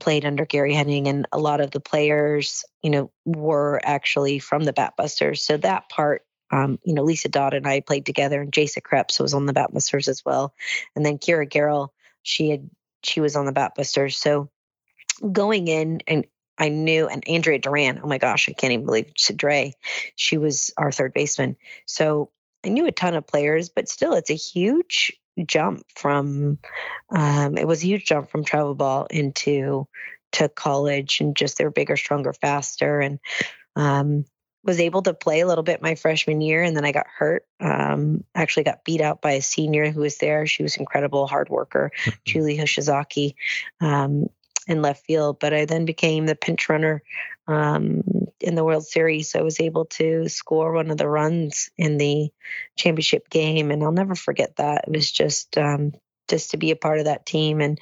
played 0.00 0.24
under 0.24 0.44
Gary 0.44 0.74
Henning, 0.74 1.06
and 1.06 1.26
a 1.32 1.38
lot 1.38 1.60
of 1.60 1.70
the 1.70 1.80
players, 1.80 2.64
you 2.82 2.90
know, 2.90 3.10
were 3.24 3.80
actually 3.84 4.38
from 4.38 4.64
the 4.64 4.72
Batbusters. 4.72 5.38
So 5.38 5.56
that 5.58 5.88
part. 5.88 6.22
Um, 6.54 6.78
you 6.84 6.94
know, 6.94 7.02
Lisa 7.02 7.28
Dodd 7.28 7.54
and 7.54 7.66
I 7.66 7.80
played 7.80 8.06
together, 8.06 8.40
and 8.40 8.52
Jason 8.52 8.82
Krebs 8.84 9.18
was 9.18 9.34
on 9.34 9.46
the 9.46 9.52
Batbusters 9.52 10.06
as 10.06 10.24
well. 10.24 10.54
And 10.94 11.04
then 11.04 11.18
Keira 11.18 11.50
Goerl, 11.50 11.88
she 12.22 12.50
had 12.50 12.70
she 13.02 13.20
was 13.20 13.34
on 13.34 13.46
the 13.46 13.52
Batbusters. 13.52 14.14
So 14.14 14.50
going 15.32 15.68
in 15.68 16.00
and 16.06 16.26
I 16.56 16.68
knew, 16.68 17.08
and 17.08 17.28
Andrea 17.28 17.58
Duran, 17.58 18.00
oh 18.02 18.06
my 18.06 18.18
gosh, 18.18 18.48
I 18.48 18.52
can't 18.52 18.72
even 18.72 18.86
believe 18.86 19.12
Dre. 19.36 19.72
She 20.14 20.38
was 20.38 20.72
our 20.76 20.92
third 20.92 21.12
baseman. 21.12 21.56
So 21.86 22.30
I 22.64 22.68
knew 22.68 22.86
a 22.86 22.92
ton 22.92 23.14
of 23.14 23.26
players, 23.26 23.70
but 23.70 23.88
still, 23.88 24.14
it's 24.14 24.30
a 24.30 24.34
huge 24.34 25.12
jump 25.44 25.82
from, 25.96 26.58
um, 27.10 27.58
it 27.58 27.66
was 27.66 27.82
a 27.82 27.88
huge 27.88 28.06
jump 28.06 28.30
from 28.30 28.44
travel 28.44 28.76
ball 28.76 29.06
into 29.10 29.88
to 30.32 30.48
college 30.48 31.20
and 31.20 31.36
just 31.36 31.58
they're 31.58 31.70
bigger, 31.70 31.96
stronger, 31.96 32.32
faster. 32.32 33.00
And 33.00 33.18
um, 33.74 34.24
was 34.64 34.80
able 34.80 35.02
to 35.02 35.14
play 35.14 35.40
a 35.40 35.46
little 35.46 35.62
bit 35.62 35.82
my 35.82 35.94
freshman 35.94 36.40
year. 36.40 36.62
And 36.62 36.76
then 36.76 36.84
I 36.84 36.92
got 36.92 37.06
hurt. 37.06 37.46
Um, 37.60 38.24
actually 38.34 38.64
got 38.64 38.84
beat 38.84 39.00
out 39.00 39.20
by 39.20 39.32
a 39.32 39.42
senior 39.42 39.90
who 39.90 40.00
was 40.00 40.18
there. 40.18 40.46
She 40.46 40.62
was 40.62 40.76
incredible, 40.76 41.26
hard 41.26 41.48
worker, 41.50 41.90
Julie 42.24 42.58
Hoshizaki. 42.58 43.34
Um, 43.80 44.26
in 44.66 44.80
left 44.80 45.04
field, 45.04 45.38
but 45.38 45.52
I 45.52 45.66
then 45.66 45.84
became 45.84 46.24
the 46.24 46.34
pinch 46.34 46.68
runner 46.68 47.02
um, 47.46 48.02
in 48.40 48.54
the 48.54 48.64
World 48.64 48.86
Series. 48.86 49.30
So 49.30 49.38
I 49.38 49.42
was 49.42 49.60
able 49.60 49.84
to 49.86 50.28
score 50.28 50.72
one 50.72 50.90
of 50.90 50.96
the 50.96 51.08
runs 51.08 51.70
in 51.76 51.98
the 51.98 52.30
championship 52.76 53.28
game, 53.28 53.70
and 53.70 53.82
I'll 53.82 53.92
never 53.92 54.14
forget 54.14 54.56
that. 54.56 54.84
It 54.86 54.96
was 54.96 55.10
just 55.10 55.58
um, 55.58 55.92
just 56.28 56.52
to 56.52 56.56
be 56.56 56.70
a 56.70 56.76
part 56.76 56.98
of 56.98 57.04
that 57.04 57.26
team, 57.26 57.60
and 57.60 57.78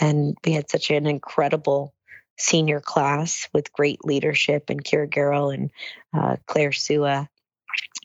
and 0.00 0.36
we 0.44 0.52
had 0.52 0.68
such 0.68 0.90
an 0.90 1.06
incredible 1.06 1.94
senior 2.42 2.80
class 2.80 3.48
with 3.52 3.72
great 3.72 4.04
leadership 4.04 4.68
and 4.68 4.82
Keira 4.82 5.08
Goerl 5.08 5.54
and 5.54 5.70
uh, 6.12 6.36
Claire 6.46 6.72
Sua, 6.72 7.28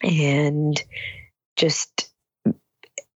and 0.03 0.81
just 1.55 2.11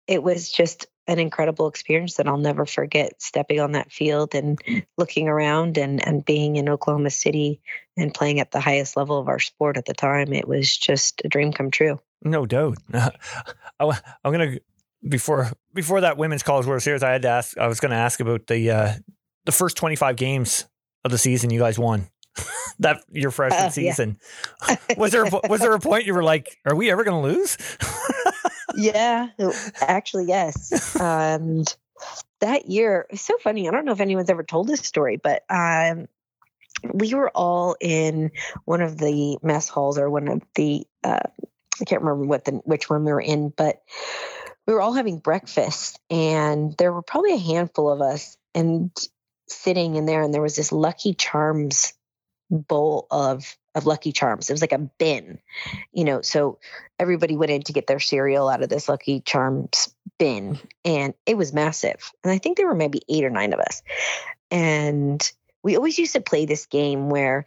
it 0.06 0.22
was 0.22 0.50
just 0.50 0.86
an 1.06 1.18
incredible 1.18 1.68
experience 1.68 2.14
that 2.14 2.28
I'll 2.28 2.36
never 2.36 2.66
forget 2.66 3.20
stepping 3.20 3.60
on 3.60 3.72
that 3.72 3.90
field 3.90 4.34
and 4.34 4.60
looking 4.96 5.28
around 5.28 5.76
and, 5.76 6.06
and 6.06 6.24
being 6.24 6.56
in 6.56 6.68
Oklahoma 6.68 7.10
City 7.10 7.60
and 7.96 8.14
playing 8.14 8.38
at 8.38 8.52
the 8.52 8.60
highest 8.60 8.96
level 8.96 9.18
of 9.18 9.28
our 9.28 9.38
sport 9.38 9.76
at 9.76 9.84
the 9.84 9.94
time. 9.94 10.32
It 10.32 10.46
was 10.46 10.76
just 10.76 11.22
a 11.24 11.28
dream 11.28 11.52
come 11.52 11.70
true. 11.70 12.00
No 12.22 12.46
doubt. 12.46 12.78
I, 12.94 13.12
am 13.80 14.32
gonna 14.32 14.58
before 15.08 15.50
before 15.74 16.02
that 16.02 16.16
women's 16.16 16.42
college 16.42 16.66
World 16.66 16.82
Series. 16.82 17.02
I 17.02 17.10
had 17.10 17.22
to 17.22 17.28
ask. 17.28 17.58
I 17.58 17.66
was 17.66 17.80
gonna 17.80 17.96
ask 17.96 18.20
about 18.20 18.46
the 18.46 18.70
uh, 18.70 18.92
the 19.44 19.52
first 19.52 19.76
25 19.76 20.14
games 20.16 20.66
of 21.04 21.10
the 21.10 21.18
season 21.18 21.50
you 21.50 21.60
guys 21.60 21.78
won. 21.78 22.08
that 22.78 23.02
your 23.10 23.30
freshman 23.30 23.60
Uh, 23.60 23.64
yeah. 23.64 23.68
season 23.70 24.18
was 24.96 25.12
there 25.12 25.26
was 25.48 25.60
there 25.60 25.74
a 25.74 25.78
point 25.78 26.06
you 26.06 26.14
were 26.14 26.22
like, 26.22 26.58
are 26.64 26.74
we 26.74 26.90
ever 26.90 27.04
gonna 27.04 27.20
lose? 27.20 27.58
yeah, 28.74 29.28
actually, 29.82 30.24
yes. 30.26 30.96
And 30.98 31.74
that 32.40 32.66
year, 32.70 33.06
it's 33.10 33.22
so 33.22 33.36
funny. 33.38 33.68
I 33.68 33.70
don't 33.70 33.84
know 33.84 33.92
if 33.92 34.00
anyone's 34.00 34.30
ever 34.30 34.42
told 34.42 34.66
this 34.66 34.80
story, 34.80 35.20
but 35.22 35.44
um, 35.50 36.08
we 36.94 37.12
were 37.14 37.30
all 37.34 37.76
in 37.80 38.30
one 38.64 38.80
of 38.80 38.96
the 38.96 39.38
mess 39.42 39.68
halls 39.68 39.98
or 39.98 40.08
one 40.08 40.28
of 40.28 40.42
the 40.54 40.86
uh, 41.04 41.20
I 41.80 41.84
can't 41.84 42.02
remember 42.02 42.24
what 42.24 42.46
the 42.46 42.52
which 42.64 42.88
one 42.88 43.04
we 43.04 43.12
were 43.12 43.20
in, 43.20 43.50
but 43.50 43.82
we 44.66 44.72
were 44.72 44.80
all 44.80 44.94
having 44.94 45.18
breakfast, 45.18 46.00
and 46.08 46.74
there 46.78 46.92
were 46.92 47.02
probably 47.02 47.34
a 47.34 47.38
handful 47.38 47.90
of 47.90 48.00
us, 48.00 48.36
and 48.54 48.90
sitting 49.52 49.96
in 49.96 50.06
there, 50.06 50.22
and 50.22 50.32
there 50.32 50.42
was 50.42 50.56
this 50.56 50.72
Lucky 50.72 51.14
Charms 51.14 51.94
bowl 52.50 53.06
of 53.10 53.56
of 53.74 53.86
Lucky 53.86 54.12
Charms. 54.12 54.50
It 54.50 54.52
was 54.52 54.60
like 54.60 54.72
a 54.72 54.78
bin, 54.78 55.38
you 55.92 56.04
know. 56.04 56.20
So 56.22 56.58
everybody 56.98 57.36
went 57.36 57.52
in 57.52 57.62
to 57.62 57.72
get 57.72 57.86
their 57.86 58.00
cereal 58.00 58.48
out 58.48 58.62
of 58.62 58.68
this 58.68 58.88
Lucky 58.88 59.20
Charms 59.20 59.94
bin, 60.18 60.58
and 60.84 61.14
it 61.26 61.36
was 61.36 61.52
massive. 61.52 62.12
And 62.22 62.32
I 62.32 62.38
think 62.38 62.56
there 62.56 62.66
were 62.66 62.74
maybe 62.74 63.02
eight 63.08 63.24
or 63.24 63.30
nine 63.30 63.52
of 63.52 63.60
us, 63.60 63.82
and 64.50 65.32
we 65.62 65.76
always 65.76 65.98
used 65.98 66.12
to 66.12 66.20
play 66.20 66.44
this 66.44 66.66
game 66.66 67.08
where 67.08 67.46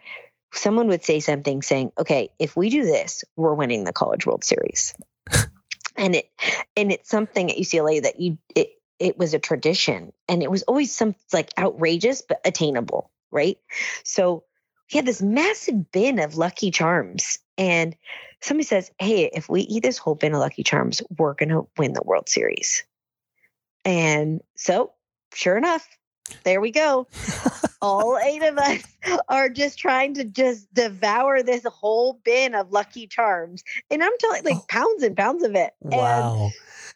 someone 0.53 0.88
would 0.88 1.03
say 1.03 1.20
something 1.20 1.62
saying, 1.62 1.91
"Okay, 1.97 2.30
if 2.39 2.56
we 2.56 2.70
do 2.70 2.84
this, 2.84 3.24
we're 3.36 3.53
winning 3.53 3.84
the 3.84 3.93
College 3.93 4.26
World 4.26 4.43
Series." 4.43 4.93
and 5.95 6.16
it 6.16 6.30
and 6.76 6.91
it's 6.91 7.10
something 7.10 7.51
at 7.51 7.58
UCLA 7.58 8.01
that 8.01 8.20
you 8.20 8.38
it 8.56 8.70
it 9.00 9.18
was 9.18 9.34
a 9.34 9.39
tradition, 9.39 10.14
and 10.28 10.41
it 10.41 10.52
was 10.52 10.64
always 10.64 10.93
some 10.96 11.16
like 11.34 11.52
outrageous 11.58 12.22
but 12.22 12.39
attainable, 12.46 13.12
right? 13.32 13.58
So 14.04 14.43
we 14.91 14.98
had 14.98 15.06
this 15.06 15.22
massive 15.22 15.91
bin 15.91 16.20
of 16.20 16.38
Lucky 16.38 16.72
Charms, 16.72 17.39
and 17.58 17.96
somebody 18.41 18.66
says, 18.66 18.91
"Hey, 19.00 19.30
if 19.34 19.50
we 19.50 19.62
eat 19.62 19.84
this 19.84 19.98
whole 19.98 20.16
bin 20.16 20.34
of 20.34 20.39
Lucky 20.39 20.64
Charms, 20.64 21.02
we're 21.18 21.34
gonna 21.34 21.64
win 21.78 21.93
the 21.93 22.04
World 22.04 22.30
Series." 22.30 22.84
And 23.84 24.41
so, 24.56 24.93
sure 25.34 25.58
enough, 25.58 25.88
there 26.43 26.62
we 26.62 26.72
go. 26.72 27.08
All 27.82 28.18
eight 28.18 28.41
of 28.41 28.58
us 28.58 28.82
are 29.28 29.50
just 29.50 29.78
trying 29.78 30.16
to 30.16 30.24
just 30.24 30.74
devour 30.74 31.43
this 31.43 31.64
whole 31.66 32.20
bin 32.24 32.56
of 32.56 32.72
Lucky 32.72 33.08
Charms, 33.08 33.64
and 33.91 34.04
I'm 34.04 34.18
telling 34.20 34.43
like 34.43 34.58
oh. 34.58 34.66
pounds 34.68 35.04
and 35.04 35.16
pounds 35.16 35.43
of 35.43 35.56
it. 35.56 35.74
And 35.82 35.93
Wow. 35.93 36.52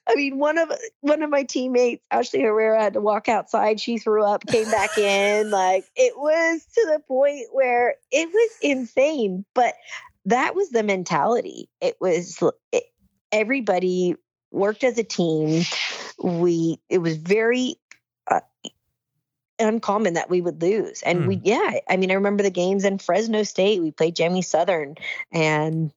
I 0.10 0.16
mean, 0.16 0.40
one 0.40 0.58
of 0.58 0.72
one 1.02 1.22
of 1.22 1.30
my 1.30 1.44
teammates, 1.44 2.04
Ashley 2.10 2.42
Herrera, 2.42 2.82
had 2.82 2.94
to 2.94 3.02
walk 3.02 3.30
outside. 3.30 3.80
She 3.80 4.00
threw 4.00 4.24
up, 4.24 4.46
came 4.48 4.70
back 4.70 4.98
in. 4.98 5.52
Like 5.60 5.86
it 5.96 6.18
was 6.18 6.64
to 6.76 6.86
the 6.92 7.00
point 7.08 7.48
where 7.52 7.96
it 8.12 8.28
was 8.28 8.52
insane. 8.62 9.46
But 9.54 9.74
that 10.26 10.56
was 10.56 10.70
the 10.70 10.84
mentality. 10.84 11.70
It 11.82 11.98
was 12.00 12.42
it, 12.72 12.84
everybody 13.32 14.16
worked 14.52 14.84
as 14.84 14.98
a 14.98 15.04
team. 15.04 15.64
We 16.22 16.80
it 16.90 17.00
was 17.00 17.18
very 17.18 17.76
uh, 18.30 18.42
uncommon 19.60 20.14
that 20.14 20.30
we 20.30 20.42
would 20.42 20.62
lose, 20.62 21.02
and 21.04 21.28
we 21.28 21.42
yeah. 21.44 21.80
I 21.90 21.98
mean, 21.98 22.12
I 22.12 22.16
remember 22.16 22.44
the 22.44 22.50
games 22.50 22.86
in 22.86 22.98
Fresno 22.98 23.44
State. 23.44 23.82
We 23.82 23.92
played 23.92 24.16
Jamie 24.16 24.42
Southern 24.42 24.96
and 25.32 25.92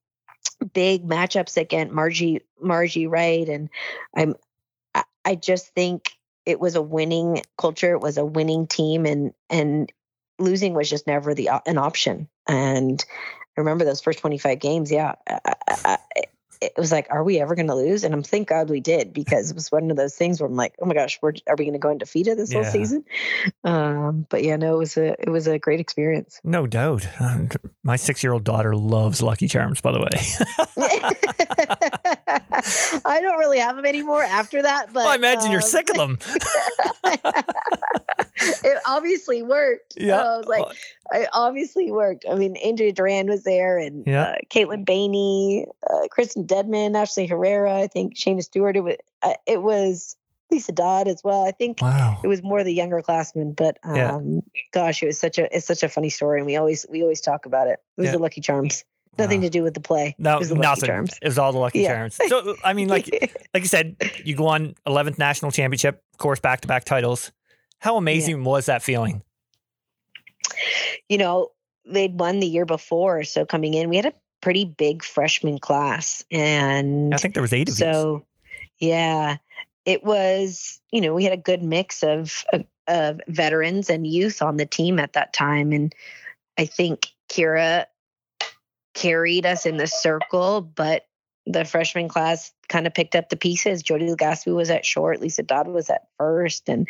big 0.65 1.07
matchups 1.07 1.57
against 1.57 1.93
Margie 1.93 2.41
Margie 2.61 3.07
Wright 3.07 3.49
and 3.49 3.69
I'm 4.17 4.35
I, 5.25 5.35
just 5.37 5.69
think 5.75 6.11
it 6.45 6.59
was 6.59 6.75
a 6.75 6.83
winning 6.83 7.43
culture 7.57 7.93
it 7.93 8.01
was 8.01 8.19
a 8.19 8.25
winning 8.25 8.67
team 8.67 9.07
and 9.07 9.33
and 9.49 9.93
losing 10.39 10.75
was 10.75 10.91
just 10.91 11.07
never 11.07 11.35
the 11.35 11.51
an 11.67 11.79
option. 11.79 12.29
And 12.49 13.05
I 13.57 13.61
remember 13.61 13.85
those 13.85 14.01
first 14.01 14.19
25 14.19 14.59
games 14.59 14.91
yeah 14.91 15.15
I, 15.29 15.41
I, 15.85 15.99
it 16.63 16.73
was 16.77 16.93
like 16.93 17.09
are 17.11 17.25
we 17.25 17.41
ever 17.41 17.55
going 17.55 17.67
to 17.67 17.75
lose 17.75 18.05
and 18.05 18.15
I'm 18.15 18.23
thank 18.23 18.49
God 18.49 18.71
we 18.71 18.81
did 18.81 19.13
because 19.13 19.51
it 19.51 19.55
was 19.55 19.71
one 19.73 19.91
of 19.91 19.97
those 19.97 20.15
things 20.15 20.41
where 20.41 20.49
I'm 20.49 20.57
like 20.57 20.75
oh 20.81 20.87
my 20.87 20.95
gosh 20.95 21.19
we're 21.21 21.33
are 21.49 21.57
we 21.57 21.65
going 21.65 21.73
to 21.73 21.79
go 21.79 21.91
undefeated 21.91 22.39
this 22.39 22.53
whole 22.53 22.65
season 22.65 23.05
um 23.65 24.27
but 24.29 24.45
yeah 24.45 24.57
no 24.57 24.77
it 24.77 24.79
was 24.79 24.97
a 24.97 25.21
it 25.21 25.29
was 25.29 25.47
a 25.47 25.59
great 25.59 25.81
experience 25.81 26.41
No 26.45 26.67
doubt. 26.67 27.07
And 27.19 27.55
My 27.83 27.97
six 27.97 28.23
year 28.23 28.33
old 28.33 28.45
daughter 28.45 28.75
loves 28.77 29.23
Lucky 29.23 29.49
Charms, 29.49 29.81
by 29.81 29.93
the 29.93 30.01
way. 30.01 30.09
I 33.05 33.21
don't 33.21 33.39
really 33.39 33.59
have 33.59 33.77
them 33.77 33.85
anymore 33.87 34.23
after 34.23 34.63
that, 34.63 34.87
but 34.93 35.05
Well, 35.05 35.09
I 35.09 35.15
imagine 35.17 35.51
you're 35.51 35.61
um, 35.61 35.67
sick 35.67 35.91
of 35.91 35.97
them. 35.97 36.19
it 38.65 38.79
obviously 38.87 39.43
worked. 39.43 39.95
Yeah. 39.97 40.19
I 40.21 40.37
was 40.39 40.47
like, 40.47 40.65
it 41.13 41.29
obviously 41.33 41.91
worked. 41.91 42.25
I 42.31 42.35
mean, 42.35 42.57
Andrea 42.57 42.93
Duran 42.93 43.29
was 43.29 43.45
there, 43.45 43.79
and 43.79 44.07
Yeah. 44.07 44.23
uh, 44.23 44.35
Caitlin 44.51 44.85
Benyi, 44.85 45.67
uh, 45.89 46.09
Kristen 46.11 46.47
Dedman, 46.47 46.97
Ashley 46.97 47.27
Herrera. 47.27 47.79
I 47.81 47.87
think 47.87 48.17
Shana 48.17 48.43
Stewart. 48.43 48.77
It 48.77 48.81
was, 48.81 48.97
uh, 49.23 49.35
it 49.47 49.63
was 49.63 50.17
Lisa 50.51 50.73
Dodd 50.73 51.09
as 51.09 51.23
well. 51.25 51.45
I 51.47 51.51
think 51.51 51.81
wow. 51.83 52.21
it 52.23 52.29
was 52.29 52.43
more 52.43 52.63
the 52.63 52.75
younger 52.75 53.01
classmen, 53.03 53.53
but 53.53 53.79
um, 53.85 53.97
Yeah. 53.97 54.21
gosh, 54.73 55.03
it 55.03 55.07
was 55.07 55.19
such 55.19 55.39
a 55.39 55.55
it's 55.55 55.67
such 55.67 55.83
a 55.83 55.89
funny 55.89 56.11
story, 56.11 56.39
and 56.41 56.47
we 56.47 56.57
always 56.57 56.85
we 56.89 57.03
always 57.03 57.21
talk 57.21 57.47
about 57.47 57.69
it. 57.69 57.81
It 57.97 58.01
was 58.01 58.07
Yeah. 58.07 58.13
the 58.13 58.19
Lucky 58.19 58.41
Charms. 58.41 58.85
Nothing 59.19 59.41
Wow. 59.41 59.47
to 59.47 59.51
do 59.51 59.63
with 59.63 59.75
the 59.75 59.81
play. 59.81 60.15
No, 60.19 60.39
it 60.39 60.51
nothing. 60.51 60.87
Charms. 60.87 61.19
It 61.21 61.29
was 61.29 61.39
all 61.39 61.53
the 61.53 61.59
Lucky 61.59 61.81
Yeah. 61.81 61.95
Charms. 61.95 62.19
So, 62.29 62.57
I 62.65 62.73
mean, 62.73 62.89
like, 62.89 63.09
like 63.55 63.63
you 63.63 63.69
said, 63.69 63.97
you 64.25 64.35
go 64.35 64.47
on 64.47 64.75
11th 64.87 65.19
national 65.19 65.51
championship, 65.51 66.03
of 66.15 66.19
course, 66.19 66.41
back 66.41 66.63
to 66.63 66.69
back 66.69 66.85
titles. 66.85 67.31
How 67.81 67.97
amazing 67.97 68.43
was 68.45 68.67
that 68.67 68.83
feeling? 68.83 69.23
you 71.09 71.19
know, 71.19 71.49
they'd 71.87 72.19
won 72.19 72.41
the 72.41 72.47
year 72.47 72.65
before. 72.65 73.25
So 73.25 73.45
coming 73.45 73.75
in, 73.75 73.89
we 73.89 73.97
had 73.97 74.07
a 74.07 74.13
pretty 74.41 74.65
big 74.65 75.03
freshman 75.05 75.59
class. 75.59 76.25
And 76.31 77.15
I 77.15 77.19
think 77.19 77.35
there 77.35 77.43
was 77.43 77.53
eight 77.53 77.69
of 77.69 77.75
so, 77.75 78.25
yeah, 78.79 79.37
it 79.85 80.05
was, 80.05 80.81
you 80.91 81.01
know, 81.01 81.15
we 81.15 81.25
had 81.25 81.33
a 81.33 81.37
good 81.39 81.63
mix 81.63 82.03
of, 82.03 82.45
of, 82.53 82.65
of 82.89 83.21
veterans 83.29 83.91
and 83.91 84.07
youth 84.07 84.43
on 84.43 84.57
the 84.57 84.67
team 84.67 84.99
at 84.99 85.13
that 85.15 85.33
time. 85.33 85.73
And 85.73 85.95
I 86.59 86.67
think 86.67 87.09
Keira 87.29 87.87
carried 88.95 89.47
us 89.47 89.67
in 89.67 89.77
the 89.77 89.87
circle, 89.87 90.61
but 90.61 91.07
the 91.47 91.65
freshman 91.65 92.09
class 92.09 92.53
kind 92.69 92.87
of 92.87 92.95
picked 92.95 93.17
up 93.17 93.29
the 93.29 93.37
pieces. 93.37 93.83
Jody 93.83 94.07
Legaspi 94.07 94.55
was 94.55 94.71
at 94.71 94.87
short, 94.87 95.21
Lisa 95.21 95.43
Dodd 95.43 95.69
was 95.69 95.91
at 95.91 96.09
first, 96.19 96.69
and 96.69 96.89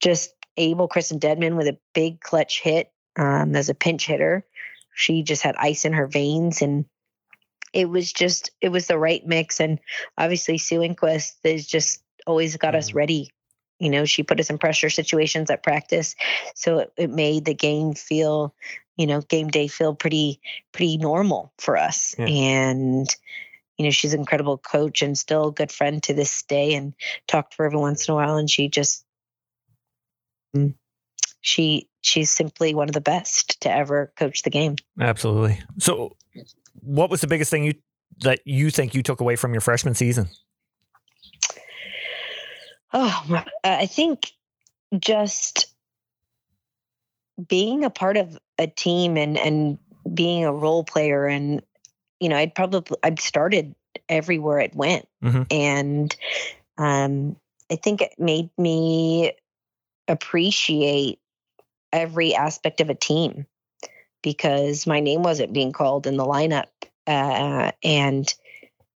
just 0.00 0.34
able 0.56 0.88
Kristen 0.88 1.18
Dedman 1.18 1.56
with 1.56 1.68
a 1.68 1.78
big 1.94 2.20
clutch 2.20 2.60
hit 2.60 2.90
um, 3.16 3.54
as 3.54 3.68
a 3.68 3.74
pinch 3.74 4.06
hitter. 4.06 4.46
She 4.94 5.22
just 5.22 5.42
had 5.42 5.56
ice 5.56 5.84
in 5.84 5.92
her 5.92 6.06
veins, 6.06 6.62
and 6.62 6.84
it 7.72 7.88
was 7.88 8.12
just 8.12 8.50
it 8.60 8.68
was 8.70 8.86
the 8.86 8.98
right 8.98 9.26
mix. 9.26 9.60
And 9.60 9.78
obviously, 10.18 10.58
Sue 10.58 10.80
Enquist 10.80 11.32
has 11.44 11.66
just 11.66 12.02
always 12.26 12.56
got 12.56 12.74
us 12.74 12.90
Mhm. 12.90 12.94
ready. 12.94 13.30
You 13.78 13.90
know, 13.90 14.04
she 14.04 14.22
put 14.22 14.38
us 14.38 14.50
in 14.50 14.58
pressure 14.58 14.90
situations 14.90 15.50
at 15.50 15.62
practice, 15.62 16.14
so 16.54 16.78
it, 16.78 16.92
it 16.96 17.10
made 17.10 17.44
the 17.44 17.54
game 17.54 17.94
feel, 17.94 18.54
you 18.96 19.06
know, 19.06 19.20
game 19.20 19.48
day 19.48 19.68
feel 19.68 19.94
pretty 19.94 20.40
pretty 20.72 20.98
normal 20.98 21.52
for 21.58 21.76
us. 21.76 22.14
Yeah. 22.18 22.26
And 22.26 23.08
you 23.78 23.86
know, 23.86 23.90
she's 23.90 24.14
an 24.14 24.20
incredible 24.20 24.58
coach 24.58 25.02
and 25.02 25.16
still 25.16 25.48
a 25.48 25.52
good 25.52 25.72
friend 25.72 26.02
to 26.04 26.14
this 26.14 26.42
day. 26.42 26.74
And 26.74 26.94
talk 27.26 27.50
to 27.50 27.56
her 27.58 27.66
every 27.66 27.78
once 27.78 28.06
in 28.06 28.12
a 28.12 28.14
while, 28.14 28.36
and 28.36 28.48
she 28.48 28.68
just 28.68 29.04
mm, 30.54 30.74
she 31.40 31.88
she's 32.02 32.30
simply 32.30 32.74
one 32.74 32.88
of 32.88 32.94
the 32.94 33.00
best 33.00 33.60
to 33.62 33.72
ever 33.72 34.12
coach 34.16 34.42
the 34.42 34.50
game. 34.50 34.76
Absolutely. 35.00 35.60
So, 35.78 36.16
what 36.80 37.10
was 37.10 37.20
the 37.20 37.26
biggest 37.26 37.50
thing 37.50 37.64
you 37.64 37.74
that 38.20 38.40
you 38.44 38.70
think 38.70 38.94
you 38.94 39.02
took 39.02 39.20
away 39.20 39.36
from 39.36 39.52
your 39.52 39.60
freshman 39.62 39.94
season? 39.94 40.28
Oh, 42.92 43.42
I 43.64 43.86
think 43.86 44.32
just 44.98 45.71
being 47.48 47.84
a 47.84 47.90
part 47.90 48.16
of 48.16 48.38
a 48.58 48.66
team 48.66 49.16
and 49.16 49.38
and 49.38 49.78
being 50.12 50.44
a 50.44 50.52
role 50.52 50.84
player 50.84 51.26
and 51.26 51.62
you 52.20 52.28
know 52.28 52.36
I'd 52.36 52.54
probably 52.54 52.96
I'd 53.02 53.20
started 53.20 53.74
everywhere 54.08 54.58
it 54.58 54.74
went 54.74 55.06
Mhm. 55.22 55.46
and 55.50 56.16
um 56.78 57.36
I 57.70 57.76
think 57.76 58.02
it 58.02 58.12
made 58.18 58.50
me 58.58 59.32
appreciate 60.08 61.20
every 61.92 62.34
aspect 62.34 62.80
of 62.80 62.90
a 62.90 62.94
team 62.94 63.46
because 64.22 64.86
my 64.86 65.00
name 65.00 65.22
wasn't 65.22 65.52
being 65.52 65.72
called 65.72 66.06
in 66.06 66.16
the 66.16 66.24
lineup 66.24 66.68
uh, 67.06 67.72
and 67.82 68.32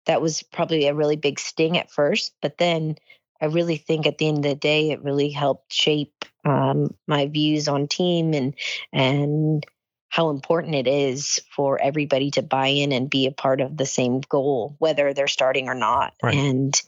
that 0.06 0.20
was 0.20 0.42
probably 0.42 0.86
a 0.86 0.94
really 0.94 1.16
big 1.16 1.38
sting 1.38 1.76
at 1.76 1.90
first 1.90 2.32
but 2.40 2.58
then 2.58 2.96
I 3.42 3.46
really 3.46 3.76
think 3.76 4.06
at 4.06 4.18
the 4.18 4.28
end 4.28 4.38
of 4.38 4.42
the 4.44 4.54
day, 4.54 4.92
it 4.92 5.02
really 5.02 5.30
helped 5.30 5.72
shape 5.72 6.24
um, 6.44 6.94
my 7.06 7.26
views 7.26 7.68
on 7.68 7.88
team 7.88 8.34
and 8.34 8.54
and 8.92 9.64
how 10.08 10.28
important 10.28 10.74
it 10.74 10.86
is 10.86 11.40
for 11.56 11.80
everybody 11.80 12.30
to 12.32 12.42
buy 12.42 12.66
in 12.66 12.92
and 12.92 13.08
be 13.08 13.26
a 13.26 13.32
part 13.32 13.62
of 13.62 13.78
the 13.78 13.86
same 13.86 14.20
goal, 14.20 14.76
whether 14.78 15.14
they're 15.14 15.26
starting 15.26 15.68
or 15.68 15.74
not. 15.74 16.12
Right. 16.22 16.34
And 16.34 16.82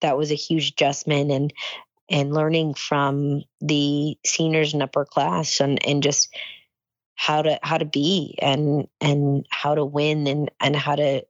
that 0.00 0.16
was 0.16 0.30
a 0.30 0.36
huge 0.36 0.70
adjustment 0.70 1.30
and 1.30 1.52
and 2.08 2.32
learning 2.32 2.74
from 2.74 3.42
the 3.60 4.18
seniors 4.24 4.72
and 4.72 4.82
upper 4.82 5.04
class 5.04 5.60
and 5.60 5.86
and 5.86 6.02
just 6.02 6.34
how 7.14 7.42
to 7.42 7.58
how 7.62 7.78
to 7.78 7.84
be 7.84 8.36
and 8.40 8.88
and 9.00 9.46
how 9.50 9.74
to 9.74 9.84
win 9.84 10.26
and 10.26 10.50
and 10.60 10.74
how 10.74 10.96
to 10.96 11.24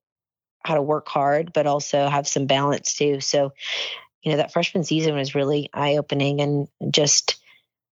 how 0.65 0.75
to 0.75 0.83
work 0.83 1.09
hard 1.09 1.53
but 1.53 1.67
also 1.67 2.09
have 2.09 2.27
some 2.27 2.47
balance 2.47 2.95
too 2.95 3.21
so 3.21 3.53
you 4.23 4.33
know 4.33 4.39
that 4.39 4.53
freshman 4.53 4.83
season 4.83 5.15
was 5.15 5.35
really 5.35 5.69
eye 5.73 5.97
opening 5.97 6.41
and 6.41 6.69
just 6.91 7.44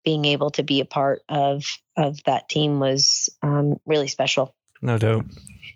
being 0.08 0.24
able 0.24 0.50
to 0.52 0.64
be 0.64 0.80
a 0.80 0.86
part 0.86 1.22
of 1.28 1.66
of 1.98 2.24
that 2.24 2.48
team 2.48 2.80
was 2.80 3.28
um, 3.44 3.78
really 3.86 4.08
special. 4.08 4.56
No 4.82 4.98
doubt. 4.98 5.26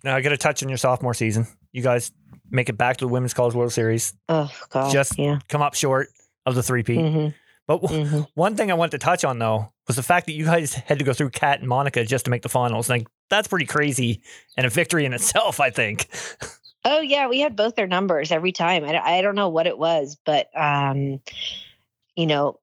Now 0.06 0.16
I 0.16 0.22
got 0.22 0.30
to 0.30 0.38
touch 0.38 0.64
on 0.64 0.70
your 0.70 0.78
sophomore 0.78 1.14
season. 1.14 1.48
You 1.74 1.82
guys 1.84 2.14
make 2.50 2.70
it 2.70 2.78
back 2.78 2.96
to 2.98 3.06
the 3.06 3.10
Women's 3.12 3.34
College 3.34 3.56
World 3.56 3.74
Series. 3.74 4.14
Oh 4.30 4.50
God, 4.70 4.94
Just- 4.94 5.20
yeah. 5.20 5.40
Come 5.50 5.62
up 5.62 5.74
short 5.74 6.08
of 6.46 6.56
the 6.56 6.64
three-peat. 6.64 6.98
hmm 7.12 7.28
But 7.68 7.82
w- 7.82 8.06
hmm 8.06 8.22
one 8.36 8.56
thing 8.56 8.72
I 8.72 8.76
wanted 8.76 8.92
to 8.92 9.00
touch 9.00 9.26
on 9.26 9.38
though 9.38 9.74
was 9.86 9.98
the 9.98 10.04
fact 10.04 10.28
that 10.28 10.32
you 10.32 10.46
guys 10.46 10.74
had 10.76 11.00
to 11.00 11.04
go 11.04 11.12
through 11.12 11.32
Cat 11.32 11.60
and 11.60 11.68
Monica 11.68 12.06
just 12.06 12.24
to 12.24 12.32
make 12.32 12.42
the 12.42 12.48
finals. 12.50 12.90
Like 12.90 13.08
that's 13.30 13.50
pretty 13.50 13.66
crazy 13.66 14.22
and 14.56 14.66
a 14.66 14.70
victory 14.70 15.04
in 15.04 15.12
itself. 15.14 15.60
I 15.60 15.72
think. 15.72 16.08
Oh 16.86 17.02
yeah, 17.02 17.28
we 17.28 17.42
had 17.42 17.58
both 17.58 17.76
their 17.76 17.86
numbers 17.86 18.32
every 18.32 18.54
time. 18.54 18.86
I, 18.86 18.98
I 18.98 19.22
don't 19.22 19.36
know 19.36 19.50
what 19.50 19.68
it 19.68 19.78
was, 19.78 20.18
but 20.26 20.48
um, 20.56 21.20
you 22.16 22.28
know, 22.28 22.61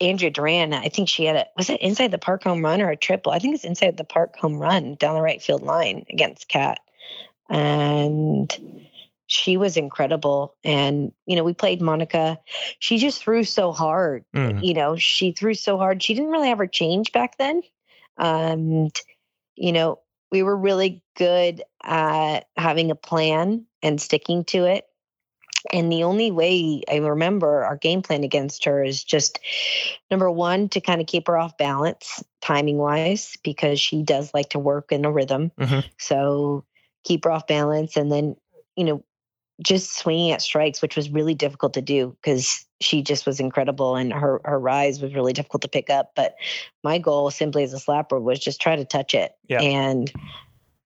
Andrea 0.00 0.30
Duran. 0.30 0.72
I 0.72 0.88
think 0.88 1.08
she 1.08 1.24
had 1.24 1.36
a 1.36 1.46
was 1.56 1.70
it 1.70 1.80
inside 1.80 2.10
the 2.10 2.18
park 2.18 2.44
home 2.44 2.64
run 2.64 2.80
or 2.80 2.90
a 2.90 2.96
triple? 2.96 3.32
I 3.32 3.38
think 3.38 3.54
it's 3.54 3.64
inside 3.64 3.96
the 3.96 4.04
park 4.04 4.36
home 4.36 4.58
run 4.58 4.94
down 4.94 5.14
the 5.14 5.22
right 5.22 5.42
field 5.42 5.62
line 5.62 6.06
against 6.10 6.48
Cat, 6.48 6.80
and 7.48 8.52
she 9.26 9.56
was 9.56 9.76
incredible. 9.76 10.56
And 10.64 11.12
you 11.26 11.36
know, 11.36 11.44
we 11.44 11.54
played 11.54 11.80
Monica. 11.80 12.38
She 12.78 12.98
just 12.98 13.22
threw 13.22 13.44
so 13.44 13.72
hard. 13.72 14.24
Mm. 14.34 14.64
You 14.64 14.74
know, 14.74 14.96
she 14.96 15.32
threw 15.32 15.54
so 15.54 15.78
hard. 15.78 16.02
She 16.02 16.14
didn't 16.14 16.30
really 16.30 16.48
have 16.48 16.58
her 16.58 16.66
change 16.66 17.12
back 17.12 17.38
then. 17.38 17.62
And 18.18 18.98
you 19.54 19.72
know, 19.72 20.00
we 20.32 20.42
were 20.42 20.56
really 20.56 21.02
good 21.16 21.62
at 21.82 22.46
having 22.56 22.90
a 22.90 22.94
plan 22.94 23.66
and 23.82 24.00
sticking 24.00 24.44
to 24.46 24.64
it. 24.64 24.84
And 25.72 25.92
the 25.92 26.04
only 26.04 26.30
way 26.30 26.82
I 26.90 26.96
remember 26.96 27.64
our 27.64 27.76
game 27.76 28.02
plan 28.02 28.24
against 28.24 28.64
her 28.64 28.82
is 28.82 29.04
just 29.04 29.38
number 30.10 30.30
one, 30.30 30.68
to 30.70 30.80
kind 30.80 31.00
of 31.00 31.06
keep 31.06 31.26
her 31.26 31.36
off 31.36 31.56
balance 31.58 32.22
timing 32.40 32.78
wise, 32.78 33.36
because 33.44 33.78
she 33.78 34.02
does 34.02 34.32
like 34.32 34.50
to 34.50 34.58
work 34.58 34.92
in 34.92 35.04
a 35.04 35.12
rhythm. 35.12 35.52
Mhm. 35.58 35.84
So 35.98 36.64
keep 37.04 37.24
her 37.24 37.30
off 37.30 37.46
balance. 37.46 37.96
And 37.96 38.10
then, 38.10 38.36
you 38.76 38.84
know, 38.84 39.04
just 39.62 39.98
swinging 39.98 40.32
at 40.32 40.40
strikes, 40.40 40.80
which 40.80 40.96
was 40.96 41.10
really 41.10 41.34
difficult 41.34 41.74
to 41.74 41.82
do 41.82 42.16
because 42.22 42.64
she 42.80 43.02
just 43.02 43.26
was 43.26 43.40
incredible 43.40 43.94
and 43.94 44.10
her, 44.10 44.40
her 44.44 44.58
rise 44.58 45.02
was 45.02 45.14
really 45.14 45.34
difficult 45.34 45.60
to 45.62 45.68
pick 45.68 45.90
up. 45.90 46.12
But 46.16 46.34
my 46.82 46.96
goal 46.98 47.30
simply 47.30 47.62
as 47.62 47.74
a 47.74 47.76
slapper 47.76 48.20
was 48.20 48.38
just 48.38 48.60
try 48.60 48.76
to 48.76 48.86
touch 48.86 49.14
it. 49.14 49.32
Yeah. 49.48 49.60
And 49.60 50.10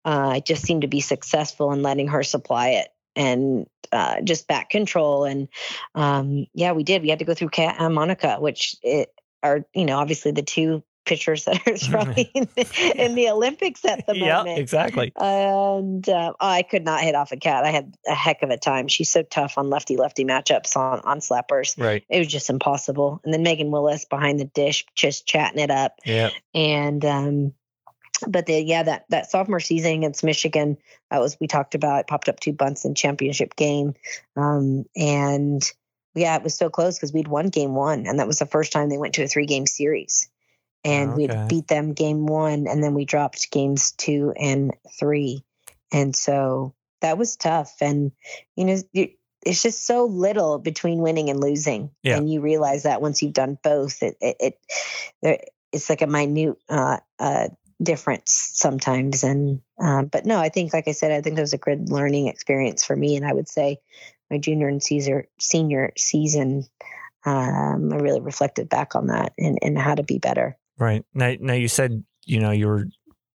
uh, 0.04 0.30
I 0.32 0.40
just 0.40 0.64
seemed 0.64 0.82
to 0.82 0.88
be 0.88 1.00
successful 1.00 1.70
in 1.70 1.82
letting 1.82 2.08
her 2.08 2.24
supply 2.24 2.70
it 2.70 2.88
and 3.16 3.66
uh, 3.92 4.20
just 4.22 4.48
back 4.48 4.70
control. 4.70 5.24
And 5.24 5.48
um, 5.94 6.46
yeah, 6.54 6.72
we 6.72 6.84
did. 6.84 7.02
We 7.02 7.10
had 7.10 7.18
to 7.20 7.24
go 7.24 7.34
through 7.34 7.50
Cat 7.50 7.76
and 7.78 7.94
Monica, 7.94 8.36
which 8.40 8.76
it, 8.82 9.12
are, 9.42 9.64
you 9.74 9.84
know, 9.84 9.98
obviously 9.98 10.32
the 10.32 10.42
two 10.42 10.82
pitchers 11.04 11.44
that 11.44 11.66
are 11.66 11.76
throwing 11.76 12.26
in, 12.34 12.48
in 12.96 13.14
the 13.14 13.28
Olympics 13.28 13.84
at 13.84 14.06
the 14.06 14.14
moment. 14.14 14.48
yeah, 14.48 14.56
exactly. 14.56 15.12
And 15.16 16.08
uh, 16.08 16.32
I 16.40 16.62
could 16.62 16.84
not 16.84 17.02
hit 17.02 17.14
off 17.14 17.32
a 17.32 17.36
cat. 17.36 17.64
I 17.64 17.70
had 17.70 17.94
a 18.08 18.14
heck 18.14 18.42
of 18.42 18.50
a 18.50 18.56
time. 18.56 18.88
She's 18.88 19.10
so 19.10 19.22
tough 19.22 19.58
on 19.58 19.70
lefty 19.70 19.96
lefty 19.96 20.24
matchups 20.24 20.76
on 20.76 21.00
on 21.00 21.20
slappers. 21.20 21.78
Right. 21.78 22.04
It 22.08 22.18
was 22.18 22.28
just 22.28 22.50
impossible. 22.50 23.20
And 23.24 23.32
then 23.32 23.42
Megan 23.42 23.70
Willis 23.70 24.04
behind 24.04 24.40
the 24.40 24.46
dish, 24.46 24.86
just 24.94 25.26
chatting 25.26 25.60
it 25.60 25.70
up. 25.70 25.98
Yeah. 26.04 26.30
And 26.54 27.04
um, 27.04 27.54
but 28.28 28.46
the 28.46 28.60
yeah 28.62 28.82
that 28.82 29.04
that 29.10 29.30
sophomore 29.30 29.60
season 29.60 29.92
against 29.92 30.24
Michigan, 30.24 30.76
that 31.10 31.20
was 31.20 31.36
we 31.40 31.46
talked 31.46 31.74
about. 31.74 32.00
It 32.00 32.06
popped 32.06 32.28
up 32.28 32.40
two 32.40 32.52
bunts 32.52 32.84
in 32.84 32.94
championship 32.94 33.56
game, 33.56 33.94
um, 34.36 34.84
and 34.96 35.62
yeah, 36.14 36.36
it 36.36 36.42
was 36.42 36.56
so 36.56 36.70
close 36.70 36.96
because 36.96 37.12
we'd 37.12 37.28
won 37.28 37.48
game 37.48 37.74
one, 37.74 38.06
and 38.06 38.18
that 38.18 38.26
was 38.26 38.38
the 38.38 38.46
first 38.46 38.72
time 38.72 38.88
they 38.88 38.98
went 38.98 39.14
to 39.14 39.24
a 39.24 39.28
three 39.28 39.46
game 39.46 39.66
series, 39.66 40.28
and 40.84 41.12
Okay. 41.12 41.16
we'd 41.16 41.48
beat 41.48 41.68
them 41.68 41.92
game 41.92 42.26
one, 42.26 42.66
and 42.68 42.82
then 42.82 42.94
we 42.94 43.04
dropped 43.04 43.50
games 43.50 43.92
two 43.92 44.32
and 44.38 44.74
three, 44.98 45.44
and 45.92 46.14
so 46.14 46.74
that 47.00 47.18
was 47.18 47.36
tough. 47.36 47.74
And 47.80 48.12
you 48.56 48.64
know, 48.64 48.76
you, 48.92 49.08
it's 49.44 49.62
just 49.62 49.86
so 49.86 50.06
little 50.06 50.58
between 50.58 50.98
winning 51.00 51.30
and 51.30 51.40
losing, 51.40 51.90
Yeah. 52.02 52.16
and 52.18 52.30
you 52.30 52.40
realize 52.40 52.84
that 52.84 53.02
once 53.02 53.22
you've 53.22 53.32
done 53.32 53.58
both, 53.62 54.02
it 54.02 54.16
it, 54.20 54.36
it 54.40 54.58
there, 55.22 55.38
it's 55.72 55.90
like 55.90 56.02
a 56.02 56.06
minute 56.06 56.56
uh, 56.68 56.98
uh, 57.18 57.48
difference 57.84 58.50
sometimes. 58.54 59.22
And 59.22 59.60
um, 59.78 60.06
but 60.06 60.26
no, 60.26 60.38
I 60.38 60.48
think, 60.48 60.72
like 60.72 60.88
I 60.88 60.92
said, 60.92 61.12
I 61.12 61.20
think 61.20 61.38
it 61.38 61.42
was 61.42 61.52
a 61.52 61.58
good 61.58 61.90
learning 61.90 62.28
experience 62.28 62.84
for 62.84 62.96
me. 62.96 63.16
And 63.16 63.26
I 63.26 63.32
would 63.32 63.48
say 63.48 63.78
my 64.30 64.38
junior 64.38 64.68
and 64.68 64.82
Caesar 64.82 65.28
senior 65.38 65.92
season, 65.96 66.64
um, 67.24 67.92
I 67.92 67.96
really 67.96 68.20
reflected 68.20 68.68
back 68.68 68.94
on 68.94 69.08
that 69.08 69.32
and, 69.38 69.58
and 69.62 69.78
how 69.78 69.94
to 69.94 70.02
be 70.02 70.18
better. 70.18 70.56
Right. 70.78 71.04
Now, 71.14 71.34
now 71.38 71.54
you 71.54 71.68
said 71.68 72.04
you 72.24 72.40
know 72.40 72.50
you 72.50 72.66
were 72.66 72.86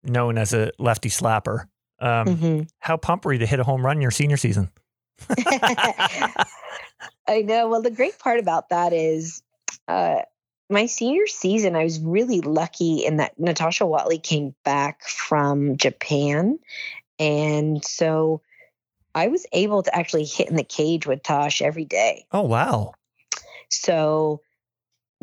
known 0.04 0.38
as 0.38 0.54
a 0.54 0.70
lefty 0.78 1.08
slapper. 1.08 1.66
Um, 1.98 2.26
Mhm. 2.26 2.68
How 2.78 2.96
pumped 2.96 3.24
were 3.24 3.32
you 3.32 3.38
to 3.40 3.46
hit 3.46 3.60
a 3.60 3.64
home 3.64 3.84
run 3.84 3.96
in 3.96 4.02
your 4.02 4.10
senior 4.10 4.36
season? 4.36 4.70
I 7.28 7.42
know. 7.42 7.68
Well, 7.68 7.82
the 7.82 7.90
great 7.90 8.18
part 8.18 8.38
about 8.38 8.68
that 8.68 8.92
is 8.92 9.42
uh, 9.88 10.20
my 10.68 10.86
senior 10.86 11.26
season, 11.26 11.76
I 11.76 11.84
was 11.84 12.00
really 12.00 12.40
lucky 12.40 13.04
in 13.04 13.18
that 13.18 13.38
Natasha 13.38 13.86
Watley 13.86 14.18
came 14.18 14.54
back 14.64 15.06
from 15.06 15.76
Japan. 15.76 16.58
And 17.18 17.84
so 17.84 18.42
I 19.14 19.28
was 19.28 19.46
able 19.52 19.82
to 19.82 19.96
actually 19.96 20.24
hit 20.24 20.48
in 20.48 20.56
the 20.56 20.64
cage 20.64 21.06
with 21.06 21.22
Tosh 21.22 21.62
every 21.62 21.84
day. 21.84 22.26
oh 22.32 22.42
wow. 22.42 22.94
So 23.68 24.40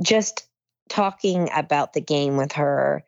just 0.01 0.47
talking 0.89 1.49
about 1.53 1.93
the 1.93 2.01
game 2.01 2.37
with 2.37 2.53
her, 2.53 3.03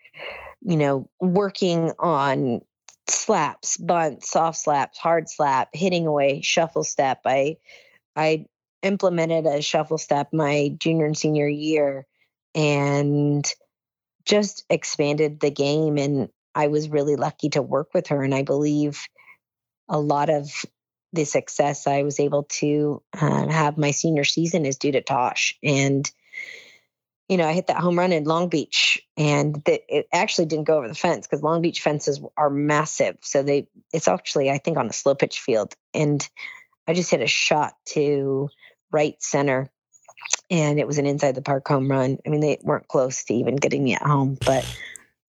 you 0.62 0.78
know, 0.78 1.10
working 1.20 1.92
on 2.00 2.62
slaps, 3.08 3.78
bunts, 3.78 4.30
soft 4.30 4.58
slaps, 4.58 4.98
hard 4.98 5.30
slap, 5.30 5.70
hitting 5.74 6.08
away, 6.08 6.42
shuffle 6.42 6.84
step. 6.84 7.22
I 7.26 7.58
I 8.16 8.46
implemented 8.82 9.46
a 9.46 9.62
shuffle 9.62 9.98
step 9.98 10.32
my 10.32 10.74
junior 10.78 11.06
and 11.06 11.18
senior 11.18 11.48
year 11.48 12.06
and 12.56 13.46
just 14.26 14.66
expanded 14.70 15.40
the 15.40 15.52
game 15.52 15.98
and 15.98 16.30
I 16.56 16.68
was 16.68 16.90
really 16.90 17.16
lucky 17.16 17.50
to 17.50 17.62
work 17.62 17.90
with 17.94 18.08
her 18.08 18.24
and 18.24 18.34
I 18.34 18.42
believe 18.42 19.06
a 19.88 20.00
lot 20.00 20.30
of 20.30 20.50
the 21.14 21.26
success 21.26 21.86
I 21.86 22.04
was 22.04 22.20
able 22.20 22.44
to 22.44 23.04
uh, 23.14 23.48
have 23.48 23.78
my 23.78 23.92
senior 23.92 24.24
season 24.24 24.66
is 24.66 24.78
due 24.78 24.94
to 24.94 25.02
Tosh 25.02 25.58
and 25.64 26.10
you 27.28 27.38
know, 27.38 27.48
I 27.48 27.54
hit 27.54 27.68
that 27.68 27.78
home 27.78 27.98
run 27.98 28.12
in 28.12 28.26
Long 28.26 28.50
Beach, 28.50 29.02
and 29.18 29.56
the, 29.66 29.82
it 29.90 30.08
actually 30.14 30.46
didn't 30.46 30.66
go 30.66 30.78
over 30.78 30.88
the 30.88 30.94
fence 30.94 31.26
because 31.26 31.42
Long 31.42 31.62
Beach 31.62 31.82
fences 31.82 32.22
are 32.38 32.52
massive. 32.52 33.18
So 33.22 33.42
they, 33.42 33.68
it's 33.92 34.08
actually, 34.08 34.52
I 34.52 34.60
think, 34.60 34.78
on 34.78 34.88
a 34.88 34.94
slow 34.94 35.16
pitch 35.16 35.40
field, 35.40 35.74
and 35.94 36.28
I 36.88 36.94
just 36.94 37.10
hit 37.10 37.22
a 37.22 37.28
shot 37.28 37.74
to 37.88 38.50
right 38.92 39.16
center, 39.20 39.72
and 40.50 40.80
it 40.80 40.88
was 40.88 40.98
an 40.98 41.06
inside 41.06 41.36
the 41.36 41.42
park 41.42 41.68
home 41.68 41.90
run. 41.90 42.18
I 42.26 42.30
mean, 42.30 42.42
they 42.42 42.58
weren't 42.62 42.88
close 42.88 43.24
to 43.26 43.34
even 43.34 43.56
getting 43.56 43.84
me 43.84 43.94
at 43.96 44.02
home, 44.02 44.38
but 44.46 44.64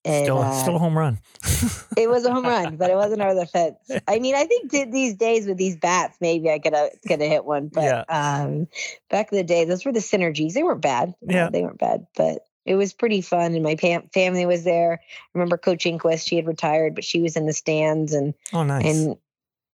it, 0.04 0.24
Still, 0.24 0.38
uh, 0.38 0.52
still 0.62 0.76
a 0.76 0.78
home 0.78 0.96
run. 0.96 1.18
it 1.96 2.08
was 2.08 2.24
a 2.24 2.32
home 2.32 2.44
run, 2.44 2.76
but 2.76 2.90
it 2.90 2.94
wasn't 2.94 3.22
over 3.22 3.34
the 3.34 3.46
fence. 3.46 3.76
I 4.06 4.18
mean, 4.20 4.34
I 4.36 4.44
think 4.44 4.70
these 4.70 5.14
days 5.14 5.46
with 5.46 5.56
these 5.56 5.76
bats, 5.76 6.16
maybe 6.20 6.48
I 6.50 6.58
could 6.60 6.74
have 6.74 6.90
could 7.06 7.20
have 7.20 7.30
hit 7.30 7.44
one. 7.44 7.68
But 7.68 7.84
Yeah. 7.84 8.04
um, 8.08 8.68
back 9.10 9.32
in 9.32 9.38
the 9.38 9.44
day, 9.44 9.64
those 9.64 9.84
were 9.84 9.92
the 9.92 9.98
synergies. 9.98 10.52
They 10.52 10.62
weren't 10.62 10.80
bad. 10.82 11.14
Yeah. 11.22 11.50
they 11.50 11.62
weren't 11.62 11.78
bad, 11.78 12.06
but 12.16 12.42
it 12.64 12.76
was 12.76 12.92
pretty 12.92 13.20
fun. 13.20 13.54
And 13.54 13.64
my 13.64 13.74
pam- 13.74 14.08
family 14.14 14.46
was 14.46 14.62
there. 14.64 15.00
I 15.02 15.28
remember 15.34 15.56
Coach 15.56 15.84
Enquist. 15.84 16.26
She 16.28 16.36
had 16.36 16.46
retired, 16.46 16.94
but 16.94 17.04
she 17.04 17.20
was 17.20 17.36
in 17.36 17.46
the 17.46 17.52
stands, 17.52 18.12
and 18.12 18.34
Oh, 18.52 18.62
nice. 18.62 18.84
and 18.84 19.16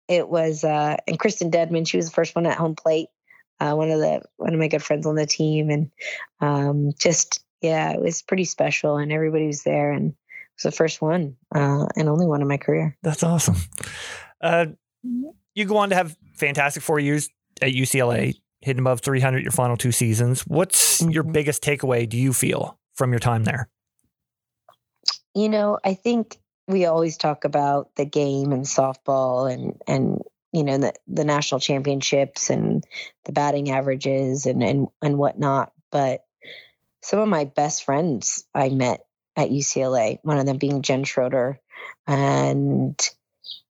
it 0.07 0.29
was 0.29 0.63
uh, 0.63 0.95
and 1.07 1.19
Kristen 1.19 1.51
Dedman. 1.51 1.85
She 1.87 1.97
was 1.97 2.05
the 2.07 2.13
first 2.13 2.35
one 2.35 2.45
at 2.45 2.57
home 2.57 2.75
plate. 2.75 3.09
Uh, 3.61 3.75
one 3.75 3.91
of 3.91 3.99
the 3.99 4.21
one 4.37 4.53
of 4.53 4.59
my 4.59 4.67
good 4.67 4.81
friends 4.81 5.05
on 5.05 5.13
the 5.13 5.27
team, 5.27 5.69
and 5.69 5.91
um, 6.39 6.91
just 6.97 7.43
yeah, 7.61 7.91
it 7.91 8.01
was 8.01 8.23
pretty 8.23 8.45
special, 8.45 8.97
and 8.97 9.11
everybody 9.11 9.45
was 9.45 9.61
there, 9.61 9.91
and 9.91 10.09
it 10.09 10.15
was 10.57 10.63
the 10.63 10.75
first 10.75 10.99
one 10.99 11.35
uh, 11.53 11.85
and 11.95 12.09
only 12.09 12.25
one 12.25 12.41
in 12.41 12.47
my 12.47 12.57
career. 12.57 12.97
That's 13.03 13.21
awesome. 13.21 13.57
Uh, 14.41 14.65
you 15.53 15.65
go 15.65 15.77
on 15.77 15.89
to 15.91 15.95
have 15.95 16.17
fantastic 16.33 16.81
four 16.81 16.99
years 16.99 17.29
at 17.61 17.73
UCLA, 17.73 18.33
hitting 18.61 18.79
above 18.79 19.01
300 19.01 19.43
your 19.43 19.51
final 19.51 19.77
two 19.77 19.91
seasons. 19.91 20.41
What's 20.47 21.01
your 21.03 21.23
Mhm. 21.23 21.33
biggest 21.33 21.61
takeaway, 21.63 22.09
do 22.09 22.17
you 22.17 22.33
feel, 22.33 22.79
from 22.95 23.11
your 23.11 23.19
time 23.19 23.43
there? 23.43 23.69
You 25.35 25.49
know, 25.49 25.77
I 25.83 25.93
think 25.93 26.39
we 26.67 26.85
always 26.85 27.17
talk 27.17 27.45
about 27.45 27.93
the 27.95 28.05
game 28.05 28.51
and 28.51 28.65
softball 28.65 29.51
and 29.51 29.79
and 29.87 30.21
you 30.51 30.63
know 30.63 30.77
the 30.77 30.93
the 31.07 31.23
national 31.23 31.59
championships 31.59 32.49
and 32.49 32.85
the 33.25 33.31
batting 33.31 33.71
averages 33.71 34.45
and 34.45 34.63
and 34.63 34.87
and 35.01 35.17
whatnot. 35.17 35.71
But 35.91 36.25
some 37.01 37.19
of 37.19 37.27
my 37.29 37.45
best 37.45 37.83
friends 37.83 38.45
I 38.53 38.69
met 38.69 39.05
at 39.35 39.49
UCLA, 39.49 40.19
one 40.23 40.37
of 40.37 40.45
them 40.45 40.57
being 40.57 40.81
Jen 40.81 41.03
Schroeder, 41.03 41.59
and 42.07 42.99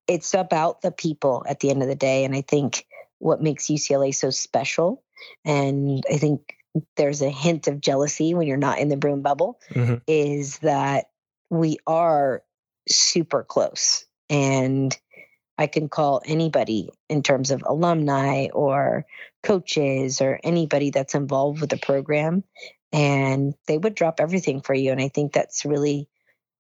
it's 0.07 0.33
about 0.33 0.81
the 0.81 0.91
people 0.91 1.45
at 1.47 1.59
the 1.59 1.69
end 1.69 1.81
of 1.81 1.87
the 1.87 1.95
day. 1.95 2.25
And 2.25 2.35
I 2.35 2.41
think 2.41 2.85
what 3.19 3.41
makes 3.41 3.67
UCLA 3.67 4.13
so 4.13 4.29
special, 4.29 5.03
and 5.45 6.03
I 6.11 6.17
think 6.17 6.57
there's 6.97 7.21
a 7.21 7.29
hint 7.29 7.67
of 7.67 7.81
jealousy 7.81 8.33
when 8.33 8.47
you're 8.47 8.57
not 8.57 8.79
in 8.79 8.89
the 8.89 8.97
Bruin 8.97 9.21
bubble, 9.21 9.59
Mhm. 9.69 10.01
is 10.07 10.59
that 10.59 11.09
we 11.49 11.77
are 11.85 12.43
super 12.89 13.43
close 13.43 14.05
and 14.29 14.97
I 15.57 15.67
can 15.67 15.89
call 15.89 16.21
anybody 16.25 16.89
in 17.09 17.23
terms 17.23 17.51
of 17.51 17.63
alumni 17.65 18.47
or 18.53 19.05
coaches 19.43 20.21
or 20.21 20.39
anybody 20.43 20.89
that's 20.89 21.15
involved 21.15 21.61
with 21.61 21.69
the 21.69 21.77
program 21.77 22.43
and 22.91 23.53
they 23.67 23.77
would 23.77 23.95
drop 23.95 24.19
everything 24.19 24.61
for 24.61 24.73
you 24.73 24.91
and 24.91 25.01
I 25.01 25.07
think 25.07 25.33
that's 25.33 25.65
really 25.65 26.07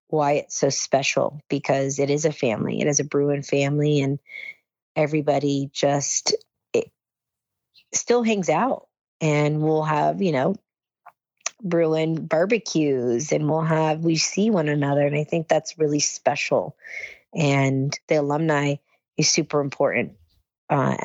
why 0.07 0.33
it's 0.33 0.57
so 0.57 0.69
special 0.69 1.41
because 1.49 1.99
it 1.99 2.09
is 2.09 2.25
a 2.25 2.31
family 2.31 2.81
it 2.81 2.87
is 2.87 2.99
a 2.99 3.05
Bruin 3.05 3.43
family 3.43 4.01
and 4.01 4.19
everybody 4.95 5.69
just 5.73 6.35
still 7.93 8.23
hangs 8.23 8.49
out 8.49 8.87
and 9.19 9.61
we'll 9.61 9.83
have 9.83 10.21
you 10.21 10.31
know 10.31 10.55
Bruin 11.63 12.25
barbecues 12.25 13.31
and 13.31 13.49
we'll 13.49 13.61
have 13.61 14.03
we 14.03 14.15
see 14.15 14.49
one 14.49 14.67
another 14.67 15.05
and 15.05 15.15
I 15.15 15.23
think 15.23 15.47
that's 15.47 15.77
really 15.77 15.99
special 15.99 16.75
and 17.33 17.97
the 18.07 18.15
alumni 18.15 18.75
is 19.17 19.29
super 19.29 19.59
important 19.61 20.13
uh, 20.69 20.97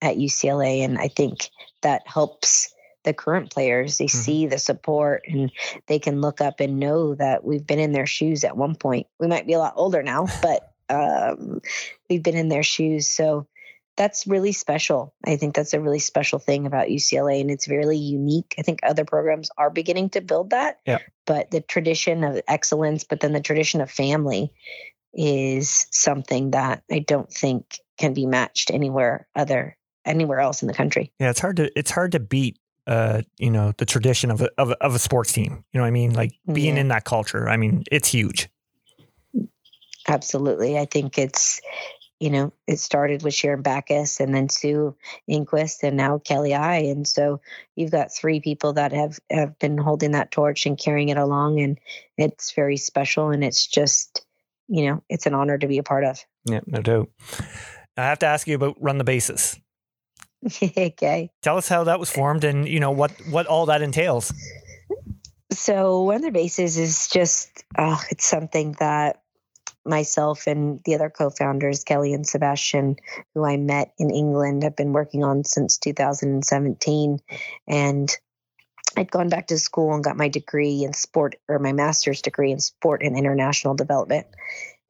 at 0.00 0.16
UCLA 0.16 0.84
and 0.84 0.98
I 0.98 1.08
think 1.08 1.50
that 1.82 2.02
helps 2.06 2.72
the 3.04 3.14
current 3.14 3.50
players 3.50 3.98
they 3.98 4.06
Mhm. 4.06 4.10
see 4.10 4.46
the 4.46 4.58
support 4.58 5.22
and 5.26 5.50
they 5.86 5.98
can 5.98 6.20
look 6.20 6.40
up 6.40 6.60
and 6.60 6.78
know 6.78 7.14
that 7.14 7.44
we've 7.44 7.66
been 7.66 7.78
in 7.78 7.92
their 7.92 8.06
shoes 8.06 8.44
at 8.44 8.56
one 8.56 8.74
point 8.74 9.06
we 9.18 9.26
might 9.26 9.46
be 9.46 9.54
a 9.54 9.58
lot 9.58 9.74
older 9.76 10.02
now 10.02 10.26
but 10.42 10.72
um, 10.90 11.60
we've 12.08 12.22
been 12.22 12.36
in 12.36 12.48
their 12.48 12.62
shoes 12.62 13.08
so 13.08 13.46
that's 13.98 14.28
really 14.28 14.52
special. 14.52 15.12
I 15.26 15.36
think 15.36 15.56
that's 15.56 15.74
a 15.74 15.80
really 15.80 15.98
special 15.98 16.38
thing 16.38 16.66
about 16.66 16.86
UCLA, 16.86 17.40
and 17.40 17.50
it's 17.50 17.66
really 17.66 17.98
unique. 17.98 18.54
I 18.56 18.62
think 18.62 18.78
other 18.84 19.04
programs 19.04 19.50
are 19.58 19.70
beginning 19.70 20.10
to 20.10 20.20
build 20.20 20.50
that. 20.50 20.78
Yeah. 20.86 21.00
But 21.26 21.50
the 21.50 21.60
tradition 21.60 22.22
of 22.22 22.40
excellence, 22.46 23.02
but 23.02 23.18
then 23.18 23.32
the 23.32 23.40
tradition 23.40 23.80
of 23.80 23.90
family 23.90 24.52
is 25.14 25.86
something 25.90 26.52
that 26.52 26.82
I 26.90 27.00
don't 27.00 27.32
think 27.32 27.80
can 27.98 28.14
be 28.14 28.26
matched 28.26 28.70
anywhere 28.70 29.26
other 29.34 29.76
anywhere 30.04 30.40
else 30.40 30.62
in 30.62 30.68
the 30.68 30.74
country. 30.74 31.12
Yeah, 31.18 31.30
it's 31.30 31.40
hard 31.40 31.56
to 31.56 31.78
it's 31.78 31.90
hard 31.90 32.12
to 32.12 32.20
beat 32.20 32.58
uh, 32.88 33.20
you 33.36 33.50
know, 33.50 33.72
the 33.76 33.84
tradition 33.84 34.30
of 34.30 34.40
a, 34.40 34.48
of 34.56 34.70
a, 34.70 34.82
of 34.82 34.94
a 34.94 34.98
sports 34.98 35.30
team. 35.30 35.62
You 35.72 35.78
know 35.78 35.82
what 35.82 35.88
I 35.88 35.90
mean? 35.90 36.14
Like 36.14 36.32
being 36.50 36.76
Yeah. 36.76 36.80
in 36.80 36.88
that 36.88 37.04
culture. 37.04 37.46
I 37.46 37.58
mean, 37.58 37.84
it's 37.92 38.08
huge. 38.08 38.48
Absolutely. 40.08 40.78
I 40.78 40.86
think 40.86 41.18
it's, 41.18 41.60
you 42.18 42.30
know, 42.30 42.50
it 42.66 42.78
started 42.78 43.22
with 43.22 43.34
Sharon 43.34 43.60
Backus 43.60 44.20
and 44.20 44.34
then 44.34 44.48
Sue 44.48 44.96
Inquist 45.30 45.82
and 45.82 45.98
now 45.98 46.16
Kelly 46.16 46.54
I. 46.54 46.76
And 46.76 47.06
so 47.06 47.42
you've 47.76 47.90
got 47.90 48.14
three 48.14 48.40
people 48.40 48.72
that 48.72 48.92
have, 48.92 49.18
have 49.30 49.58
been 49.58 49.76
holding 49.76 50.12
that 50.12 50.30
torch 50.30 50.64
and 50.64 50.78
carrying 50.78 51.10
it 51.10 51.18
along. 51.18 51.60
And 51.60 51.78
it's 52.16 52.52
very 52.52 52.78
special. 52.78 53.28
And 53.28 53.44
it's 53.44 53.66
just, 53.66 54.24
you 54.68 54.86
know, 54.86 55.02
it's 55.08 55.26
an 55.26 55.34
honor 55.34 55.58
to 55.58 55.66
be 55.66 55.78
a 55.78 55.82
part 55.82 56.04
of. 56.04 56.18
Yeah, 56.44 56.60
no 56.66 56.80
doubt. 56.80 57.08
I 57.96 58.04
have 58.04 58.20
to 58.20 58.26
ask 58.26 58.46
you 58.46 58.54
about 58.54 58.76
run 58.80 58.98
the 58.98 59.04
bases. 59.04 59.58
okay. 60.62 61.30
Tell 61.42 61.56
us 61.56 61.68
how 61.68 61.84
that 61.84 61.98
was 61.98 62.10
formed 62.10 62.44
and 62.44 62.68
you 62.68 62.78
know 62.78 62.92
what 62.92 63.10
what 63.30 63.46
all 63.46 63.66
that 63.66 63.82
entails. 63.82 64.32
So 65.50 66.08
Run 66.08 66.20
the 66.20 66.30
bases 66.30 66.78
is 66.78 67.08
just, 67.08 67.64
uh, 67.76 67.98
it's 68.10 68.26
something 68.26 68.72
that 68.78 69.22
myself 69.84 70.46
and 70.46 70.80
the 70.84 70.94
other 70.94 71.10
co-founders, 71.10 71.84
Kelly 71.84 72.12
and 72.12 72.26
Sebastian, 72.26 72.96
who 73.34 73.44
I 73.44 73.56
met 73.56 73.92
in 73.98 74.10
England, 74.10 74.62
have 74.62 74.76
been 74.76 74.92
working 74.92 75.24
on 75.24 75.44
since 75.44 75.78
2017. 75.78 77.18
And 77.66 78.16
I'd 78.98 79.12
gone 79.12 79.28
back 79.28 79.46
to 79.48 79.58
school 79.58 79.94
and 79.94 80.02
got 80.02 80.16
my 80.16 80.28
degree 80.28 80.82
in 80.82 80.92
sport 80.92 81.36
or 81.46 81.60
my 81.60 81.72
master's 81.72 82.20
degree 82.20 82.50
in 82.50 82.58
sport 82.58 83.02
and 83.04 83.16
international 83.16 83.74
development. 83.74 84.26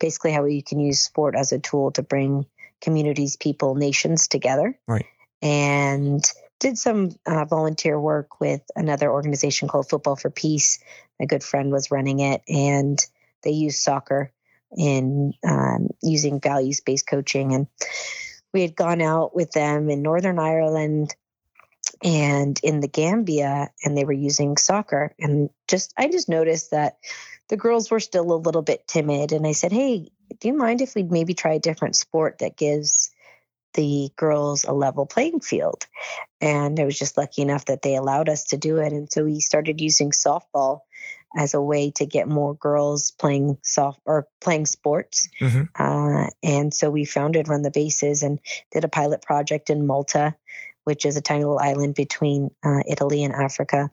Basically, 0.00 0.32
how 0.32 0.46
you 0.46 0.62
can 0.62 0.80
use 0.80 0.98
sport 0.98 1.34
as 1.36 1.52
a 1.52 1.58
tool 1.58 1.90
to 1.92 2.02
bring 2.02 2.46
communities, 2.80 3.36
people, 3.36 3.74
nations 3.74 4.26
together. 4.26 4.78
Right. 4.86 5.04
And 5.42 6.24
did 6.58 6.78
some 6.78 7.10
uh, 7.26 7.44
volunteer 7.44 8.00
work 8.00 8.40
with 8.40 8.62
another 8.74 9.12
organization 9.12 9.68
called 9.68 9.90
Football 9.90 10.16
for 10.16 10.30
Peace. 10.30 10.78
A 11.20 11.26
good 11.26 11.44
friend 11.44 11.70
was 11.70 11.90
running 11.90 12.20
it, 12.20 12.40
and 12.48 12.98
they 13.42 13.50
use 13.50 13.78
soccer 13.78 14.32
in 14.74 15.34
um, 15.46 15.88
using 16.02 16.40
values 16.40 16.80
based 16.80 17.06
coaching. 17.06 17.52
And 17.52 17.66
we 18.54 18.62
had 18.62 18.74
gone 18.74 19.02
out 19.02 19.36
with 19.36 19.52
them 19.52 19.90
in 19.90 20.00
Northern 20.00 20.38
Ireland 20.38 21.14
and 22.02 22.58
in 22.62 22.80
the 22.80 22.88
Gambia, 22.88 23.70
and 23.84 23.96
they 23.96 24.04
were 24.04 24.12
using 24.12 24.56
soccer. 24.56 25.14
And 25.18 25.50
just, 25.66 25.92
I 25.96 26.08
just 26.08 26.28
noticed 26.28 26.70
that 26.70 26.98
the 27.48 27.56
girls 27.56 27.90
were 27.90 28.00
still 28.00 28.32
a 28.32 28.34
little 28.34 28.62
bit 28.62 28.86
timid. 28.86 29.32
And 29.32 29.46
I 29.46 29.52
said, 29.52 29.72
Hey, 29.72 30.10
do 30.40 30.48
you 30.48 30.54
mind 30.54 30.80
if 30.80 30.94
we'd 30.94 31.10
maybe 31.10 31.34
try 31.34 31.54
a 31.54 31.60
different 31.60 31.96
sport 31.96 32.38
that 32.38 32.56
gives 32.56 33.10
the 33.74 34.10
girls 34.16 34.64
a 34.64 34.72
level 34.72 35.06
playing 35.06 35.40
field? 35.40 35.86
And 36.40 36.78
I 36.78 36.84
was 36.84 36.98
just 36.98 37.16
lucky 37.16 37.42
enough 37.42 37.64
that 37.66 37.82
they 37.82 37.96
allowed 37.96 38.28
us 38.28 38.44
to 38.46 38.56
do 38.56 38.76
it. 38.78 38.92
And 38.92 39.10
so 39.10 39.24
we 39.24 39.40
started 39.40 39.80
using 39.80 40.10
softball 40.10 40.80
as 41.36 41.54
a 41.54 41.60
way 41.60 41.90
to 41.90 42.06
get 42.06 42.28
more 42.28 42.54
girls 42.54 43.10
playing 43.10 43.58
soft 43.62 44.00
or 44.06 44.26
playing 44.40 44.66
sports. 44.66 45.28
Mhm. 45.40 45.68
Uh, 45.74 46.30
and 46.42 46.72
so 46.72 46.90
we 46.90 47.04
founded 47.04 47.48
Run 47.48 47.62
the 47.62 47.70
Bases 47.70 48.22
and 48.22 48.40
did 48.72 48.84
a 48.84 48.88
pilot 48.88 49.22
project 49.22 49.68
in 49.68 49.86
Malta, 49.86 50.34
which 50.88 51.04
is 51.04 51.18
a 51.18 51.20
tiny 51.20 51.44
little 51.44 51.58
island 51.58 51.94
between 51.94 52.50
uh, 52.64 52.80
Italy 52.88 53.22
and 53.22 53.34
Africa, 53.34 53.90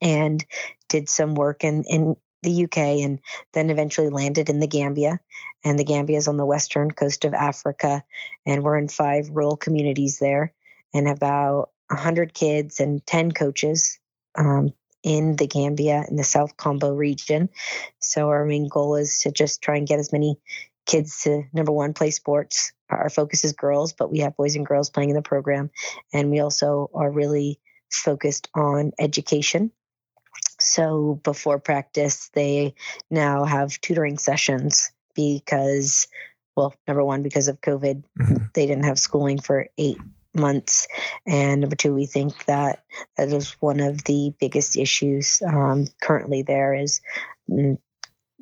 and 0.00 0.44
did 0.88 1.08
some 1.08 1.34
work 1.34 1.64
in, 1.64 1.82
in 1.82 2.14
the 2.44 2.64
UK 2.64 2.78
and 3.02 3.18
then 3.52 3.70
eventually 3.70 4.10
landed 4.10 4.48
in 4.48 4.60
the 4.60 4.68
Gambia. 4.68 5.18
And 5.64 5.76
the 5.76 5.84
Gambia 5.84 6.18
is 6.18 6.28
on 6.28 6.36
the 6.36 6.46
western 6.46 6.92
coast 6.92 7.24
of 7.24 7.34
Africa. 7.34 8.04
And 8.46 8.62
we're 8.62 8.78
in 8.78 8.86
five 8.86 9.30
rural 9.30 9.56
communities 9.56 10.20
there 10.20 10.52
and 10.92 11.08
about 11.08 11.70
100 11.88 12.32
kids 12.32 12.78
and 12.78 13.04
10 13.04 13.32
coaches 13.32 13.98
um, 14.36 14.72
in 15.02 15.34
the 15.34 15.48
Gambia 15.48 16.04
in 16.08 16.14
the 16.14 16.22
South 16.22 16.56
Kombo 16.56 16.96
region. 16.96 17.48
So 17.98 18.28
our 18.28 18.44
main 18.44 18.68
goal 18.68 18.94
is 18.94 19.20
to 19.20 19.32
just 19.32 19.60
try 19.60 19.76
and 19.76 19.88
get 19.88 19.98
as 19.98 20.12
many 20.12 20.38
kids 20.86 21.22
to 21.22 21.44
number 21.52 21.72
one 21.72 21.92
play 21.92 22.10
sports. 22.10 22.72
Our 22.90 23.10
focus 23.10 23.44
is 23.44 23.52
girls, 23.52 23.92
but 23.92 24.10
we 24.10 24.20
have 24.20 24.36
boys 24.36 24.56
and 24.56 24.66
girls 24.66 24.90
playing 24.90 25.10
in 25.10 25.16
the 25.16 25.22
program. 25.22 25.70
And 26.12 26.30
we 26.30 26.40
also 26.40 26.90
are 26.94 27.10
really 27.10 27.60
focused 27.90 28.48
on 28.54 28.92
education 28.98 29.70
so 30.60 31.20
before 31.22 31.58
practice, 31.58 32.30
they 32.34 32.74
now 33.10 33.44
have 33.44 33.80
tutoring 33.80 34.18
sessions 34.18 34.92
because, 35.14 36.06
well, 36.56 36.74
number 36.86 37.04
one, 37.04 37.22
because 37.22 37.48
of 37.48 37.60
COVID, 37.60 38.04
Mhm. 38.18 38.52
they 38.54 38.66
didn't 38.66 38.84
have 38.84 38.98
schooling 38.98 39.40
for 39.40 39.68
eight 39.78 39.98
months. 40.34 40.88
And 41.26 41.60
number 41.60 41.76
two, 41.76 41.94
we 41.94 42.06
think 42.06 42.44
that 42.46 42.84
that 43.16 43.28
is 43.28 43.52
one 43.60 43.80
of 43.80 44.04
the 44.04 44.34
biggest 44.40 44.76
issues 44.76 45.42
um, 45.46 45.86
currently 46.00 46.42
there 46.42 46.74
is 46.74 47.00
mm, 47.48 47.78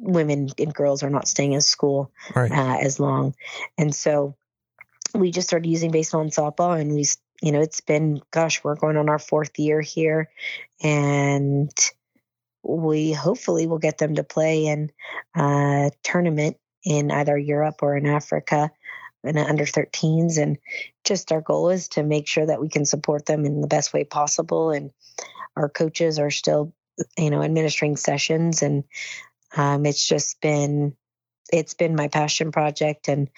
women 0.02 0.48
and 0.58 0.74
girls 0.74 1.02
are 1.02 1.10
not 1.10 1.28
staying 1.28 1.52
in 1.52 1.60
school 1.60 2.10
Right. 2.34 2.50
uh, 2.50 2.78
as 2.80 2.98
long. 2.98 3.34
And 3.78 3.94
so 3.94 4.36
we 5.14 5.30
just 5.30 5.48
started 5.48 5.68
using 5.68 5.90
baseball 5.90 6.20
and 6.20 6.32
softball, 6.32 6.78
and 6.78 6.92
we, 6.92 7.06
you 7.40 7.52
know, 7.52 7.60
it's 7.60 7.80
been, 7.80 8.20
gosh, 8.30 8.62
we're 8.64 8.76
going 8.76 8.96
on 8.96 9.08
our 9.08 9.18
fourth 9.18 9.58
year 9.58 9.80
here, 9.80 10.30
and 10.82 11.72
we 12.62 13.12
hopefully 13.12 13.66
will 13.66 13.78
get 13.78 13.98
them 13.98 14.16
to 14.16 14.24
play 14.24 14.66
in 14.66 14.90
a 15.36 15.90
tournament 16.02 16.56
in 16.84 17.10
either 17.10 17.36
Europe 17.38 17.76
or 17.82 17.96
in 17.96 18.06
Africa 18.06 18.70
in 19.24 19.36
the 19.36 19.44
under 19.44 19.64
13s. 19.64 20.38
And 20.38 20.58
just 21.04 21.30
our 21.32 21.40
goal 21.40 21.70
is 21.70 21.88
to 21.88 22.02
make 22.02 22.26
sure 22.26 22.46
that 22.46 22.60
we 22.60 22.68
can 22.68 22.84
support 22.84 23.26
them 23.26 23.44
in 23.44 23.60
the 23.60 23.68
best 23.68 23.92
way 23.92 24.04
possible. 24.04 24.70
And 24.70 24.90
our 25.56 25.68
coaches 25.68 26.18
are 26.18 26.30
still, 26.30 26.72
you 27.18 27.30
know, 27.30 27.42
administering 27.42 27.96
sessions, 27.96 28.62
and 28.62 28.84
um, 29.56 29.86
it's 29.86 30.06
just 30.06 30.40
been 30.40 30.96
it's 31.52 31.74
been 31.74 31.94
my 31.94 32.08
passion 32.08 32.52
project 32.52 33.08
and 33.08 33.28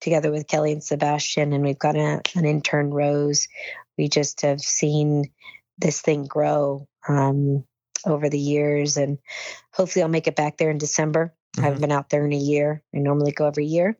together 0.00 0.30
with 0.30 0.46
kelly 0.46 0.72
and 0.72 0.82
sebastian 0.82 1.52
and 1.52 1.64
we've 1.64 1.78
got 1.78 1.96
a, 1.96 2.20
an 2.34 2.44
intern 2.44 2.90
rose 2.90 3.48
we 3.98 4.08
just 4.08 4.42
have 4.42 4.60
seen 4.60 5.24
this 5.78 6.00
thing 6.00 6.26
grow 6.26 6.86
um, 7.08 7.64
over 8.06 8.28
the 8.28 8.38
years 8.38 8.96
and 8.96 9.18
hopefully 9.72 10.02
i'll 10.02 10.08
make 10.08 10.26
it 10.26 10.36
back 10.36 10.56
there 10.56 10.70
in 10.70 10.78
december. 10.78 11.34
I 11.58 11.62
haven't 11.62 11.80
been 11.80 11.92
out 11.92 12.08
there 12.10 12.24
in 12.24 12.32
a 12.32 12.36
year. 12.36 12.82
I 12.94 12.98
normally 12.98 13.32
go 13.32 13.46
every 13.46 13.66
year 13.66 13.98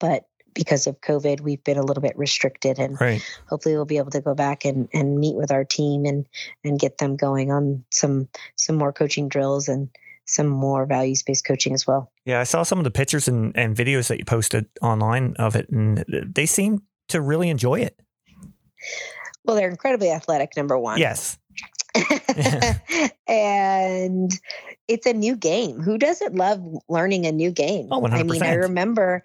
but 0.00 0.24
because 0.54 0.86
of 0.86 1.00
covid 1.00 1.40
we've 1.40 1.62
been 1.62 1.78
a 1.78 1.84
little 1.84 2.00
bit 2.00 2.16
restricted 2.16 2.78
and 2.78 2.98
Right. 3.00 3.22
hopefully 3.48 3.74
we'll 3.74 3.84
be 3.84 3.98
able 3.98 4.12
to 4.12 4.20
go 4.20 4.34
back 4.34 4.64
and, 4.64 4.88
and 4.92 5.18
meet 5.18 5.36
with 5.36 5.52
our 5.52 5.64
team 5.64 6.06
and 6.06 6.26
and 6.64 6.78
get 6.78 6.98
them 6.98 7.16
going 7.16 7.52
on 7.52 7.84
some 7.90 8.28
some 8.56 8.76
more 8.76 8.92
coaching 8.92 9.28
drills 9.28 9.68
and 9.68 9.90
some 10.26 10.48
more 10.48 10.86
values 10.86 11.22
based 11.22 11.44
coaching 11.44 11.74
as 11.74 11.86
well. 11.86 12.10
Yeah, 12.24 12.40
I 12.40 12.44
saw 12.44 12.62
some 12.62 12.78
of 12.78 12.84
the 12.84 12.90
pictures 12.90 13.28
and, 13.28 13.56
and 13.56 13.76
videos 13.76 14.08
that 14.08 14.18
you 14.18 14.24
posted 14.24 14.66
online 14.82 15.34
of 15.38 15.56
it, 15.56 15.68
and 15.70 16.04
they 16.08 16.46
seem 16.46 16.82
to 17.08 17.20
really 17.20 17.48
enjoy 17.48 17.80
it. 17.80 18.00
well 19.44 19.56
they're 19.56 19.68
incredibly 19.68 20.10
athletic 20.10 20.56
number 20.56 20.78
one. 20.78 20.98
Yes. 20.98 21.38
and 23.28 24.32
it's 24.88 25.06
a 25.06 25.12
new 25.12 25.36
game. 25.36 25.80
Who 25.80 25.98
doesn't 25.98 26.34
love 26.34 26.60
learning 26.88 27.26
a 27.26 27.32
new 27.32 27.50
game? 27.50 27.88
Oh, 27.90 28.06
i 28.06 28.22
mean 28.22 28.42
i 28.42 28.54
remember 28.54 29.24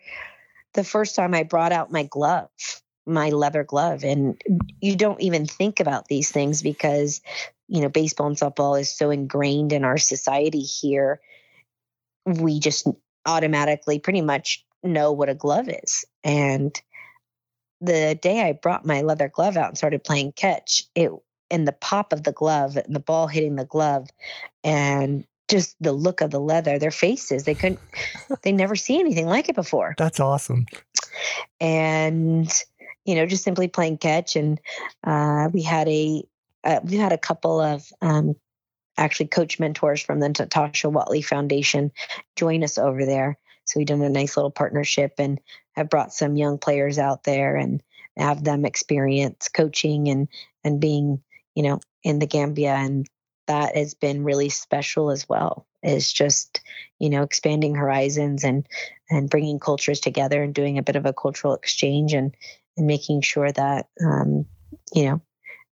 the 0.74 0.84
first 0.84 1.16
time 1.16 1.34
i 1.34 1.44
brought 1.44 1.72
out 1.72 1.92
my 1.92 2.04
glove 2.04 2.50
my 3.10 3.30
leather 3.30 3.64
glove. 3.64 4.04
And 4.04 4.42
you 4.82 4.96
don't 4.96 5.22
even 5.22 5.46
think 5.46 5.80
about 5.80 6.08
these 6.08 6.32
things 6.32 6.62
because 6.62 7.22
you 7.68 7.82
know 7.82 7.90
baseball 7.90 8.28
and 8.28 8.38
softball 8.38 8.80
is 8.80 8.90
so 8.96 9.10
ingrained 9.10 9.74
in 9.74 9.84
our 9.84 9.98
society 9.98 10.62
here. 10.62 11.20
We 12.26 12.60
just 12.60 12.88
automatically 13.26 14.00
pretty 14.00 14.22
much 14.22 14.66
know 14.84 15.12
what 15.12 15.30
a 15.30 15.36
glove 15.36 15.70
is. 15.70 16.06
And 16.24 16.80
the 17.82 18.18
day 18.22 18.42
i 18.42 18.52
brought 18.52 18.86
my 18.86 19.02
leather 19.02 19.30
glove 19.30 19.56
out 19.56 19.70
and 19.70 19.78
started 19.78 20.04
playing 20.04 20.34
catch 20.34 20.84
it 20.96 21.10
and 21.50 21.68
the 21.68 21.72
pop 21.72 22.12
of 22.12 22.24
the 22.24 22.34
glove 22.34 22.76
and 22.76 22.94
the 22.94 23.00
ball 23.00 23.28
hitting 23.28 23.56
the 23.56 23.64
glove 23.64 24.10
and 24.64 25.26
just 25.48 25.76
the 25.80 25.94
look 25.94 26.22
of 26.22 26.30
the 26.32 26.40
leather 26.40 26.78
their 26.78 26.92
faces 26.92 27.46
they 27.46 27.56
couldn't 27.56 27.80
they 28.44 28.52
never 28.52 28.76
see 28.76 29.00
anything 29.00 29.26
like 29.26 29.50
it 29.50 29.56
before. 29.56 29.96
That's 29.98 30.20
awesome. 30.20 30.66
and 31.60 32.52
you 33.10 33.16
know 33.16 33.26
just 33.26 33.44
simply 33.44 33.68
playing 33.68 33.98
catch. 33.98 34.36
And 34.36 34.62
uh, 35.04 35.50
we 35.52 35.64
had 35.64 35.88
a 35.88 36.24
uh, 36.64 36.80
we 36.84 36.98
had 36.98 37.12
a 37.12 37.18
couple 37.18 37.60
of 37.60 37.92
um, 38.02 38.36
actually 38.98 39.28
coach 39.28 39.60
mentors 39.60 40.00
from 40.00 40.20
the 40.20 40.30
Natasha 40.30 40.90
Watley 40.90 41.24
Foundation 41.24 41.92
join 42.36 42.64
us 42.64 42.78
over 42.78 43.06
there. 43.06 43.40
So 43.66 43.80
we've 43.80 43.88
done 43.88 44.04
a 44.04 44.10
nice 44.10 44.38
little 44.38 44.52
partnership 44.52 45.14
and 45.18 45.40
have 45.76 45.90
brought 45.90 46.14
some 46.14 46.36
young 46.36 46.60
players 46.60 47.00
out 47.00 47.24
there 47.24 47.56
and 47.56 47.82
have 48.16 48.44
them 48.44 48.64
experience 48.64 49.50
coaching 49.50 50.08
and 50.10 50.28
and 50.64 50.80
being 50.80 51.24
you 51.56 51.64
know 51.64 51.80
in 52.04 52.20
the 52.20 52.28
Gambia. 52.28 52.76
And 52.76 53.08
that 53.48 53.76
has 53.76 53.96
been 53.96 54.24
really 54.24 54.50
special 54.50 55.10
as 55.10 55.28
well. 55.28 55.66
Is 55.82 56.14
just 56.14 56.62
you 57.00 57.10
know 57.10 57.24
expanding 57.24 57.74
horizons 57.74 58.44
and 58.44 58.68
and 59.10 59.32
bringing 59.32 59.58
cultures 59.58 60.00
together 60.00 60.44
and 60.44 60.54
doing 60.54 60.78
a 60.78 60.84
bit 60.84 60.96
of 60.96 61.08
a 61.08 61.14
cultural 61.14 61.56
exchange 61.56 62.14
and 62.14 62.36
and 62.78 62.88
making 62.88 63.22
sure 63.22 63.52
that 63.52 63.88
um, 64.04 64.46
you 64.94 65.06
know 65.06 65.22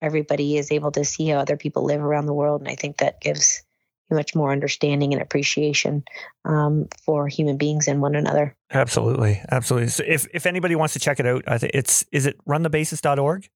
everybody 0.01 0.57
is 0.57 0.71
able 0.71 0.91
to 0.91 1.05
see 1.05 1.27
how 1.27 1.37
other 1.37 1.57
people 1.57 1.83
live 1.83 2.01
around 2.01 2.25
the 2.25 2.33
world 2.33 2.61
and 2.61 2.69
i 2.69 2.75
think 2.75 2.97
that 2.97 3.21
gives 3.21 3.63
you 4.09 4.15
much 4.15 4.35
more 4.35 4.51
understanding 4.51 5.13
and 5.13 5.21
appreciation 5.21 6.03
um, 6.45 6.87
for 7.05 7.27
human 7.27 7.57
beings 7.57 7.87
and 7.87 8.01
one 8.01 8.15
another 8.15 8.55
Absolutely. 8.73 9.41
Absolutely. 9.51 9.89
So 9.89 10.03
if, 10.07 10.27
if 10.33 10.45
anybody 10.45 10.75
wants 10.75 10.93
to 10.93 10.99
check 10.99 11.19
it 11.19 11.25
out, 11.25 11.43
I 11.45 11.57
think 11.57 11.71
it's, 11.73 12.05
is 12.11 12.25
it 12.25 12.37
runthebases.org? 12.45 13.49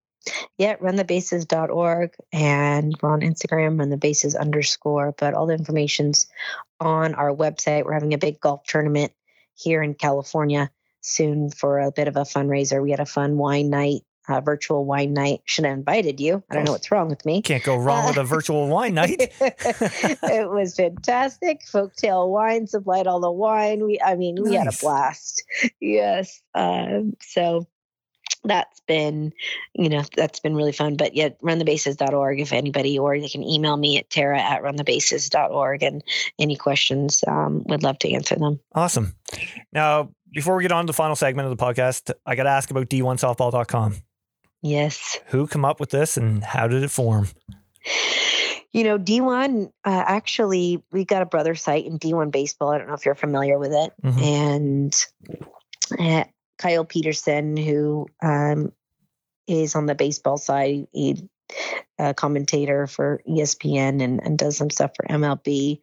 yeah 0.56 0.76
runthebases.org 0.76 2.14
and 2.32 2.94
we're 3.02 3.12
on 3.12 3.20
instagram 3.20 3.78
run 3.78 3.90
the 3.90 3.96
bases 3.98 4.34
underscore 4.34 5.14
but 5.18 5.34
all 5.34 5.46
the 5.46 5.54
information's 5.54 6.26
on 6.80 7.14
our 7.14 7.30
website 7.34 7.84
we're 7.84 7.92
having 7.92 8.14
a 8.14 8.18
big 8.18 8.40
golf 8.40 8.64
tournament 8.64 9.12
here 9.54 9.82
in 9.82 9.92
california 9.92 10.70
soon 11.04 11.50
for 11.50 11.80
a 11.80 11.92
bit 11.92 12.08
of 12.08 12.16
a 12.16 12.22
fundraiser 12.22 12.82
we 12.82 12.90
had 12.90 13.00
a 13.00 13.06
fun 13.06 13.36
wine 13.36 13.70
night 13.70 14.02
uh, 14.26 14.40
virtual 14.40 14.86
wine 14.86 15.12
night 15.12 15.40
should 15.44 15.64
have 15.66 15.76
invited 15.76 16.18
you 16.18 16.42
i 16.50 16.54
don't 16.54 16.64
know 16.64 16.72
what's 16.72 16.90
wrong 16.90 17.08
with 17.08 17.24
me 17.26 17.42
Can't 17.42 17.62
go 17.62 17.76
wrong 17.76 18.06
with 18.06 18.16
a 18.16 18.24
virtual 18.24 18.68
wine 18.68 18.94
night. 19.00 19.16
it 19.40 20.50
was 20.50 20.74
fantastic. 20.74 21.60
Folktale 21.66 22.28
Wine 22.30 22.66
supplied 22.66 23.06
all 23.06 23.20
the 23.20 23.30
wine. 23.30 23.84
We, 23.84 24.00
I 24.00 24.14
mean, 24.16 24.42
we 24.42 24.54
had 24.54 24.66
a 24.66 24.76
blast. 24.80 25.42
Yes. 25.80 26.40
Um, 26.54 27.14
so 27.20 27.66
that's 28.44 28.80
been, 28.86 29.32
you 29.74 29.88
know, 29.88 30.02
that's 30.16 30.40
been 30.40 30.54
really 30.54 30.72
fun. 30.72 30.96
But 30.96 31.14
yeah, 31.14 31.30
runthebases.org 31.42 32.40
if 32.40 32.52
anybody, 32.52 32.98
or 32.98 33.18
they 33.18 33.28
can 33.28 33.42
email 33.42 33.76
me 33.76 33.98
at 33.98 34.10
tara 34.10 34.40
at 34.40 34.62
runthebases.org 34.62 35.82
and 35.82 36.02
any 36.38 36.56
questions, 36.56 37.24
um, 37.26 37.62
would 37.66 37.82
love 37.82 37.98
to 38.00 38.12
answer 38.12 38.36
them. 38.36 38.60
Awesome. 38.74 39.14
Now, 39.72 40.10
before 40.34 40.56
we 40.56 40.62
get 40.62 40.72
on 40.72 40.84
to 40.84 40.86
the 40.88 40.92
final 40.92 41.16
segment 41.16 41.48
of 41.50 41.56
the 41.56 41.64
podcast, 41.64 42.12
I 42.26 42.34
got 42.34 42.42
to 42.44 42.50
ask 42.50 42.70
about 42.70 42.88
d1softball.com. 42.88 43.96
Yes. 44.62 45.18
Who 45.26 45.46
come 45.46 45.64
up 45.64 45.80
with 45.80 45.90
this 45.90 46.16
and 46.16 46.42
how 46.42 46.66
did 46.66 46.82
it 46.82 46.90
form? 46.90 47.28
You 48.72 48.82
know, 48.82 48.98
D1, 48.98 49.66
uh, 49.66 49.68
actually, 49.84 50.82
we 50.90 51.04
got 51.04 51.22
a 51.22 51.26
brother 51.26 51.54
site 51.54 51.86
in 51.86 51.98
D1 51.98 52.32
Baseball. 52.32 52.70
I 52.70 52.78
don't 52.78 52.88
know 52.88 52.94
if 52.94 53.06
you're 53.06 53.14
familiar 53.14 53.58
with 53.58 53.72
it. 53.72 53.92
Mhm. 54.02 54.22
And 54.22 55.06
uh, 55.98 56.24
Kyle 56.58 56.84
Peterson, 56.84 57.56
who 57.56 58.06
um, 58.22 58.72
is 59.46 59.76
on 59.76 59.86
the 59.86 59.94
baseball 59.94 60.38
side, 60.38 60.88
he 60.92 61.28
a 61.98 62.14
commentator 62.14 62.86
for 62.86 63.22
ESPN 63.28 64.02
and, 64.02 64.20
and 64.24 64.38
does 64.38 64.56
some 64.56 64.70
stuff 64.70 64.92
for 64.96 65.06
MLB. 65.06 65.80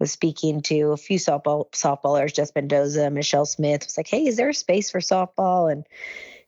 Was 0.00 0.10
speaking 0.10 0.62
to 0.62 0.92
a 0.92 0.96
few 0.96 1.18
softball 1.18 1.70
softballers, 1.72 2.34
Jess 2.34 2.52
Mendoza, 2.54 3.10
Michelle 3.10 3.44
Smith. 3.46 3.84
Was 3.84 3.96
like, 3.96 4.08
"Hey, 4.08 4.26
is 4.26 4.36
there 4.36 4.48
a 4.48 4.54
space 4.54 4.90
for 4.90 5.00
softball?" 5.00 5.70
And 5.70 5.86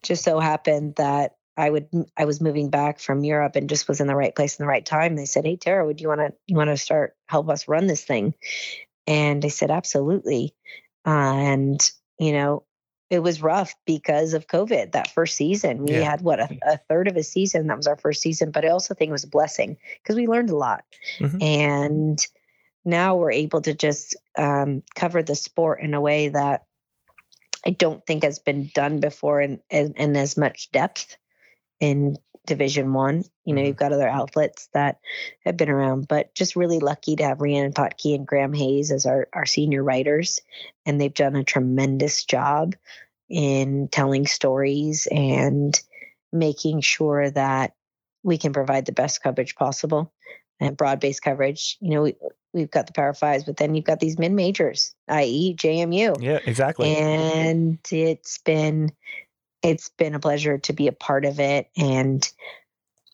just 0.02 0.24
so 0.24 0.40
happened 0.40 0.94
that 0.96 1.36
I 1.56 1.68
would 1.68 1.88
I 2.16 2.24
was 2.24 2.40
moving 2.40 2.70
back 2.70 2.98
from 2.98 3.24
Europe 3.24 3.56
and 3.56 3.68
just 3.68 3.88
was 3.88 4.00
in 4.00 4.06
the 4.06 4.16
right 4.16 4.34
place 4.34 4.58
in 4.58 4.62
the 4.62 4.68
right 4.68 4.84
time. 4.84 5.16
They 5.16 5.26
said, 5.26 5.44
"Hey, 5.44 5.56
Tara, 5.56 5.84
would 5.84 6.00
you 6.00 6.08
want 6.08 6.20
to 6.20 6.32
you 6.46 6.56
want 6.56 6.70
to 6.70 6.76
start 6.78 7.14
help 7.28 7.50
us 7.50 7.68
run 7.68 7.86
this 7.86 8.02
thing?" 8.04 8.34
And 9.06 9.44
I 9.44 9.48
said, 9.48 9.70
"Absolutely." 9.70 10.54
Uh, 11.06 11.10
and 11.10 11.90
you 12.18 12.32
know, 12.32 12.64
it 13.10 13.18
was 13.18 13.42
rough 13.42 13.74
because 13.84 14.32
of 14.32 14.46
COVID 14.46 14.92
that 14.92 15.10
first 15.10 15.36
season. 15.36 15.82
We 15.82 15.92
Yeah. 15.92 16.10
had 16.10 16.22
what 16.22 16.40
a, 16.40 16.48
a 16.62 16.78
third 16.88 17.08
of 17.08 17.18
a 17.18 17.22
season. 17.22 17.66
That 17.66 17.76
was 17.76 17.86
our 17.86 17.96
first 17.96 18.22
season, 18.22 18.50
but 18.50 18.64
I 18.64 18.68
also 18.68 18.94
think 18.94 19.10
it 19.10 19.12
was 19.12 19.24
a 19.24 19.28
blessing 19.28 19.76
because 20.02 20.16
we 20.16 20.26
learned 20.26 20.48
a 20.48 20.56
lot. 20.56 20.84
Mhm. 21.18 21.42
And 21.42 22.26
now 22.84 23.16
we're 23.16 23.32
able 23.32 23.60
to 23.62 23.74
just 23.74 24.16
um, 24.36 24.82
cover 24.94 25.22
the 25.22 25.34
sport 25.34 25.80
in 25.82 25.94
a 25.94 26.00
way 26.00 26.28
that 26.28 26.64
I 27.64 27.70
don't 27.70 28.04
think 28.06 28.24
has 28.24 28.38
been 28.38 28.70
done 28.74 29.00
before 29.00 29.40
in, 29.40 29.60
in, 29.70 29.94
in 29.96 30.16
as 30.16 30.36
much 30.36 30.70
depth 30.72 31.16
in 31.80 32.16
Division 32.44 32.92
One. 32.92 33.24
You 33.44 33.54
know, 33.54 33.62
Mhm. 33.62 33.66
you've 33.68 33.76
got 33.76 33.92
other 33.92 34.08
outlets 34.08 34.68
that 34.74 34.98
have 35.44 35.56
been 35.56 35.68
around, 35.68 36.08
but 36.08 36.34
just 36.34 36.56
really 36.56 36.80
lucky 36.80 37.16
to 37.16 37.24
have 37.24 37.40
Rhiannon 37.40 37.72
Potkey 37.72 38.16
and 38.16 38.26
Graham 38.26 38.52
Hayes 38.52 38.90
as 38.90 39.06
our, 39.06 39.28
our 39.32 39.46
senior 39.46 39.82
writers. 39.84 40.40
And 40.84 41.00
they've 41.00 41.14
done 41.14 41.36
a 41.36 41.44
tremendous 41.44 42.24
job 42.24 42.74
in 43.28 43.88
telling 43.88 44.26
stories 44.26 45.06
and 45.10 45.78
making 46.32 46.80
sure 46.80 47.30
that 47.30 47.74
we 48.24 48.38
can 48.38 48.52
provide 48.52 48.86
the 48.86 48.92
best 48.92 49.22
coverage 49.22 49.54
possible 49.54 50.12
and 50.58 50.76
broad 50.76 50.98
based 50.98 51.22
coverage. 51.22 51.76
You 51.80 51.90
know, 51.90 52.02
we, 52.02 52.16
we've 52.52 52.70
got 52.70 52.86
the 52.86 52.92
Power 52.92 53.14
Fives, 53.14 53.44
but 53.44 53.56
then 53.56 53.74
you've 53.74 53.84
got 53.84 54.00
these 54.00 54.18
mid 54.18 54.32
majors, 54.32 54.94
i.e., 55.08 55.54
JMU 55.56 56.22
Yeah, 56.22 56.38
exactly. 56.44 56.96
and 56.96 57.78
it's 57.90 58.38
been 58.38 58.92
it's 59.62 59.90
been 59.90 60.14
a 60.14 60.20
pleasure 60.20 60.58
to 60.58 60.72
be 60.72 60.88
a 60.88 60.92
part 60.92 61.24
of 61.24 61.38
it 61.38 61.68
and 61.76 62.30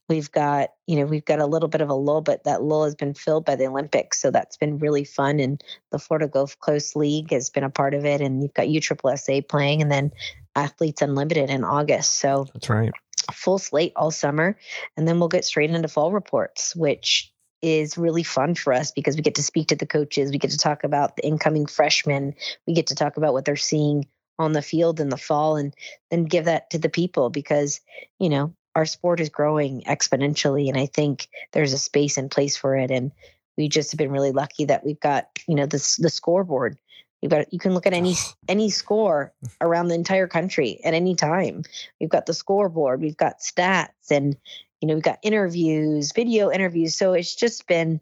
we've 0.09 0.33
got 0.33 0.71
you 0.87 0.97
know 0.97 1.05
we've 1.05 1.25
got 1.25 1.41
a 1.41 1.47
little 1.47 1.69
bit 1.69 1.81
of 1.81 1.91
a 1.91 1.95
lull 1.95 2.23
but 2.23 2.45
that 2.45 2.63
lull 2.63 2.85
has 2.85 2.95
been 2.95 3.15
filled 3.15 3.45
by 3.45 3.55
the 3.55 3.67
olympics 3.67 4.21
so 4.21 4.31
that's 4.31 4.57
been 4.57 4.79
really 4.79 5.05
fun 5.05 5.39
and 5.39 5.63
the 5.93 5.99
florida 5.99 6.27
gulf 6.27 6.59
coast 6.59 6.97
league 6.97 7.31
has 7.31 7.51
been 7.51 7.65
a 7.65 7.71
part 7.71 7.95
of 7.95 8.05
it 8.05 8.21
and 8.21 8.43
you've 8.43 8.55
got 8.55 8.69
ussa 8.69 9.43
playing 9.43 9.83
and 9.83 9.93
then 9.93 10.11
athletes 10.57 11.03
unlimited 11.03 11.51
in 11.51 11.65
august 11.65 12.19
so 12.19 12.47
That's 12.55 12.71
right. 12.71 12.93
full 13.33 13.59
slate 13.59 13.93
all 13.95 14.11
summer 14.11 14.57
and 14.97 15.07
then 15.07 15.19
we'll 15.19 15.29
get 15.29 15.45
straight 15.45 15.71
into 15.71 15.89
fall 15.89 16.13
reports 16.13 16.75
which 16.75 17.33
is 17.63 17.99
really 17.99 18.23
fun 18.23 18.55
for 18.55 18.73
us 18.73 18.91
because 18.93 19.17
we 19.17 19.23
get 19.23 19.35
to 19.37 19.43
speak 19.43 19.69
to 19.69 19.77
the 19.77 19.87
coaches. 19.87 20.31
We 20.31 20.39
get 20.39 20.53
to 20.53 20.59
talk 20.59 20.85
about 20.85 21.17
the 21.17 21.27
incoming 21.27 21.67
freshmen. 21.67 22.35
We 22.67 22.75
get 22.75 22.89
to 22.89 22.95
talk 22.95 23.17
about 23.17 23.33
what 23.33 23.45
they're 23.45 23.57
seeing 23.57 24.07
on 24.39 24.53
the 24.53 24.63
field 24.63 25.01
in 25.01 25.09
the 25.09 25.17
fall 25.17 25.57
and 25.57 25.75
then 26.11 26.25
give 26.25 26.45
that 26.45 26.71
to 26.71 26.79
the 26.79 26.89
people 26.89 27.29
because 27.29 27.81
you 28.21 28.29
know 28.29 28.55
our 28.77 28.87
sport 28.87 29.19
is 29.19 29.29
growing 29.29 29.83
exponentially 29.83 30.69
and 30.69 30.79
i 30.79 30.87
think 30.87 31.27
there's 31.53 31.73
a 31.73 31.79
space 31.79 32.17
and 32.17 32.31
place 32.31 32.57
for 32.57 32.77
it. 32.77 32.91
And 32.91 33.13
we 33.57 33.69
just 33.69 33.91
have 33.91 33.99
been 33.99 34.13
really 34.13 34.33
lucky 34.33 34.67
that 34.67 34.85
we've 34.85 35.01
got 35.01 35.29
you 35.47 35.55
know 35.55 35.67
this 35.67 35.97
the 35.97 36.11
scoreboard. 36.11 36.79
You've 37.21 37.33
got 37.33 37.53
you 37.53 37.59
can 37.59 37.75
look 37.75 37.87
at 37.87 37.95
any 37.95 38.15
any 38.49 38.71
score 38.71 39.33
around 39.61 39.89
the 39.89 39.95
entire 39.95 40.29
country 40.29 40.81
at 40.85 40.95
any 40.95 41.15
time. 41.15 41.63
We've 42.01 42.09
got 42.09 42.27
the 42.27 42.35
scoreboard. 42.35 43.01
We've 43.01 43.17
got 43.17 43.41
stats 43.41 44.11
and 44.11 44.37
you 44.81 44.89
know 44.89 44.95
we've 44.95 45.03
got 45.03 45.19
interviews 45.23 46.13
video 46.13 46.51
interviews 46.51 46.95
so 46.95 47.13
it's 47.13 47.35
just 47.35 47.67
been 47.67 48.01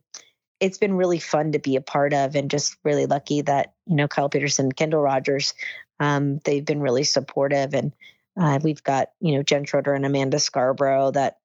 it's 0.58 0.78
been 0.78 0.94
really 0.94 1.18
fun 1.18 1.52
to 1.52 1.58
be 1.58 1.76
a 1.76 1.80
part 1.80 2.14
of 2.14 2.34
and 2.34 2.50
just 2.50 2.76
really 2.84 3.06
lucky 3.06 3.42
that 3.42 3.74
you 3.86 3.96
know 3.96 4.08
kyle 4.08 4.28
peterson 4.28 4.72
kendall 4.72 5.02
rogers 5.02 5.54
um, 5.98 6.40
they've 6.44 6.66
been 6.66 6.80
really 6.80 7.04
supportive 7.04 7.72
and 7.72 7.92
uh, 8.38 8.58
we've 8.62 8.82
got 8.82 9.08
you 9.20 9.34
know 9.34 9.42
jen 9.42 9.64
schroeder 9.64 9.94
and 9.94 10.04
amanda 10.04 10.38
scarborough 10.38 11.10
that 11.10 11.38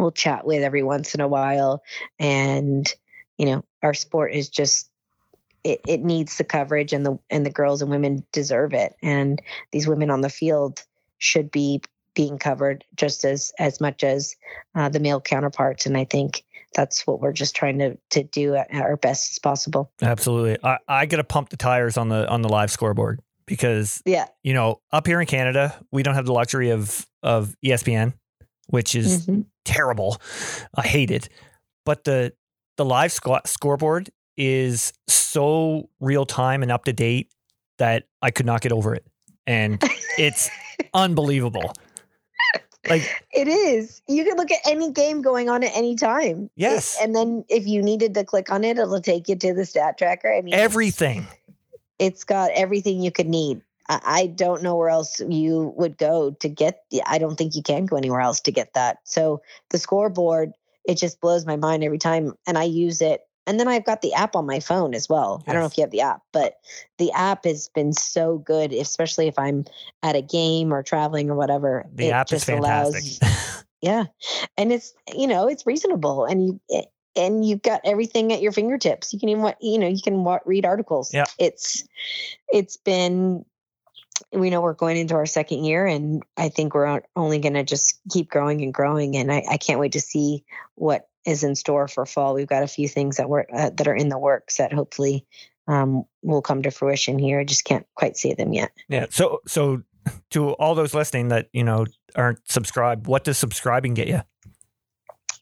we'll 0.00 0.10
chat 0.10 0.44
with 0.46 0.62
every 0.62 0.82
once 0.82 1.14
in 1.14 1.20
a 1.20 1.28
while. 1.28 1.82
And 2.18 2.92
you 3.38 3.46
know 3.46 3.64
our 3.82 3.94
sport 3.94 4.34
is 4.34 4.48
just 4.48 4.90
it, 5.62 5.80
it 5.86 6.02
needs 6.02 6.38
the 6.38 6.44
coverage 6.44 6.92
and 6.92 7.04
the 7.04 7.18
and 7.28 7.44
the 7.44 7.50
girls 7.50 7.82
and 7.82 7.90
women 7.90 8.26
deserve 8.32 8.72
it. 8.72 8.94
And 9.02 9.40
these 9.72 9.86
women 9.86 10.10
on 10.10 10.20
the 10.20 10.30
field 10.30 10.84
should 11.18 11.50
be 11.50 11.82
being 12.14 12.38
covered 12.38 12.84
just 12.96 13.24
as 13.24 13.52
as 13.58 13.80
much 13.80 14.02
as 14.04 14.34
uh, 14.74 14.88
the 14.88 15.00
male 15.00 15.20
counterparts 15.20 15.86
and 15.86 15.96
i 15.96 16.04
think 16.04 16.44
that's 16.74 17.06
what 17.06 17.20
we're 17.20 17.32
just 17.32 17.54
trying 17.56 17.78
to 17.78 17.96
to 18.10 18.22
do 18.22 18.54
at 18.54 18.72
our 18.72 18.96
best 18.96 19.32
as 19.32 19.38
possible 19.38 19.90
Absolutely. 20.02 20.56
I, 20.62 20.78
I 20.86 21.06
gotta 21.06 21.24
pump 21.24 21.48
the 21.48 21.56
tires 21.56 21.96
on 21.96 22.08
the 22.08 22.28
on 22.28 22.42
the 22.42 22.48
live 22.48 22.70
scoreboard 22.70 23.20
because 23.46 24.00
yeah 24.06 24.26
you 24.44 24.54
know 24.54 24.80
up 24.92 25.06
here 25.06 25.20
in 25.20 25.26
Canada 25.26 25.74
we 25.90 26.02
don't 26.04 26.14
have 26.14 26.26
the 26.26 26.32
luxury 26.32 26.70
of 26.70 27.04
of 27.22 27.54
ESPN, 27.64 28.14
which 28.68 28.94
is 28.94 29.26
Mhm. 29.26 29.44
terrible. 29.64 30.16
I 30.74 30.86
hate 30.86 31.10
it. 31.10 31.28
But 31.84 32.04
the 32.04 32.32
the 32.76 32.84
live 32.84 33.10
sco- 33.12 33.40
scoreboard 33.46 34.10
is 34.36 34.92
so 35.08 35.88
real 35.98 36.24
time 36.24 36.62
and 36.62 36.70
up 36.72 36.84
to 36.84 36.92
date 36.92 37.30
that 37.78 38.04
I 38.22 38.30
could 38.30 38.46
not 38.46 38.60
get 38.60 38.70
over 38.72 38.94
it, 38.94 39.04
and 39.46 39.82
it's 40.18 40.48
unbelievable. 40.94 41.72
Like 42.88 43.24
It 43.32 43.48
is. 43.48 44.02
You 44.08 44.24
can 44.24 44.36
look 44.36 44.50
at 44.50 44.60
any 44.64 44.90
game 44.90 45.22
going 45.22 45.48
on 45.48 45.62
at 45.62 45.72
any 45.74 45.96
time. 45.96 46.50
Yes. 46.56 46.98
And 47.00 47.14
then 47.14 47.44
if 47.48 47.66
you 47.66 47.82
needed 47.82 48.14
to 48.14 48.24
click 48.24 48.50
on 48.50 48.64
it, 48.64 48.78
it'll 48.78 49.00
take 49.00 49.28
you 49.28 49.36
to 49.36 49.54
the 49.54 49.66
stat 49.66 49.98
tracker. 49.98 50.32
I 50.32 50.40
mean, 50.40 50.54
everything. 50.54 51.26
it's 51.98 52.24
got 52.24 52.50
everything 52.52 53.02
you 53.02 53.10
could 53.10 53.28
need. 53.28 53.62
I, 53.88 54.00
I 54.04 54.26
don't 54.26 54.62
know 54.62 54.76
where 54.76 54.88
else 54.88 55.20
you 55.20 55.74
would 55.76 55.98
go 55.98 56.30
to 56.40 56.48
get. 56.48 56.84
The, 56.90 57.02
I 57.06 57.18
don't 57.18 57.36
think 57.36 57.54
you 57.54 57.62
can 57.62 57.86
go 57.86 57.96
anywhere 57.96 58.20
else 58.20 58.40
to 58.42 58.52
get 58.52 58.72
that. 58.74 58.98
So 59.04 59.42
the 59.70 59.78
scoreboard, 59.78 60.52
it 60.84 60.94
just 60.94 61.20
blows 61.20 61.44
my 61.44 61.56
mind 61.56 61.84
every 61.84 61.98
time, 61.98 62.34
and 62.46 62.56
I 62.56 62.64
use 62.64 63.02
it. 63.02 63.20
And 63.46 63.58
then 63.58 63.68
I've 63.68 63.84
got 63.84 64.02
the 64.02 64.12
app 64.14 64.36
on 64.36 64.46
my 64.46 64.60
phone 64.60 64.94
as 64.94 65.08
well. 65.08 65.42
I 65.46 65.52
don't 65.52 65.60
know 65.62 65.66
if 65.66 65.76
you 65.76 65.82
have 65.82 65.90
the 65.90 66.02
app, 66.02 66.22
but 66.32 66.54
the 66.98 67.10
app 67.12 67.44
has 67.44 67.68
been 67.74 67.92
so 67.92 68.38
good, 68.38 68.72
especially 68.72 69.26
if 69.28 69.38
I'm 69.38 69.64
at 70.02 70.14
a 70.16 70.22
game 70.22 70.72
or 70.72 70.82
traveling 70.82 71.30
or 71.30 71.34
whatever. 71.34 71.86
The 71.92 72.08
It 72.08 72.10
app 72.10 72.26
is 72.26 72.40
just 72.44 72.48
allows- 72.48 72.92
fantastic. 73.18 73.66
yeah, 73.80 74.04
and 74.56 74.72
it's 74.72 74.92
you 75.16 75.26
know 75.26 75.48
it's 75.48 75.66
reasonable, 75.66 76.24
and 76.26 76.44
you 76.46 76.60
it- 76.68 76.92
and 77.16 77.44
you've 77.44 77.62
got 77.62 77.80
everything 77.84 78.32
at 78.32 78.40
your 78.40 78.52
fingertips. 78.52 79.12
You 79.12 79.18
can 79.18 79.30
even 79.30 79.52
you 79.60 79.78
know 79.78 79.88
you 79.88 80.00
can 80.00 80.24
read 80.44 80.64
articles. 80.64 81.12
Yeah. 81.12 81.24
it's 81.38 81.82
it's 82.52 82.76
been 82.76 83.44
we 84.32 84.48
know 84.50 84.60
we're 84.60 84.74
going 84.74 84.96
into 84.96 85.14
our 85.14 85.26
second 85.26 85.64
year, 85.64 85.86
and 85.86 86.22
I 86.36 86.50
think 86.50 86.72
we're 86.74 87.02
only 87.16 87.38
going 87.40 87.54
to 87.54 87.64
just 87.64 87.98
keep 88.12 88.30
growing 88.30 88.62
and 88.62 88.72
growing. 88.72 89.16
And 89.16 89.32
I, 89.32 89.42
I 89.50 89.56
can't 89.56 89.80
wait 89.80 89.92
to 89.92 90.00
see 90.00 90.44
what 90.76 91.08
is 91.26 91.44
in 91.44 91.54
store 91.54 91.88
for 91.88 92.06
fall. 92.06 92.34
We've 92.34 92.46
got 92.46 92.62
a 92.62 92.68
few 92.68 92.88
things 92.88 93.16
that 93.16 93.28
were 93.28 93.46
uh, 93.52 93.70
that 93.70 93.86
are 93.86 93.94
in 93.94 94.08
the 94.08 94.18
works 94.18 94.56
that 94.56 94.72
hopefully 94.72 95.26
um, 95.68 96.04
will 96.22 96.42
come 96.42 96.62
to 96.62 96.70
fruition 96.70 97.18
here. 97.18 97.40
I 97.40 97.44
just 97.44 97.64
can't 97.64 97.86
quite 97.94 98.16
see 98.16 98.34
them 98.34 98.52
yet. 98.52 98.72
Yeah. 98.88 99.06
So 99.10 99.40
so 99.46 99.82
to 100.30 100.50
all 100.52 100.74
those 100.74 100.94
listening 100.94 101.28
that 101.28 101.48
you 101.52 101.64
know 101.64 101.86
aren't 102.16 102.40
subscribed, 102.50 103.06
what 103.06 103.24
does 103.24 103.38
subscribing 103.38 103.94
get 103.94 104.08
you? 104.08 104.22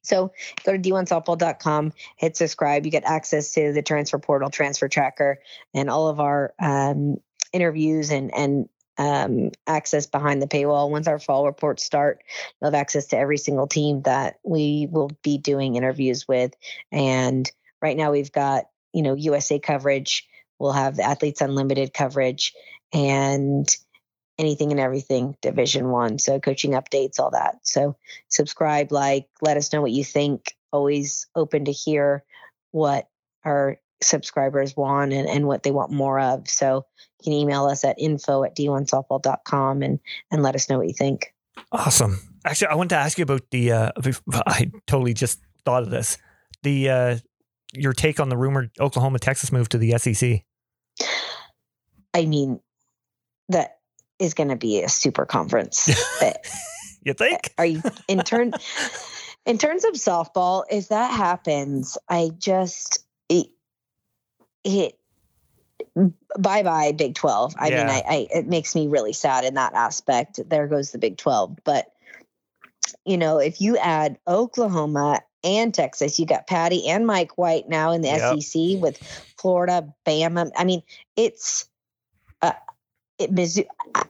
So 0.02 0.32
go 0.64 0.72
to 0.72 0.78
d1softball.com, 0.78 1.92
hit 2.16 2.36
subscribe. 2.36 2.86
You 2.86 2.90
get 2.90 3.04
access 3.04 3.52
to 3.52 3.72
the 3.72 3.82
transfer 3.82 4.18
portal, 4.18 4.48
transfer 4.48 4.88
tracker, 4.88 5.38
and 5.74 5.90
all 5.90 6.08
of 6.08 6.18
our 6.18 6.54
um, 6.58 7.18
interviews 7.52 8.10
and 8.10 8.34
and 8.34 8.68
um, 8.98 9.52
access 9.66 10.06
behind 10.06 10.42
the 10.42 10.48
paywall. 10.48 10.90
Once 10.90 11.06
our 11.06 11.18
fall 11.18 11.46
reports 11.46 11.84
start, 11.84 12.22
you'll 12.60 12.70
have 12.70 12.80
access 12.80 13.06
to 13.06 13.18
every 13.18 13.38
single 13.38 13.66
team 13.66 14.02
that 14.02 14.38
we 14.44 14.88
will 14.90 15.10
be 15.22 15.38
doing 15.38 15.76
interviews 15.76 16.26
with. 16.26 16.52
And 16.92 17.50
right 17.80 17.96
now 17.96 18.10
we've 18.10 18.32
got 18.32 18.64
you 18.92 19.02
know 19.02 19.14
USA 19.14 19.58
coverage. 19.58 20.26
We'll 20.58 20.72
have 20.72 20.96
the 20.96 21.04
Athletes 21.04 21.40
Unlimited 21.40 21.94
coverage 21.94 22.52
and 22.92 23.68
anything 24.38 24.70
and 24.70 24.80
everything 24.80 25.36
Division 25.40 25.88
One. 25.90 26.18
So 26.18 26.40
coaching 26.40 26.72
updates, 26.72 27.20
all 27.20 27.30
that. 27.30 27.58
So 27.62 27.96
subscribe, 28.28 28.92
like, 28.92 29.28
let 29.40 29.56
us 29.56 29.72
know 29.72 29.80
what 29.80 29.92
you 29.92 30.04
think. 30.04 30.54
Always 30.72 31.26
open 31.34 31.66
to 31.66 31.72
hear 31.72 32.24
what 32.70 33.08
our 33.44 33.78
subscribers 34.02 34.76
want 34.76 35.12
and, 35.12 35.28
and 35.28 35.46
what 35.46 35.62
they 35.62 35.70
want 35.70 35.90
more 35.90 36.18
of. 36.18 36.48
So 36.48 36.86
you 37.20 37.24
can 37.24 37.32
email 37.32 37.66
us 37.66 37.84
at 37.84 37.98
info 37.98 38.44
at 38.44 38.56
d1softball.com 38.56 39.82
and, 39.82 40.00
and 40.30 40.42
let 40.42 40.54
us 40.54 40.68
know 40.68 40.78
what 40.78 40.88
you 40.88 40.94
think. 40.94 41.34
Awesome. 41.72 42.20
Actually, 42.44 42.68
I 42.68 42.74
wanted 42.76 42.90
to 42.90 42.96
ask 42.96 43.18
you 43.18 43.22
about 43.22 43.50
the. 43.50 43.72
Uh, 43.72 43.92
I 44.46 44.70
totally 44.86 45.14
just 45.14 45.40
thought 45.64 45.82
of 45.82 45.90
this. 45.90 46.16
The 46.62 46.88
uh, 46.88 47.18
your 47.72 47.92
take 47.92 48.20
on 48.20 48.28
the 48.28 48.36
rumored 48.36 48.70
Oklahoma 48.80 49.18
Texas 49.18 49.52
move 49.52 49.68
to 49.70 49.78
the 49.78 49.98
SEC. 49.98 50.42
I 52.14 52.26
mean, 52.26 52.60
that 53.48 53.78
is 54.18 54.34
going 54.34 54.48
to 54.48 54.56
be 54.56 54.82
a 54.82 54.88
super 54.88 55.26
conference. 55.26 55.90
You 57.08 57.14
think? 57.14 57.54
Are 57.56 57.64
you 57.64 57.82
in 58.06 58.18
turn 58.20 58.52
in 59.46 59.58
terms 59.58 59.84
of 59.84 59.94
softball? 59.94 60.64
If 60.70 60.88
that 60.88 61.10
happens, 61.10 61.96
I 62.08 62.30
just 62.36 63.04
it, 63.28 63.46
it 64.64 64.98
bye 66.38 66.62
bye 66.62 66.92
Big 66.92 67.14
Twelve. 67.14 67.54
I 67.58 67.70
mean, 67.70 67.88
I, 67.88 68.02
I 68.08 68.28
it 68.32 68.46
makes 68.46 68.74
me 68.74 68.88
really 68.88 69.12
sad 69.12 69.44
in 69.44 69.54
that 69.54 69.74
aspect. 69.74 70.40
There 70.48 70.66
goes 70.66 70.92
the 70.92 70.98
Big 70.98 71.16
Twelve. 71.18 71.56
But 71.64 71.92
you 73.04 73.18
know, 73.18 73.38
if 73.38 73.60
you 73.60 73.76
add 73.76 74.18
Oklahoma 74.26 75.20
and 75.44 75.72
Texas, 75.72 76.18
you 76.18 76.26
got 76.26 76.46
Patty 76.46 76.88
and 76.88 77.06
Mike 77.06 77.36
White 77.38 77.68
now 77.68 77.92
in 77.92 78.02
the 78.02 78.08
Yep. 78.08 78.42
SEC 78.42 78.80
with 78.80 78.98
Florida, 79.38 79.92
Bama. 80.06 80.50
I 80.56 80.64
mean, 80.64 80.82
it's 81.16 81.68
uh, 82.42 82.52
it 83.18 83.34
Mizzou. 83.34 83.66
I, 83.94 84.04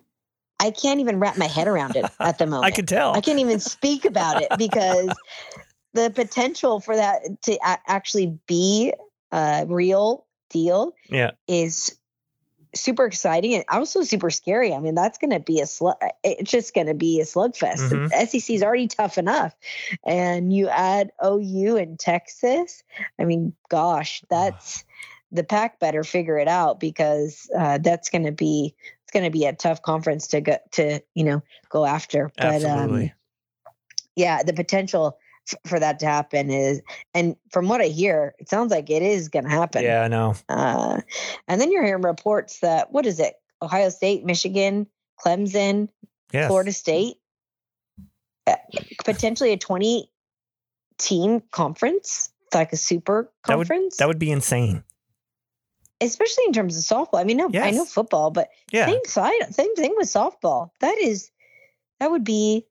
I 0.61 0.71
can't 0.73 1.01
even 1.01 1.21
wrap 1.21 1.39
my 1.39 1.47
head 1.47 1.69
around 1.69 1.97
it 1.97 2.11
at 2.21 2.39
the 2.39 2.47
moment. 2.47 2.65
I 2.65 2.71
can 2.71 2.87
tell. 2.87 3.15
I 3.15 3.21
can't 3.21 3.39
even 3.39 3.61
speak 3.61 4.05
about 4.05 4.41
it 4.41 4.57
because 4.57 5.17
the 5.95 6.11
potential 6.11 6.81
for 6.81 6.97
that 6.97 7.43
to 7.43 7.53
a- 7.65 7.79
actually 7.87 8.39
be 8.47 8.93
uh, 9.31 9.65
real 9.69 10.27
deal 10.51 10.95
Yeah. 11.09 11.33
is 11.47 11.97
super 12.75 13.07
exciting 13.07 13.55
and 13.55 13.65
also 13.69 14.03
super 14.03 14.31
scary. 14.31 14.75
I 14.75 14.81
mean, 14.81 14.95
that's 14.95 15.19
going 15.19 15.31
to 15.31 15.41
be 15.41 15.61
a 15.61 15.67
slug. 15.67 15.97
It's 16.23 16.51
just 16.51 16.75
going 16.75 16.87
to 16.87 16.95
be 16.95 17.21
a 17.21 17.25
slugfest. 17.25 17.91
Mhm. 17.91 18.11
The 18.11 18.27
SEC 18.27 18.55
is 18.55 18.63
already 18.63 18.89
tough 18.89 19.19
enough, 19.19 19.55
and 20.07 20.53
you 20.53 20.69
add 20.69 21.11
OU 21.25 21.77
and 21.77 21.99
Texas. 21.99 22.83
I 23.19 23.25
mean, 23.25 23.55
gosh, 23.69 24.23
that's 24.29 24.85
the 25.33 25.45
pack 25.45 25.79
better 25.79 26.05
figure 26.05 26.39
it 26.39 26.49
out 26.49 26.81
because 26.81 27.51
uh, 27.57 27.79
that's 27.79 28.09
going 28.11 28.25
to 28.25 28.33
be 28.33 28.75
it's 29.03 29.13
going 29.13 29.25
to 29.25 29.31
be 29.31 29.47
a 29.47 29.55
tough 29.55 29.83
conference 29.83 30.27
to 30.29 30.41
go 30.41 30.59
to 30.73 31.01
you 31.15 31.25
know 31.25 31.43
go 31.71 31.85
after. 31.85 32.31
But 32.37 32.63
Absolutely. 32.65 33.05
um, 33.05 33.11
yeah, 34.17 34.43
the 34.43 34.53
potential 34.53 35.18
f- 35.53 35.59
for 35.71 35.79
that 35.81 35.99
to 36.01 36.07
happen 36.07 36.51
is, 36.51 36.83
and 37.15 37.37
from 37.51 37.69
what 37.69 37.81
I 37.81 37.87
hear, 37.87 38.35
it 38.39 38.49
sounds 38.49 38.71
like 38.71 38.91
it 38.91 39.03
is 39.03 39.29
going 39.29 39.45
to 39.45 39.51
happen. 39.51 39.83
yeah, 39.85 40.03
I 40.03 40.09
know. 40.09 40.35
Uh, 40.49 41.01
and 41.47 41.61
then 41.61 41.71
you're 41.73 41.85
hearing 41.85 42.03
reports 42.03 42.61
that 42.61 42.93
what 42.93 43.07
is 43.07 43.19
it? 43.21 43.35
Ohio 43.63 43.89
State, 43.89 44.25
Michigan, 44.25 44.87
Clemson, 45.25 45.89
Yes. 46.33 46.49
Florida 46.49 46.73
State, 46.73 47.17
uh, 48.47 48.57
potentially 49.05 49.53
a 49.53 49.57
20 49.57 50.11
team 50.99 51.43
conference, 51.53 52.31
like 52.55 52.73
a 52.73 52.77
super 52.77 53.33
That 53.47 53.57
would- 53.59 53.69
conference, 53.69 53.97
That 53.99 54.09
would 54.09 54.19
be 54.19 54.31
insane. 54.31 54.85
especially 56.01 56.45
in 56.47 56.53
terms 56.53 56.77
of 56.77 56.85
softball. 56.85 57.19
I 57.21 57.25
mean, 57.25 57.39
no, 57.39 57.51
I 57.55 57.71
know 57.73 57.85
football, 57.85 58.31
but 58.31 58.51
Yeah. 58.71 58.87
same 58.87 59.01
side, 59.07 59.55
same 59.55 59.75
thing 59.75 59.95
with 59.97 60.07
softball. 60.09 60.71
That 60.81 60.97
is, 60.99 61.31
that 61.99 62.11
would 62.11 62.25
be, 62.25 62.67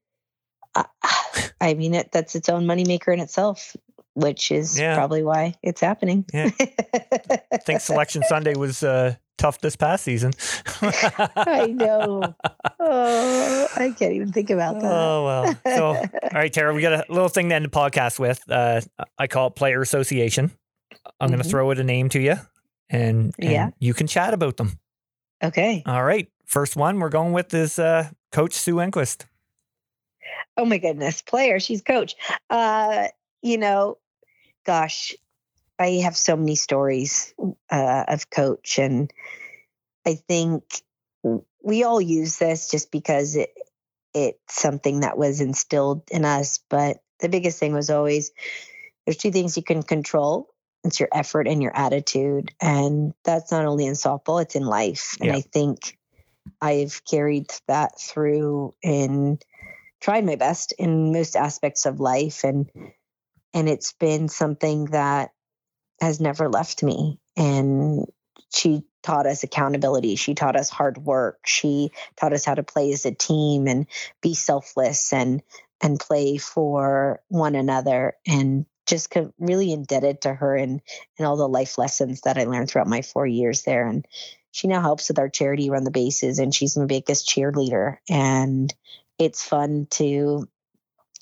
I 1.61 1.73
mean, 1.73 1.93
it, 1.93 2.11
that's 2.11 2.36
its 2.36 2.49
own 2.49 2.65
moneymaker 2.65 3.13
in 3.13 3.19
itself, 3.19 3.75
which 4.13 4.51
is 4.51 4.80
Yeah. 4.80 4.95
probably 4.95 5.23
why 5.23 5.55
it's 5.63 5.82
happening. 5.82 6.25
Yeah. 6.34 6.49
I 6.59 7.57
think 7.65 7.82
Selection 7.82 8.23
Sunday 8.28 8.55
was 8.55 8.84
uh, 8.84 9.15
tough 9.38 9.59
this 9.61 9.75
past 9.75 10.03
season. 10.03 10.34
I 10.82 11.67
know. 11.75 12.36
Oh, 12.80 13.67
I 13.75 13.91
can't 13.97 14.13
even 14.13 14.32
think 14.32 14.49
about 14.49 14.80
that. 14.82 14.91
Oh 14.91 15.25
well. 15.25 15.55
So, 15.75 15.86
all 15.95 16.30
right, 16.34 16.51
Tara, 16.53 16.73
we 16.73 16.82
got 16.82 16.93
a 16.93 17.11
little 17.11 17.30
thing 17.30 17.49
to 17.49 17.55
end 17.55 17.65
the 17.65 17.69
podcast 17.69 18.19
with. 18.19 18.39
Uh, 18.49 18.82
I 19.17 19.28
call 19.28 19.47
it 19.47 19.55
player 19.55 19.82
association. 19.82 20.51
I'm 21.19 21.30
going 21.30 21.41
to 21.41 21.47
throw 21.49 21.71
it 21.71 21.80
a 21.80 21.84
name 21.84 22.09
to 22.09 22.19
you, 22.19 22.36
and, 22.89 23.34
and 23.39 23.51
Yeah. 23.51 23.69
you 23.80 23.93
can 23.93 24.07
chat 24.07 24.34
about 24.34 24.57
them. 24.57 24.78
Okay. 25.43 25.84
All 25.86 26.03
right. 26.03 26.30
First 26.45 26.75
one 26.75 26.99
we're 26.99 27.09
going 27.09 27.34
with 27.34 27.53
is 27.53 27.80
uh, 27.80 28.09
Coach 28.32 28.53
Sue 28.53 28.75
Enquist. 28.75 29.25
Oh 30.58 30.66
my 30.66 30.80
goodness, 30.80 31.22
player. 31.22 31.60
She's 31.60 31.82
coach. 31.82 32.16
Uh, 32.49 33.08
you 33.41 33.58
know, 33.58 33.97
gosh, 34.66 35.16
I 35.80 36.01
have 36.03 36.18
so 36.18 36.36
many 36.36 36.55
stories 36.55 37.34
uh, 37.72 38.03
of 38.08 38.30
coach, 38.30 38.80
and 38.80 39.12
I 40.05 40.16
think 40.16 40.64
we 41.62 41.84
all 41.84 42.01
use 42.01 42.38
this 42.38 42.72
just 42.72 42.91
because 42.91 43.36
it 43.36 43.51
it's 44.14 44.62
something 44.62 45.01
that 45.01 45.18
was 45.18 45.41
instilled 45.41 46.03
in 46.10 46.26
us. 46.26 46.60
But 46.70 46.97
the 47.20 47.30
biggest 47.30 47.60
thing 47.60 47.74
was 47.74 47.89
always 47.89 48.32
there's 49.05 49.18
two 49.18 49.32
things 49.32 49.58
you 49.58 49.64
can 49.64 49.84
control. 49.84 50.49
It's 50.84 50.99
your 50.99 51.10
effort 51.14 51.47
and 51.47 51.62
your 51.62 51.76
attitude. 51.76 52.51
And 52.62 53.14
that's 53.24 53.51
not 53.51 53.66
only 53.66 53.86
in 53.86 53.93
softball, 53.93 54.41
it's 54.41 54.55
in 54.55 54.66
life. 54.66 55.18
And 55.20 55.30
Yeah. 55.30 55.38
I 55.38 55.41
think 55.41 55.97
I've 56.62 57.03
carried 57.05 57.51
that 57.68 57.99
through 57.99 58.74
in 58.82 59.39
tried 60.02 60.26
my 60.26 60.36
best 60.36 60.74
in 60.74 61.12
most 61.12 61.36
aspects 61.36 61.86
of 61.86 62.00
life 62.00 62.43
and 62.43 62.70
and 63.54 63.70
it's 63.70 63.93
been 63.93 64.28
something 64.28 64.86
that 64.86 65.32
has 66.02 66.20
never 66.20 66.50
left 66.50 66.84
me. 66.84 67.20
And 67.36 68.06
she 68.54 68.84
taught 69.04 69.26
us 69.26 69.43
accountability. 69.43 70.16
She 70.16 70.36
taught 70.36 70.56
us 70.56 70.70
hard 70.70 70.98
work. 70.98 71.39
She 71.45 71.91
taught 72.16 72.34
us 72.34 72.45
how 72.45 72.56
to 72.56 72.64
play 72.64 72.91
as 72.91 73.06
a 73.06 73.14
team 73.14 73.68
and 73.68 73.88
be 74.22 74.34
selfless 74.34 75.14
and 75.14 75.41
and 75.82 76.00
play 76.00 76.38
for 76.38 77.22
one 77.28 77.56
another 77.56 78.16
and 78.26 78.66
just 78.86 79.14
really 79.39 79.72
indebted 79.72 80.22
to 80.22 80.34
her 80.34 80.56
and 80.56 80.82
and 81.18 81.28
all 81.28 81.38
the 81.38 81.48
life 81.48 81.78
lessons 81.78 82.22
that 82.22 82.38
I 82.38 82.45
learned 82.45 82.70
throughout 82.70 82.88
my 82.88 83.02
4 83.02 83.28
years 83.28 83.64
there. 83.64 83.88
And 83.88 84.06
she 84.52 84.68
now 84.68 84.82
helps 84.82 85.08
with 85.08 85.20
our 85.20 85.30
charity 85.30 85.70
run 85.70 85.84
the 85.84 85.91
bases 85.91 86.39
and 86.39 86.54
she's 86.54 86.78
my 86.78 86.86
biggest 86.86 87.30
cheerleader. 87.30 87.98
And 88.10 88.74
it's 89.20 89.43
fun 89.43 89.88
to 89.91 90.47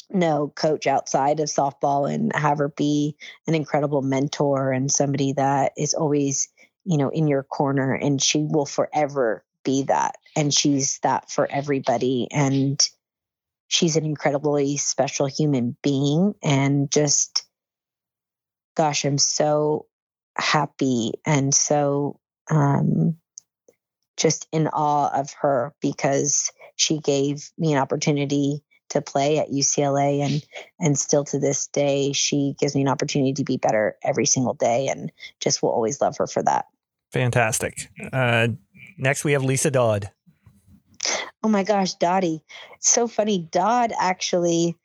know 0.09 0.51
coach 0.55 0.87
outside 0.87 1.39
of 1.39 1.47
softball 1.47 2.11
and 2.11 2.35
have 2.35 2.59
her 2.59 2.69
be 2.69 3.15
an 3.47 3.55
incredible 3.55 4.01
mentor 4.01 4.71
and 4.71 4.91
somebody 4.91 5.33
that 5.33 5.71
is 5.77 5.93
always 5.93 6.49
you 6.83 6.97
know 6.97 7.09
in 7.09 7.27
your 7.27 7.43
corner 7.43 7.93
and 7.93 8.21
she 8.21 8.39
will 8.43 8.65
forever 8.65 9.43
be 9.63 9.83
that 9.83 10.15
and 10.35 10.53
she's 10.53 10.99
that 10.99 11.31
for 11.31 11.49
everybody 11.51 12.27
and 12.31 12.87
she's 13.67 13.95
an 13.95 14.05
incredibly 14.05 14.77
special 14.77 15.25
human 15.25 15.75
being 15.81 16.35
and 16.43 16.91
just 16.91 17.43
gosh 18.75 19.05
i'm 19.05 19.17
so 19.17 19.87
happy 20.37 21.13
and 21.25 21.53
so 21.53 22.19
um 22.51 23.15
just 24.17 24.47
in 24.51 24.67
awe 24.67 25.09
of 25.19 25.33
her 25.41 25.73
because 25.81 26.51
she 26.75 26.99
gave 26.99 27.51
me 27.57 27.73
an 27.73 27.79
opportunity 27.79 28.63
to 28.89 29.01
play 29.01 29.39
at 29.39 29.49
UCLA 29.49 30.21
and 30.21 30.45
and 30.79 30.97
still 30.97 31.23
to 31.25 31.39
this 31.39 31.67
day 31.67 32.13
she 32.13 32.55
gives 32.59 32.75
me 32.75 32.81
an 32.81 32.87
opportunity 32.87 33.33
to 33.33 33.43
be 33.43 33.57
better 33.57 33.97
every 34.03 34.25
single 34.25 34.53
day 34.53 34.87
and 34.87 35.11
just 35.39 35.61
will 35.61 35.71
always 35.71 35.99
love 36.01 36.17
her 36.17 36.27
for 36.27 36.43
that. 36.43 36.65
Fantastic. 37.11 37.89
Uh, 38.11 38.49
next, 38.97 39.23
we 39.23 39.31
have 39.31 39.43
Lisa 39.43 39.71
Dodd. 39.71 40.11
Oh 41.43 41.47
my 41.47 41.63
gosh, 41.63 41.93
Dottie. 41.93 42.43
It's 42.75 42.89
so 42.89 43.07
funny. 43.07 43.39
Dodd 43.39 43.93
actually 43.97 44.75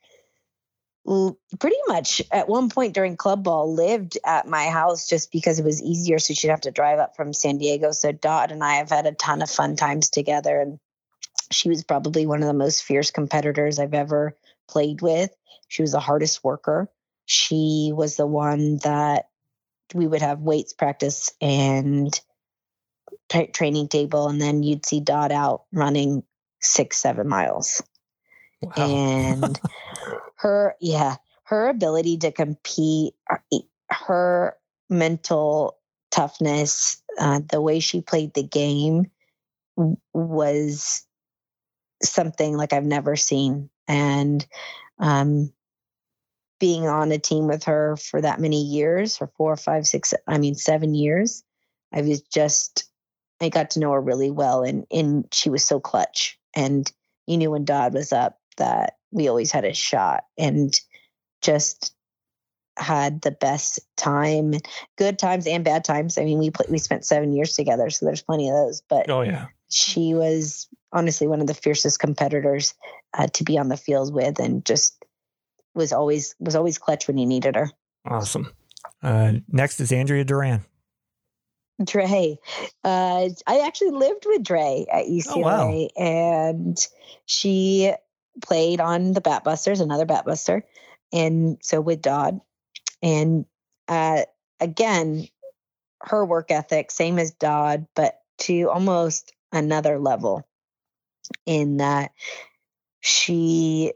pretty 1.59 1.79
much 1.89 2.23
at 2.31 2.49
one 2.49 2.69
point 2.69 2.95
during 2.95 3.17
club 3.17 3.43
ball 3.43 3.75
lived 3.75 4.19
at 4.25 4.47
my 4.47 4.67
house 4.67 5.09
just 5.09 5.33
because 5.33 5.59
it 5.59 5.65
was 5.65 5.83
easier 5.83 6.19
so 6.19 6.35
she'd 6.35 6.51
have 6.51 6.61
to 6.61 6.71
drive 6.71 6.99
up 6.99 7.17
from 7.17 7.33
San 7.33 7.59
Diego. 7.59 7.91
So 7.91 8.13
Dodd 8.13 8.53
and 8.53 8.63
I 8.63 8.75
have 8.75 8.91
had 8.91 9.07
a 9.07 9.13
ton 9.13 9.43
of 9.43 9.51
fun 9.51 9.77
times 9.77 10.11
together 10.11 10.61
and 10.61 10.79
she 11.51 11.69
was 11.69 11.85
probably 11.85 12.27
one 12.27 12.43
of 12.43 12.47
the 12.47 12.55
most 12.55 12.83
fierce 12.83 13.11
competitors 13.11 13.79
I've 13.79 13.95
ever 13.95 14.37
played 14.69 15.03
with. 15.03 15.31
She 15.69 15.83
was 15.83 15.93
the 15.93 16.01
hardest 16.01 16.43
worker. 16.45 16.89
She 17.27 17.93
was 17.95 18.17
the 18.17 18.27
one 18.27 18.79
that 18.79 19.27
we 19.95 20.07
would 20.07 20.23
have 20.23 20.41
weights 20.41 20.73
practice 20.73 21.33
and 21.41 22.13
tra- 23.29 23.51
training 23.51 23.89
table, 23.89 24.29
and 24.29 24.41
then 24.41 24.63
you'd 24.63 24.87
see 24.87 25.01
Dot 25.01 25.33
out 25.33 25.65
running 25.73 26.23
six, 26.61 26.97
seven 26.97 27.29
miles. 27.29 27.83
Wow. 28.61 28.73
And 28.77 29.61
her, 30.37 30.77
yeah, 30.81 31.17
her 31.45 31.69
ability 31.69 32.19
to 32.19 32.33
compete, 32.33 33.15
her 33.91 34.57
mental 34.89 35.79
toughness, 36.11 37.03
uh, 37.19 37.41
the 37.49 37.61
way 37.61 37.81
she 37.81 38.01
played 38.01 38.35
the 38.35 38.43
game 38.43 39.11
was 40.13 41.05
something 42.03 42.57
like 42.57 42.73
I've 42.73 42.85
never 42.85 43.17
seen. 43.17 43.71
And 43.89 44.47
um, 44.99 45.53
being 46.59 46.87
on 46.87 47.13
a 47.13 47.19
team 47.19 47.47
with 47.47 47.65
her 47.65 47.97
for 47.97 48.21
that 48.21 48.41
many 48.41 48.63
years, 48.63 49.17
for 49.17 49.27
four, 49.37 49.57
five, 49.57 49.87
six, 49.87 50.15
I 50.27 50.39
mean, 50.39 50.55
seven 50.55 50.95
years, 50.95 51.43
I 51.93 52.03
was 52.03 52.21
just, 52.23 52.89
I 53.41 53.49
got 53.49 53.71
to 53.71 53.81
know 53.81 53.93
her 53.93 54.01
really 54.01 54.31
well. 54.31 54.63
And, 54.63 54.87
and 54.91 55.27
she 55.33 55.51
was 55.51 55.65
so 55.65 55.81
clutch. 55.81 56.39
And 56.55 56.91
you 57.27 57.37
knew 57.37 57.51
when 57.51 57.65
Dodd 57.65 57.95
was 57.95 58.13
up 58.13 58.39
that 58.57 58.95
we 59.11 59.29
always 59.29 59.51
had 59.51 59.65
a 59.65 59.75
shot 59.75 60.25
and 60.39 60.79
just 61.43 61.95
had 62.77 63.23
the 63.23 63.31
best 63.31 63.81
time, 63.97 64.55
good 64.97 65.19
times 65.19 65.47
and 65.47 65.65
bad 65.65 65.85
times. 65.85 66.19
I 66.19 66.25
mean, 66.25 66.39
we 66.39 66.51
pl- 66.51 66.67
we 66.69 66.79
spent 66.79 67.05
seven 67.05 67.33
years 67.33 67.55
together, 67.55 67.91
so 67.91 68.07
there's 68.07 68.23
plenty 68.23 68.49
of 68.49 68.55
those. 68.55 68.83
But 68.89 69.11
oh 69.11 69.23
yeah. 69.23 69.47
she 69.71 70.15
was 70.15 70.69
honestly 70.93 71.27
one 71.27 71.41
of 71.41 71.47
the 71.47 71.55
fiercest 71.55 71.99
competitors 71.99 72.75
uh, 73.15 73.27
to 73.29 73.45
be 73.45 73.59
on 73.59 73.69
the 73.69 73.77
field 73.77 74.13
with, 74.13 74.39
and 74.39 74.65
just 74.65 74.97
was 75.75 75.93
always 75.93 76.35
was 76.39 76.57
always 76.57 76.79
clutch 76.79 77.07
when 77.07 77.19
you 77.19 77.27
needed 77.27 77.57
her. 77.57 77.71
Awesome. 78.05 78.53
Uh, 79.03 79.35
next 79.49 79.81
is 79.81 79.93
Andrea 79.93 80.25
Duran. 80.25 80.65
Dre, 81.83 82.39
uh, 82.85 83.29
I 83.47 83.61
actually 83.61 83.93
lived 83.93 84.25
with 84.27 84.43
Dre 84.43 84.85
at 84.93 85.07
UCLA, 85.07 85.43
wow. 85.43 85.89
and 85.97 86.77
she 87.25 87.93
played 88.43 88.81
on 88.81 89.15
the 89.15 89.23
Batbusters, 89.23 89.81
another 89.81 90.05
Batbuster, 90.05 90.63
and 91.11 91.57
so 91.63 91.81
with 91.81 92.03
Dodd, 92.03 92.41
and 93.03 93.47
uh, 93.89 94.23
again, 94.61 95.27
her 96.03 96.25
work 96.25 96.51
ethic, 96.51 96.91
same 96.91 97.19
as 97.19 97.31
Dodd, 97.31 97.87
but 97.95 98.21
to 98.41 98.71
almost 98.71 99.33
another 99.53 99.99
level, 99.99 100.47
in 101.47 101.79
that 101.79 102.13
she 103.01 103.93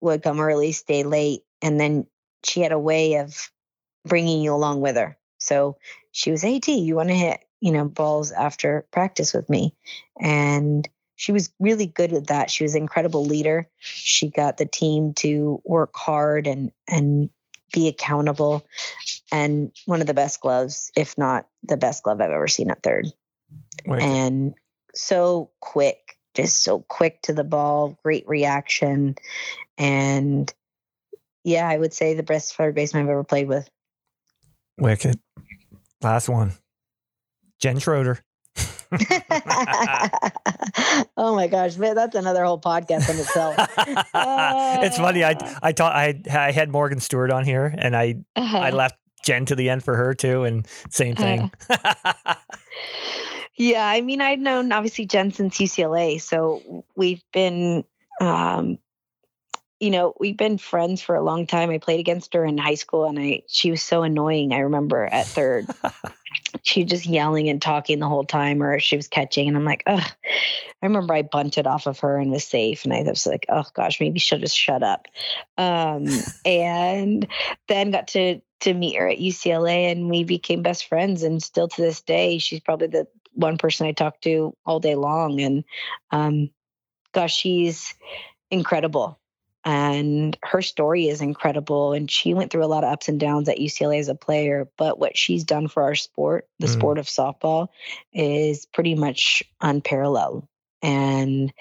would 0.00 0.22
come 0.22 0.40
early, 0.40 0.72
stay 0.72 1.02
late, 1.04 1.42
and 1.62 1.80
then 1.80 2.06
she 2.44 2.60
had 2.60 2.72
a 2.72 2.78
way 2.78 3.16
of 3.16 3.50
bringing 4.04 4.40
you 4.40 4.54
along 4.54 4.80
with 4.80 4.96
her. 4.96 5.18
So 5.38 5.78
she 6.12 6.30
was, 6.30 6.42
hey, 6.42 6.60
T, 6.60 6.78
you 6.78 6.96
want 6.96 7.08
to 7.08 7.14
hit, 7.14 7.40
you 7.60 7.72
know, 7.72 7.84
balls 7.84 8.32
after 8.32 8.86
practice 8.90 9.34
with 9.34 9.48
me? 9.50 9.74
And 10.20 10.88
she 11.16 11.32
was 11.32 11.50
really 11.58 11.86
good 11.86 12.12
at 12.12 12.28
that. 12.28 12.50
She 12.50 12.64
was 12.64 12.74
an 12.74 12.82
incredible 12.82 13.24
leader. 13.24 13.68
She 13.78 14.28
got 14.28 14.58
the 14.58 14.66
team 14.66 15.14
to 15.14 15.60
work 15.64 15.96
hard 15.96 16.46
and 16.46 16.72
and 16.86 17.30
be 17.72 17.88
accountable. 17.88 18.66
And 19.32 19.72
one 19.86 20.00
of 20.00 20.06
the 20.06 20.14
best 20.14 20.40
gloves, 20.40 20.92
if 20.96 21.18
not 21.18 21.48
the 21.62 21.76
best 21.76 22.02
glove 22.02 22.20
I've 22.20 22.30
ever 22.30 22.48
seen 22.48 22.70
at 22.70 22.82
third. 22.82 23.06
Wicked. 23.86 24.04
And 24.04 24.54
so 24.94 25.50
quick, 25.60 26.16
just 26.36 26.62
so 26.62 26.80
quick 26.80 27.22
to 27.22 27.32
the 27.32 27.44
ball, 27.44 27.98
great 28.04 28.28
reaction. 28.28 29.16
And 29.78 30.52
yeah, 31.42 31.66
I 31.68 31.76
would 31.76 31.94
say 31.94 32.14
the 32.14 32.22
best 32.22 32.54
third 32.54 32.74
baseman 32.74 33.04
I've 33.04 33.10
ever 33.10 33.24
played 33.24 33.48
with. 33.48 33.68
Wicked. 34.78 35.18
Last 36.02 36.28
one. 36.28 36.52
Jen 37.58 37.78
Schroeder. 37.78 38.20
oh 41.16 41.34
my 41.34 41.48
gosh, 41.48 41.76
man, 41.76 41.94
that's 41.96 42.14
another 42.14 42.44
whole 42.44 42.60
podcast 42.60 43.10
in 43.10 43.18
itself. 43.18 43.56
it's 44.84 44.96
funny. 44.98 45.24
I 45.24 45.36
I 45.62 45.72
taught 45.72 45.94
I 45.94 46.20
I 46.30 46.52
had 46.52 46.70
Morgan 46.70 47.00
Stewart 47.00 47.32
on 47.32 47.44
here, 47.44 47.74
and 47.76 47.96
I 47.96 48.16
I 48.36 48.70
Uh, 48.70 48.76
left 48.76 48.96
Jen 49.24 49.44
to 49.46 49.56
the 49.56 49.70
end 49.70 49.82
for 49.82 49.96
her 49.96 50.14
too, 50.14 50.44
and 50.44 50.66
same 50.90 51.16
thing. 51.16 51.50
Yeah, 53.56 53.86
I 53.86 54.00
mean, 54.02 54.20
I'd 54.20 54.40
known 54.40 54.70
obviously 54.72 55.06
Jen 55.06 55.32
since 55.32 55.58
UCLA, 55.58 56.20
so 56.20 56.84
we've 56.94 57.22
been, 57.32 57.84
um, 58.20 58.78
you 59.80 59.90
know, 59.90 60.14
we've 60.20 60.36
been 60.36 60.58
friends 60.58 61.02
for 61.02 61.14
a 61.14 61.22
long 61.22 61.46
time. 61.46 61.70
I 61.70 61.78
played 61.78 62.00
against 62.00 62.34
her 62.34 62.44
in 62.44 62.58
high 62.58 62.74
school, 62.74 63.06
and 63.06 63.18
I 63.18 63.42
she 63.48 63.70
was 63.70 63.82
so 63.82 64.02
annoying. 64.02 64.52
I 64.52 64.58
remember 64.58 65.06
at 65.06 65.26
third, 65.26 65.66
she 66.62 66.82
was 66.82 66.90
just 66.90 67.06
yelling 67.06 67.48
and 67.48 67.60
talking 67.60 67.98
the 67.98 68.08
whole 68.08 68.24
time, 68.24 68.62
or 68.62 68.78
she 68.78 68.96
was 68.96 69.08
catching, 69.08 69.48
and 69.48 69.56
I'm 69.56 69.64
like, 69.64 69.82
ugh. 69.86 70.12
I 70.82 70.86
remember 70.86 71.14
I 71.14 71.22
bunted 71.22 71.66
off 71.66 71.86
of 71.86 71.98
her 72.00 72.18
and 72.18 72.30
was 72.30 72.44
safe, 72.44 72.84
and 72.84 72.92
I 72.92 73.02
was 73.02 73.26
like, 73.26 73.46
oh 73.48 73.64
gosh, 73.72 74.00
maybe 74.00 74.18
she'll 74.18 74.38
just 74.38 74.56
shut 74.56 74.82
up. 74.82 75.08
Um, 75.56 76.06
and 76.44 77.26
then 77.68 77.90
got 77.90 78.08
to 78.08 78.40
to 78.60 78.74
meet 78.74 78.96
her 78.96 79.08
at 79.08 79.18
UCLA, 79.18 79.90
and 79.90 80.10
we 80.10 80.24
became 80.24 80.62
best 80.62 80.86
friends, 80.86 81.22
and 81.22 81.42
still 81.42 81.68
to 81.68 81.80
this 81.80 82.02
day, 82.02 82.36
she's 82.38 82.60
probably 82.60 82.88
the 82.88 83.06
one 83.36 83.58
person 83.58 83.86
I 83.86 83.92
talk 83.92 84.20
to 84.22 84.56
all 84.64 84.80
day 84.80 84.96
long, 84.96 85.40
and 85.40 85.64
um, 86.10 86.50
gosh, 87.12 87.36
she's 87.36 87.94
incredible. 88.50 89.20
And 89.64 90.38
her 90.44 90.62
story 90.62 91.08
is 91.08 91.20
incredible. 91.20 91.92
And 91.92 92.08
she 92.08 92.34
went 92.34 92.52
through 92.52 92.64
a 92.64 92.66
lot 92.66 92.84
of 92.84 92.92
ups 92.92 93.08
and 93.08 93.18
downs 93.18 93.48
at 93.48 93.58
UCLA 93.58 93.98
as 93.98 94.08
a 94.08 94.14
player. 94.14 94.68
But 94.78 94.96
what 94.96 95.18
she's 95.18 95.42
done 95.42 95.66
for 95.66 95.82
our 95.82 95.96
sport, 95.96 96.48
the 96.60 96.68
Mm. 96.68 96.72
sport 96.72 96.98
of 96.98 97.06
softball, 97.06 97.68
is 98.12 98.66
pretty 98.66 98.94
much 98.94 99.42
unparalleled. 99.60 100.46
And 100.82 101.52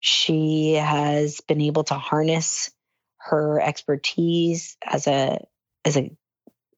she 0.00 0.72
has 0.74 1.42
been 1.42 1.60
able 1.60 1.84
to 1.84 1.94
harness 1.94 2.70
her 3.18 3.60
expertise 3.60 4.78
as 4.82 5.06
a 5.06 5.44
as 5.84 5.98
a 5.98 6.16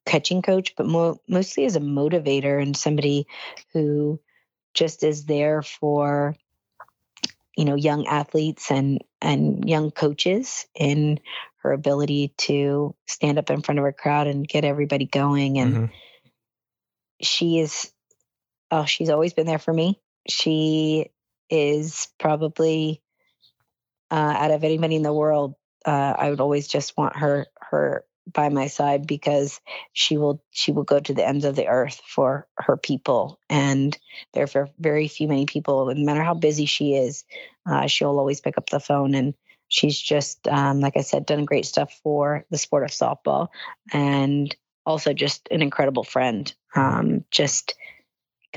catching 0.05 0.41
coach, 0.41 0.75
but 0.75 0.85
mo- 0.85 1.21
mostly 1.29 1.65
as 1.65 1.77
a 1.77 1.81
motivator 1.81 2.61
and 2.61 2.75
somebody 2.75 3.27
who 3.73 4.19
just 4.77 5.03
is 5.03 5.25
there 5.25 5.63
for 5.63 6.35
you 7.57 7.65
know 7.65 7.75
young 7.75 8.05
athletes 8.05 8.69
and 8.69 9.03
and 9.19 9.67
young 9.67 9.89
coaches 9.89 10.67
in 10.75 11.19
her 11.63 11.73
ability 11.73 12.33
to 12.37 12.95
stand 13.07 13.39
up 13.39 13.49
in 13.49 13.61
front 13.63 13.79
of 13.79 13.85
a 13.85 13.91
crowd 13.91 14.27
and 14.27 14.47
get 14.47 14.63
everybody 14.63 15.05
going 15.05 15.57
and 15.57 15.75
Mhm. 15.75 15.89
she 17.21 17.59
is 17.59 17.91
oh 18.69 18.85
she's 18.85 19.09
always 19.09 19.33
been 19.33 19.47
there 19.47 19.57
for 19.57 19.73
me 19.73 19.99
she 20.29 21.09
is 21.49 22.09
probably 22.19 23.01
uh, 24.11 24.35
out 24.37 24.51
of 24.51 24.63
anybody 24.63 24.95
in 24.95 25.01
the 25.01 25.13
world 25.13 25.55
uh, 25.85 26.13
i 26.17 26.29
would 26.29 26.39
always 26.41 26.67
just 26.67 26.95
want 26.95 27.15
her 27.15 27.47
her 27.59 28.05
by 28.33 28.49
my 28.49 28.67
side 28.67 29.07
because 29.07 29.59
she 29.93 30.17
will 30.17 30.41
she 30.51 30.71
will 30.71 30.83
go 30.83 30.99
to 30.99 31.13
the 31.13 31.25
ends 31.25 31.45
of 31.45 31.55
the 31.55 31.67
earth 31.67 32.01
for 32.05 32.47
her 32.57 32.77
people 32.77 33.39
and 33.49 33.97
there 34.33 34.47
are 34.55 34.69
very 34.79 35.07
few 35.07 35.27
many 35.27 35.45
people 35.45 35.85
no 35.93 36.05
matter 36.05 36.23
how 36.23 36.33
busy 36.33 36.65
she 36.65 36.95
is 36.95 37.23
uh, 37.65 37.87
she'll 37.87 38.19
always 38.19 38.41
pick 38.41 38.57
up 38.57 38.69
the 38.69 38.79
phone 38.79 39.15
and 39.15 39.33
she's 39.69 39.99
just 39.99 40.47
um, 40.47 40.79
like 40.79 40.97
i 40.97 41.01
said 41.01 41.25
done 41.25 41.45
great 41.45 41.65
stuff 41.65 41.91
for 42.03 42.45
the 42.49 42.57
sport 42.57 42.83
of 42.83 42.89
softball 42.89 43.47
and 43.91 44.55
also 44.87 45.11
just 45.13 45.49
an 45.51 45.61
incredible 45.61 46.05
friend. 46.05 46.55
Um, 46.73 47.25
just 47.29 47.75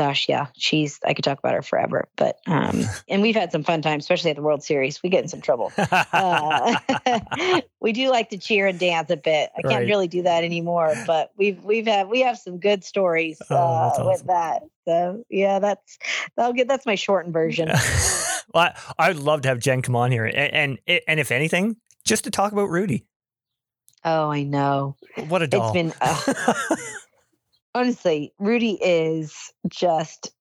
gosh 0.01 0.28
yeah 0.28 0.46
she's 0.57 0.98
i 1.05 1.12
could 1.12 1.24
talk 1.24 1.38
about 1.38 1.53
her 1.53 1.61
forever 1.62 2.09
but 2.16 2.38
um, 2.46 2.84
and 3.09 3.20
we've 3.20 3.34
had 3.34 3.53
some 3.53 3.62
fun 3.62 3.82
times 3.82 4.05
especially 4.05 4.30
at 4.30 4.36
the 4.36 4.42
world 4.42 4.62
series 4.62 5.03
we 5.03 5.11
get 5.11 5.22
in 5.22 5.28
some 5.28 5.40
trouble 5.42 5.72
uh, 6.12 6.78
we 7.80 7.92
do 7.92 8.09
like 8.11 8.30
to 8.30 8.38
cheer 8.38 8.66
and 8.66 8.78
dance 8.78 9.11
a 9.11 9.16
bit. 9.16 9.51
I 9.57 9.62
can't 9.62 9.80
Right. 9.80 9.86
really 9.88 10.09
do 10.09 10.22
that 10.22 10.44
anymore, 10.44 10.94
but 11.07 11.30
we've 11.36 11.62
we've 11.64 11.86
had 11.86 12.09
we 12.09 12.20
have 12.20 12.38
some 12.38 12.59
good 12.59 12.84
stories 12.84 13.40
Oh, 13.51 13.57
uh, 13.57 13.80
that's 13.80 13.98
with 14.20 14.26
that. 14.28 14.62
So 14.86 15.24
yeah, 15.28 15.59
that's 15.59 15.98
that'll 16.36 16.53
get 16.53 16.68
that's 16.68 16.86
my 16.86 16.94
shortened 16.94 17.32
version. 17.32 17.68
well, 17.68 17.76
I, 18.55 18.74
I 18.98 19.09
would 19.09 19.18
love 19.22 19.42
to 19.42 19.48
have 19.48 19.59
Jen 19.59 19.82
come 19.82 19.96
on 19.96 20.12
here, 20.12 20.24
and, 20.26 20.78
and 20.86 21.01
and 21.09 21.20
if 21.20 21.30
anything, 21.30 21.76
just 22.05 22.24
to 22.24 22.30
talk 22.30 22.53
about 22.53 22.68
Rudy. 22.70 23.05
Oh, 24.05 24.30
I 24.30 24.42
know. 24.44 24.96
What 25.28 25.42
a 25.42 25.46
doll! 25.46 25.64
It's 25.64 25.72
been 25.72 25.92
uh, 26.01 26.76
honestly, 27.75 28.33
Rudy 28.39 28.73
is 28.73 29.53
just 29.68 30.33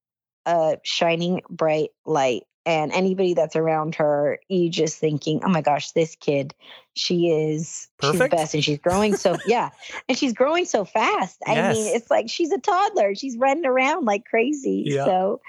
a 0.46 0.78
shining 0.84 1.42
bright 1.50 1.92
light. 2.06 2.44
And 2.66 2.92
anybody 2.92 3.34
that's 3.34 3.56
around 3.56 3.96
her, 3.96 4.40
you 4.48 4.70
just 4.70 5.00
thinking, 5.00 5.42
oh 5.44 5.50
my 5.50 5.62
gosh, 5.62 5.92
this 5.92 6.16
kid, 6.16 6.54
she 6.94 7.30
is 7.30 7.88
she's 8.02 8.20
the 8.20 8.28
best, 8.28 8.54
and 8.54 8.64
she's 8.64 8.78
growing 8.78 9.16
so 9.16 9.38
yeah, 9.48 9.70
and 10.08 10.16
she's 10.18 10.34
growing 10.34 10.66
so 10.66 10.86
fast. 10.86 11.42
I 11.48 11.72
mean, 11.74 11.96
it's 11.96 12.12
like 12.12 12.30
she's 12.30 12.52
a 12.52 12.60
toddler; 12.60 13.16
she's 13.16 13.38
running 13.38 13.66
around 13.66 14.06
like 14.06 14.26
crazy. 14.26 14.84
Yeah. 14.86 15.06
So 15.06 15.42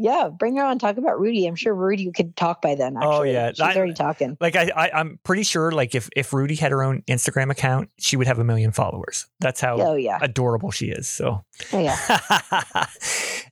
yeah, 0.00 0.28
bring 0.28 0.56
her 0.56 0.64
on. 0.64 0.78
Talk 0.78 0.96
about 0.96 1.18
Rudy. 1.18 1.46
I'm 1.46 1.56
sure 1.56 1.74
Rudy 1.74 2.10
could 2.12 2.36
talk 2.36 2.62
by 2.62 2.76
then. 2.76 2.96
Actually. 2.96 3.12
Oh, 3.16 3.22
yeah. 3.24 3.50
she's 3.50 3.60
I- 3.60 3.74
already 3.74 3.94
talking. 3.94 4.36
like 4.40 4.54
I, 4.54 4.70
I, 4.74 4.90
I'm 4.92 5.18
pretty 5.24 5.42
sure, 5.42 5.72
like 5.72 5.94
if 5.96 6.08
if 6.14 6.32
Rudy 6.32 6.54
had 6.54 6.70
her 6.70 6.82
own 6.84 7.02
Instagram 7.08 7.50
account, 7.50 7.90
she 7.98 8.16
would 8.16 8.28
have 8.28 8.38
a 8.38 8.44
million 8.44 8.70
followers. 8.70 9.26
That's 9.40 9.60
how 9.60 9.80
Oh 9.80 9.94
yeah, 9.96 10.18
adorable 10.22 10.70
she 10.70 10.86
is. 10.86 11.08
So, 11.08 11.44
oh, 11.72 11.78
yeah. 11.80 11.96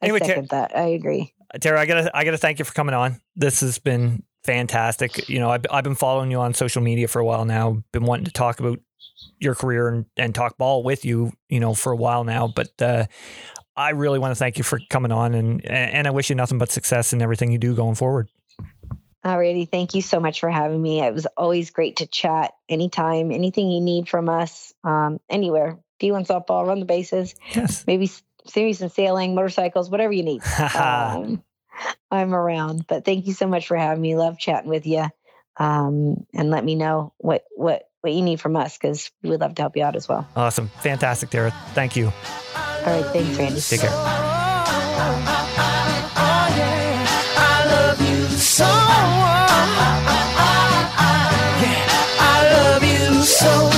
anyway, 0.01 0.17
I 0.17 0.21
Tara, 0.21 0.29
second 0.29 0.49
that. 0.51 0.77
I 0.77 0.83
agree. 0.89 1.35
Tara, 1.61 1.81
I 1.81 1.87
gotta 1.87 2.17
I 2.17 2.25
gotta 2.25 2.39
thank 2.39 2.59
you 2.59 2.65
for 2.65 2.73
coming 2.75 2.95
on. 2.95 3.21
This 3.35 3.61
has 3.61 3.79
been 3.79 4.23
fantastic. 4.45 5.29
You 5.29 5.41
know, 5.41 5.51
I've 5.51 5.67
I've 5.71 5.85
been 5.85 5.95
following 5.95 6.31
you 6.31 6.39
on 6.41 6.55
social 6.55 6.83
media 6.83 7.09
for 7.09 7.19
a 7.21 7.25
while 7.25 7.45
now. 7.45 7.83
Been 7.93 8.05
wanting 8.05 8.27
to 8.27 8.33
talk 8.33 8.61
about 8.61 8.79
your 9.39 9.55
career 9.55 9.89
and, 9.89 10.07
and 10.17 10.35
talk 10.35 10.57
ball 10.57 10.83
with 10.83 11.05
you, 11.05 11.33
you 11.49 11.61
know, 11.61 11.75
for 11.75 11.93
a 11.93 11.97
while 11.97 12.25
now. 12.25 12.49
But 12.49 12.71
uh, 12.81 13.07
I 13.77 13.91
really 13.91 14.19
want 14.19 14.31
to 14.33 14.37
thank 14.37 14.59
you 14.59 14.65
for 14.65 14.81
coming 14.91 15.13
on, 15.13 15.35
and 15.35 15.65
and 15.69 16.07
I 16.07 16.11
wish 16.11 16.31
you 16.31 16.37
nothing 16.37 16.59
but 16.59 16.71
success 16.71 17.13
in 17.13 17.21
everything 17.23 17.53
you 17.53 17.59
do 17.59 17.75
going 17.75 17.95
forward. 17.95 18.29
Alrighty, 19.25 19.69
thank 19.69 19.95
you 19.95 20.03
so 20.03 20.21
much 20.21 20.39
for 20.41 20.49
having 20.49 20.81
me. 20.81 21.01
It 21.03 21.13
was 21.13 21.27
always 21.37 21.71
great 21.71 21.97
to 21.97 22.07
chat 22.07 22.53
anytime, 22.69 23.33
anything 23.33 23.71
you 23.71 23.81
need 23.81 24.09
from 24.09 24.29
us, 24.29 24.73
um, 24.85 25.19
anywhere. 25.29 25.79
D1 26.01 26.27
softball, 26.29 26.65
run 26.67 26.79
the 26.79 26.85
bases, 26.87 27.35
Yes. 27.55 27.85
maybe 27.87 28.05
s- 28.05 28.23
and 28.55 28.93
sailing, 28.93 29.35
motorcycles, 29.35 29.91
whatever 29.91 30.13
you 30.13 30.23
need. 30.23 30.43
Um, 30.77 31.43
I'm 32.11 32.35
around. 32.35 32.87
But 32.87 33.05
thank 33.05 33.27
you 33.27 33.33
so 33.35 33.47
much 33.47 33.67
for 33.67 33.77
having 33.77 34.01
me. 34.01 34.17
Love 34.17 34.39
chatting 34.39 34.71
with 34.71 34.87
you. 34.87 35.07
Um, 35.59 36.25
and 36.33 36.51
let 36.51 36.65
me 36.65 36.75
know 36.75 37.13
what 37.19 37.45
what 37.55 37.89
what 38.03 38.13
you 38.13 38.23
need 38.23 38.41
from 38.41 38.55
us 38.57 38.79
because 38.79 39.11
we 39.23 39.31
would 39.31 39.41
love 39.41 39.55
to 39.57 39.63
help 39.63 39.77
you 39.77 39.83
out 39.83 39.97
as 39.97 40.09
well. 40.09 40.27
awesome, 40.37 40.69
fantastic, 40.81 41.31
Tara. 41.31 41.51
Thank 41.75 41.97
you. 41.97 42.13
All 42.87 42.93
right, 42.93 43.13
thanks, 43.13 43.37
Randy. 43.37 43.61
Take 43.61 43.81
care. 43.81 43.91
Uh, 43.91 43.97
I 52.19 52.49
love 52.53 52.85
you 52.85 53.23
so. 53.25 53.76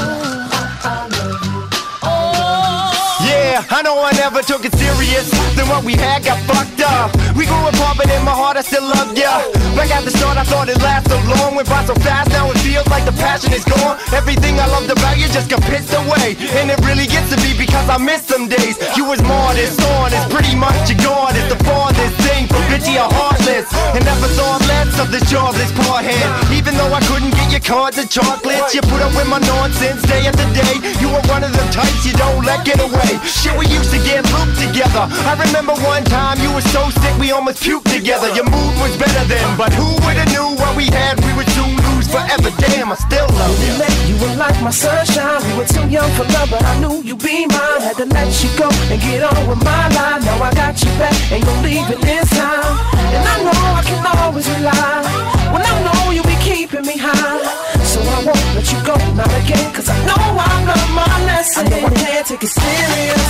Never 4.29 4.45
took 4.45 4.65
it 4.65 4.75
serious. 4.77 5.31
Then 5.57 5.67
what 5.73 5.85
we 5.85 5.95
had 5.95 6.23
got 6.23 6.37
fucked 6.45 6.85
up. 6.85 7.09
We 7.33 7.47
grew 7.49 7.65
apart, 7.65 7.97
but 7.97 8.11
in 8.13 8.23
my 8.29 8.37
heart 8.37 8.59
I 8.59 8.63
still 8.63 8.85
love 8.85 9.17
ya. 9.17 9.41
Back 9.73 9.89
at 9.89 10.05
the 10.05 10.13
start, 10.13 10.37
I 10.37 10.45
thought 10.45 10.69
it 10.69 10.77
last 10.85 11.09
so 11.09 11.17
long. 11.33 11.57
Went 11.57 11.69
by 11.69 11.81
so 11.89 11.95
fast, 12.05 12.29
now 12.37 12.51
it 12.51 12.59
feels 12.61 12.87
like 12.93 13.09
the 13.09 13.17
passion 13.17 13.57
is 13.57 13.65
gone. 13.65 13.97
Everything 14.13 14.61
I 14.61 14.67
loved 14.69 14.91
about 14.91 15.17
you 15.17 15.29
just 15.33 15.49
got 15.49 15.63
pissed 15.65 15.95
away. 15.97 16.37
And 16.61 16.69
it 16.69 16.77
really 16.85 17.07
gets 17.09 17.33
to 17.33 17.41
me 17.41 17.57
because 17.57 17.89
I 17.89 17.97
miss 17.97 18.21
some 18.29 18.53
days. 18.53 18.77
You 18.99 19.09
was 19.09 19.23
modest, 19.25 19.81
honest, 19.97 20.29
pretty 20.29 20.53
much 20.53 20.77
your 20.93 21.01
goddess. 21.01 21.49
The 21.49 21.57
farthest 21.65 22.17
thing 22.29 22.53
from 22.53 22.61
bitchy 22.69 23.01
or 23.01 23.09
heartless. 23.09 23.65
And 23.97 24.05
never 24.05 24.29
thought 24.37 24.61
less 24.69 24.93
of 25.01 25.09
this 25.09 25.25
jobless 25.33 25.73
parthead. 25.73 26.53
Even 26.53 26.77
though 26.77 26.93
I 26.93 27.01
couldn't 27.09 27.33
get 27.33 27.49
your 27.49 27.65
cards 27.65 27.97
and 27.97 28.11
chocolates. 28.11 28.77
You 28.77 28.85
put 28.93 29.01
up 29.01 29.15
with 29.17 29.29
my 29.31 29.41
nonsense 29.41 30.05
day 30.05 30.29
after 30.29 30.45
day. 30.53 30.85
You 31.01 31.09
were 31.09 31.25
one 31.33 31.49
of 31.49 31.53
them 31.57 31.69
types 31.73 32.05
you 32.05 32.13
don't 32.13 32.45
let 32.45 32.67
get 32.69 32.77
away. 32.77 33.17
Shit, 33.25 33.57
we 33.57 33.65
used 33.73 33.95
to 33.95 34.01
get 34.05 34.18
looped 34.33 34.59
together. 34.59 35.05
I 35.27 35.35
remember 35.39 35.75
one 35.87 36.05
time 36.05 36.39
you 36.41 36.51
were 36.53 36.65
so 36.75 36.91
sick 36.91 37.15
we 37.19 37.31
almost 37.33 37.63
puked 37.63 37.91
together. 37.91 38.29
Your 38.35 38.49
mood 38.49 38.75
was 38.83 38.97
better 38.97 39.25
then, 39.27 39.47
but 39.57 39.73
who 39.73 39.87
would've 40.05 40.29
knew 40.33 40.57
what 40.59 40.77
we 40.77 40.87
had? 40.91 41.19
We 41.25 41.33
would 41.35 41.49
soon 41.55 41.77
lose 41.91 42.09
forever. 42.09 42.51
Damn, 42.59 42.93
I 42.93 42.97
still 42.97 43.29
love 43.39 43.57
you. 43.63 43.73
Let 43.79 43.95
you 44.09 44.17
were 44.19 44.35
like 44.37 44.59
my 44.63 44.71
sunshine. 44.71 45.43
We 45.47 45.53
were 45.59 45.69
too 45.69 45.87
young 45.89 46.11
for 46.19 46.25
love, 46.35 46.51
but 46.51 46.63
I 46.63 46.79
knew 46.81 47.03
you'd 47.03 47.23
be 47.23 47.47
mine. 47.47 47.81
Had 47.83 47.97
to 48.03 48.07
let 48.07 48.31
you 48.43 48.51
go 48.59 48.69
and 48.91 49.01
get 49.01 49.23
on 49.23 49.49
with 49.49 49.63
my 49.65 49.89
life. 49.95 50.25
Now 50.25 50.43
I 50.43 50.51
got 50.55 50.75
you 50.83 50.91
back, 50.99 51.15
ain't 51.33 51.45
gonna 51.45 51.63
leave 51.63 51.89
it 51.91 52.01
this 52.01 52.29
time. 52.31 52.75
And 53.15 53.23
I 53.23 53.37
know 53.45 53.61
I 53.79 53.83
can 53.85 54.03
always 54.19 54.49
rely. 54.51 55.29
When 55.53 55.63
I 55.63 55.75
know 55.85 56.11
you'll 56.11 56.25
be 56.25 56.39
keeping 56.43 56.85
me 56.85 56.97
high. 56.97 57.68
So 57.99 58.05
I 58.07 58.23
won't 58.23 58.55
let 58.55 58.63
you 58.71 58.79
go, 58.87 58.95
not 59.19 59.27
again, 59.43 59.75
cause 59.75 59.91
I 59.91 59.99
know 60.07 60.15
I 60.15 60.47
learned 60.63 60.95
my 60.95 61.15
lesson. 61.27 61.67
I 61.67 61.69
know 61.69 61.83
I 61.83 61.91
can't 61.99 62.23
take 62.31 62.45
it 62.47 62.53
serious. 62.55 63.27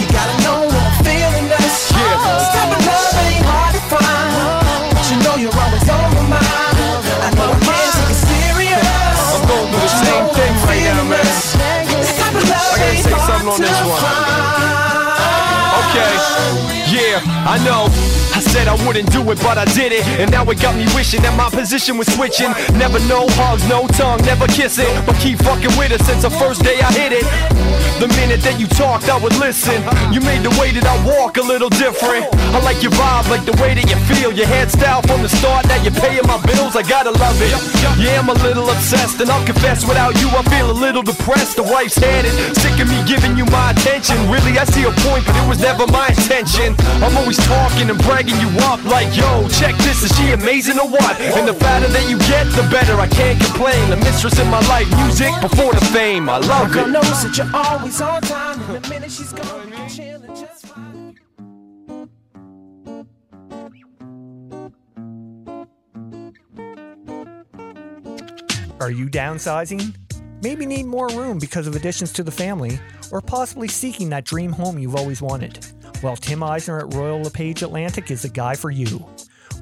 You 0.00 0.08
gotta 0.08 0.36
know 0.40 0.64
what 0.64 0.72
I'm 0.72 1.04
feeling 1.04 1.46
this. 1.52 1.92
This 1.92 2.48
type 2.48 2.72
of 2.72 2.80
love 2.80 3.12
ain't 3.28 3.44
hard 3.44 3.76
to 3.76 3.82
find. 3.92 4.96
But 4.96 5.04
you 5.04 5.16
know 5.20 5.36
you're 5.36 5.52
always 5.52 5.84
on 5.84 6.08
my 6.16 6.32
mind. 6.32 6.80
I 7.12 7.28
know 7.36 7.52
I 7.52 7.60
can't 7.60 7.92
take 7.92 8.08
it 8.08 8.20
serious. 8.24 8.88
I'm 9.36 9.44
going 9.44 9.68
through 9.68 9.84
the 9.84 9.92
same 9.92 10.26
thing 10.32 10.54
right 10.64 10.80
now, 10.80 11.04
man. 11.04 11.20
I 11.20 12.40
gotta 12.40 12.72
say 12.72 13.04
something 13.04 13.52
on 13.52 13.60
this 13.60 13.80
one. 13.84 14.00
Okay, 15.76 16.12
yeah, 16.88 17.20
I 17.44 17.60
know. 17.68 17.99
I 18.40 18.42
said 18.42 18.68
I 18.68 18.86
wouldn't 18.86 19.12
do 19.12 19.20
it, 19.32 19.38
but 19.44 19.58
I 19.58 19.66
did 19.76 19.92
it. 19.92 20.00
And 20.16 20.30
now 20.30 20.48
it 20.48 20.58
got 20.62 20.74
me 20.74 20.88
wishing 20.96 21.20
that 21.28 21.36
my 21.36 21.50
position 21.50 21.98
was 21.98 22.08
switching. 22.08 22.48
Never 22.80 22.96
no 23.04 23.28
hugs, 23.36 23.68
no 23.68 23.84
tongue, 24.00 24.24
never 24.24 24.48
kissing. 24.48 24.88
But 25.04 25.20
keep 25.20 25.36
fucking 25.44 25.76
with 25.76 25.92
it 25.92 26.00
since 26.08 26.22
the 26.22 26.32
first 26.40 26.64
day 26.64 26.80
I 26.80 26.88
hit 26.88 27.12
it. 27.12 27.28
The 28.00 28.08
minute 28.16 28.40
that 28.48 28.56
you 28.56 28.64
talked, 28.64 29.12
I 29.12 29.20
would 29.20 29.36
listen. 29.36 29.76
You 30.08 30.24
made 30.24 30.40
the 30.40 30.48
way 30.56 30.72
that 30.72 30.88
I 30.88 30.96
walk 31.04 31.36
a 31.36 31.44
little 31.44 31.68
different. 31.68 32.32
I 32.56 32.64
like 32.64 32.80
your 32.80 32.96
vibe, 32.96 33.28
like 33.28 33.44
the 33.44 33.52
way 33.60 33.76
that 33.76 33.84
you 33.84 33.98
feel. 34.08 34.32
Your 34.32 34.48
hairstyle 34.48 35.04
from 35.04 35.20
the 35.20 35.28
start, 35.28 35.68
now 35.68 35.76
you're 35.84 35.92
paying 36.00 36.24
my 36.24 36.40
bills. 36.48 36.80
I 36.80 36.82
gotta 36.82 37.12
love 37.12 37.36
it. 37.44 37.52
Yeah, 38.00 38.24
I'm 38.24 38.32
a 38.32 38.38
little 38.40 38.72
obsessed, 38.72 39.20
and 39.20 39.28
I'll 39.28 39.44
confess 39.44 39.84
without 39.84 40.16
you, 40.16 40.32
I 40.32 40.40
feel 40.48 40.72
a 40.72 40.78
little 40.86 41.04
depressed. 41.04 41.60
The 41.60 41.66
wife's 41.68 42.00
headed, 42.00 42.32
sick 42.56 42.80
of 42.80 42.88
me 42.88 43.04
giving 43.04 43.36
you 43.36 43.44
my 43.52 43.76
attention. 43.76 44.16
Really, 44.32 44.56
I 44.56 44.64
see 44.64 44.88
a 44.88 44.94
point, 45.04 45.28
but 45.28 45.36
it 45.36 45.44
was 45.44 45.60
never 45.60 45.84
my 45.92 46.08
intention. 46.08 46.72
I'm 47.04 47.12
always 47.20 47.36
talking 47.44 47.92
and 47.92 48.00
bragging 48.08 48.29
you 48.38 48.48
up, 48.64 48.82
like, 48.84 49.14
yo, 49.16 49.48
check 49.48 49.74
this, 49.78 50.02
is 50.02 50.16
she 50.16 50.32
amazing 50.32 50.78
or 50.78 50.88
what? 50.88 51.20
And 51.20 51.48
the 51.48 51.54
fatter 51.54 51.88
that 51.88 52.08
you 52.08 52.18
get, 52.18 52.44
the 52.54 52.62
better. 52.70 52.94
I 53.00 53.08
can't 53.08 53.40
complain. 53.40 53.90
The 53.90 53.96
mistress 53.96 54.38
in 54.38 54.48
my 54.48 54.60
life, 54.68 54.88
music 55.02 55.32
before 55.40 55.72
the 55.72 55.84
fame. 55.86 56.28
I 56.28 56.38
love 56.38 56.72
Girl 56.72 56.86
it. 56.86 56.90
knows 56.90 57.22
that 57.24 57.36
you're 57.36 57.50
always 57.54 58.00
on 58.00 58.22
time. 58.22 58.60
And 58.60 58.84
the 58.84 58.88
minute 58.88 59.10
she's 59.10 59.32
gone, 59.32 59.68
you 59.68 59.74
can 59.88 60.36
just 60.36 60.66
fine. 60.66 61.18
Are 68.80 68.90
you 68.90 69.08
downsizing? 69.08 69.94
Maybe 70.42 70.64
need 70.64 70.86
more 70.86 71.08
room 71.08 71.38
because 71.38 71.66
of 71.66 71.76
additions 71.76 72.12
to 72.14 72.22
the 72.22 72.30
family, 72.30 72.80
or 73.12 73.20
possibly 73.20 73.68
seeking 73.68 74.08
that 74.10 74.24
dream 74.24 74.52
home 74.52 74.78
you've 74.78 74.96
always 74.96 75.20
wanted? 75.20 75.66
Well, 76.02 76.16
Tim 76.16 76.42
Eisner 76.42 76.78
at 76.78 76.94
Royal 76.94 77.20
LePage 77.20 77.62
Atlantic 77.62 78.10
is 78.10 78.22
the 78.22 78.28
guy 78.30 78.54
for 78.54 78.70
you. 78.70 79.06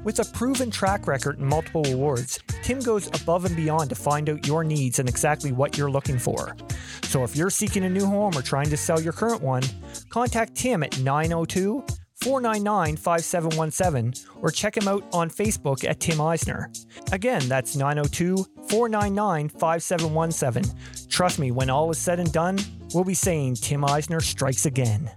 With 0.05 0.19
a 0.19 0.31
proven 0.31 0.71
track 0.71 1.05
record 1.05 1.37
and 1.37 1.45
multiple 1.45 1.85
awards, 1.87 2.39
Tim 2.63 2.79
goes 2.79 3.07
above 3.07 3.43
and 3.43 3.55
beyond 3.57 3.89
to 3.89 3.95
find 3.95 4.29
out 4.29 4.47
your 4.47 4.63
needs 4.63 4.99
and 4.99 5.09
exactly 5.09 5.51
what 5.51 5.77
you're 5.77 5.91
looking 5.91 6.17
for. 6.17 6.55
So 7.03 7.25
if 7.25 7.35
you're 7.35 7.49
seeking 7.49 7.83
a 7.83 7.89
new 7.89 8.05
home 8.05 8.37
or 8.37 8.41
trying 8.41 8.69
to 8.69 8.77
sell 8.77 9.01
your 9.01 9.11
current 9.11 9.41
one, 9.41 9.63
contact 10.09 10.55
Tim 10.55 10.81
at 10.81 10.97
902 10.99 11.83
499 12.21 12.95
5717 12.95 14.13
or 14.41 14.49
check 14.49 14.77
him 14.77 14.87
out 14.87 15.03
on 15.11 15.29
Facebook 15.29 15.83
at 15.83 15.99
Tim 15.99 16.21
Eisner. 16.21 16.71
Again, 17.11 17.47
that's 17.49 17.75
902 17.75 18.37
499 18.69 19.49
5717. 19.49 21.09
Trust 21.09 21.39
me, 21.39 21.51
when 21.51 21.69
all 21.69 21.91
is 21.91 21.97
said 21.97 22.19
and 22.19 22.31
done, 22.31 22.57
we'll 22.93 23.03
be 23.03 23.13
saying 23.13 23.55
Tim 23.55 23.83
Eisner 23.83 24.21
strikes 24.21 24.65
again. 24.65 25.11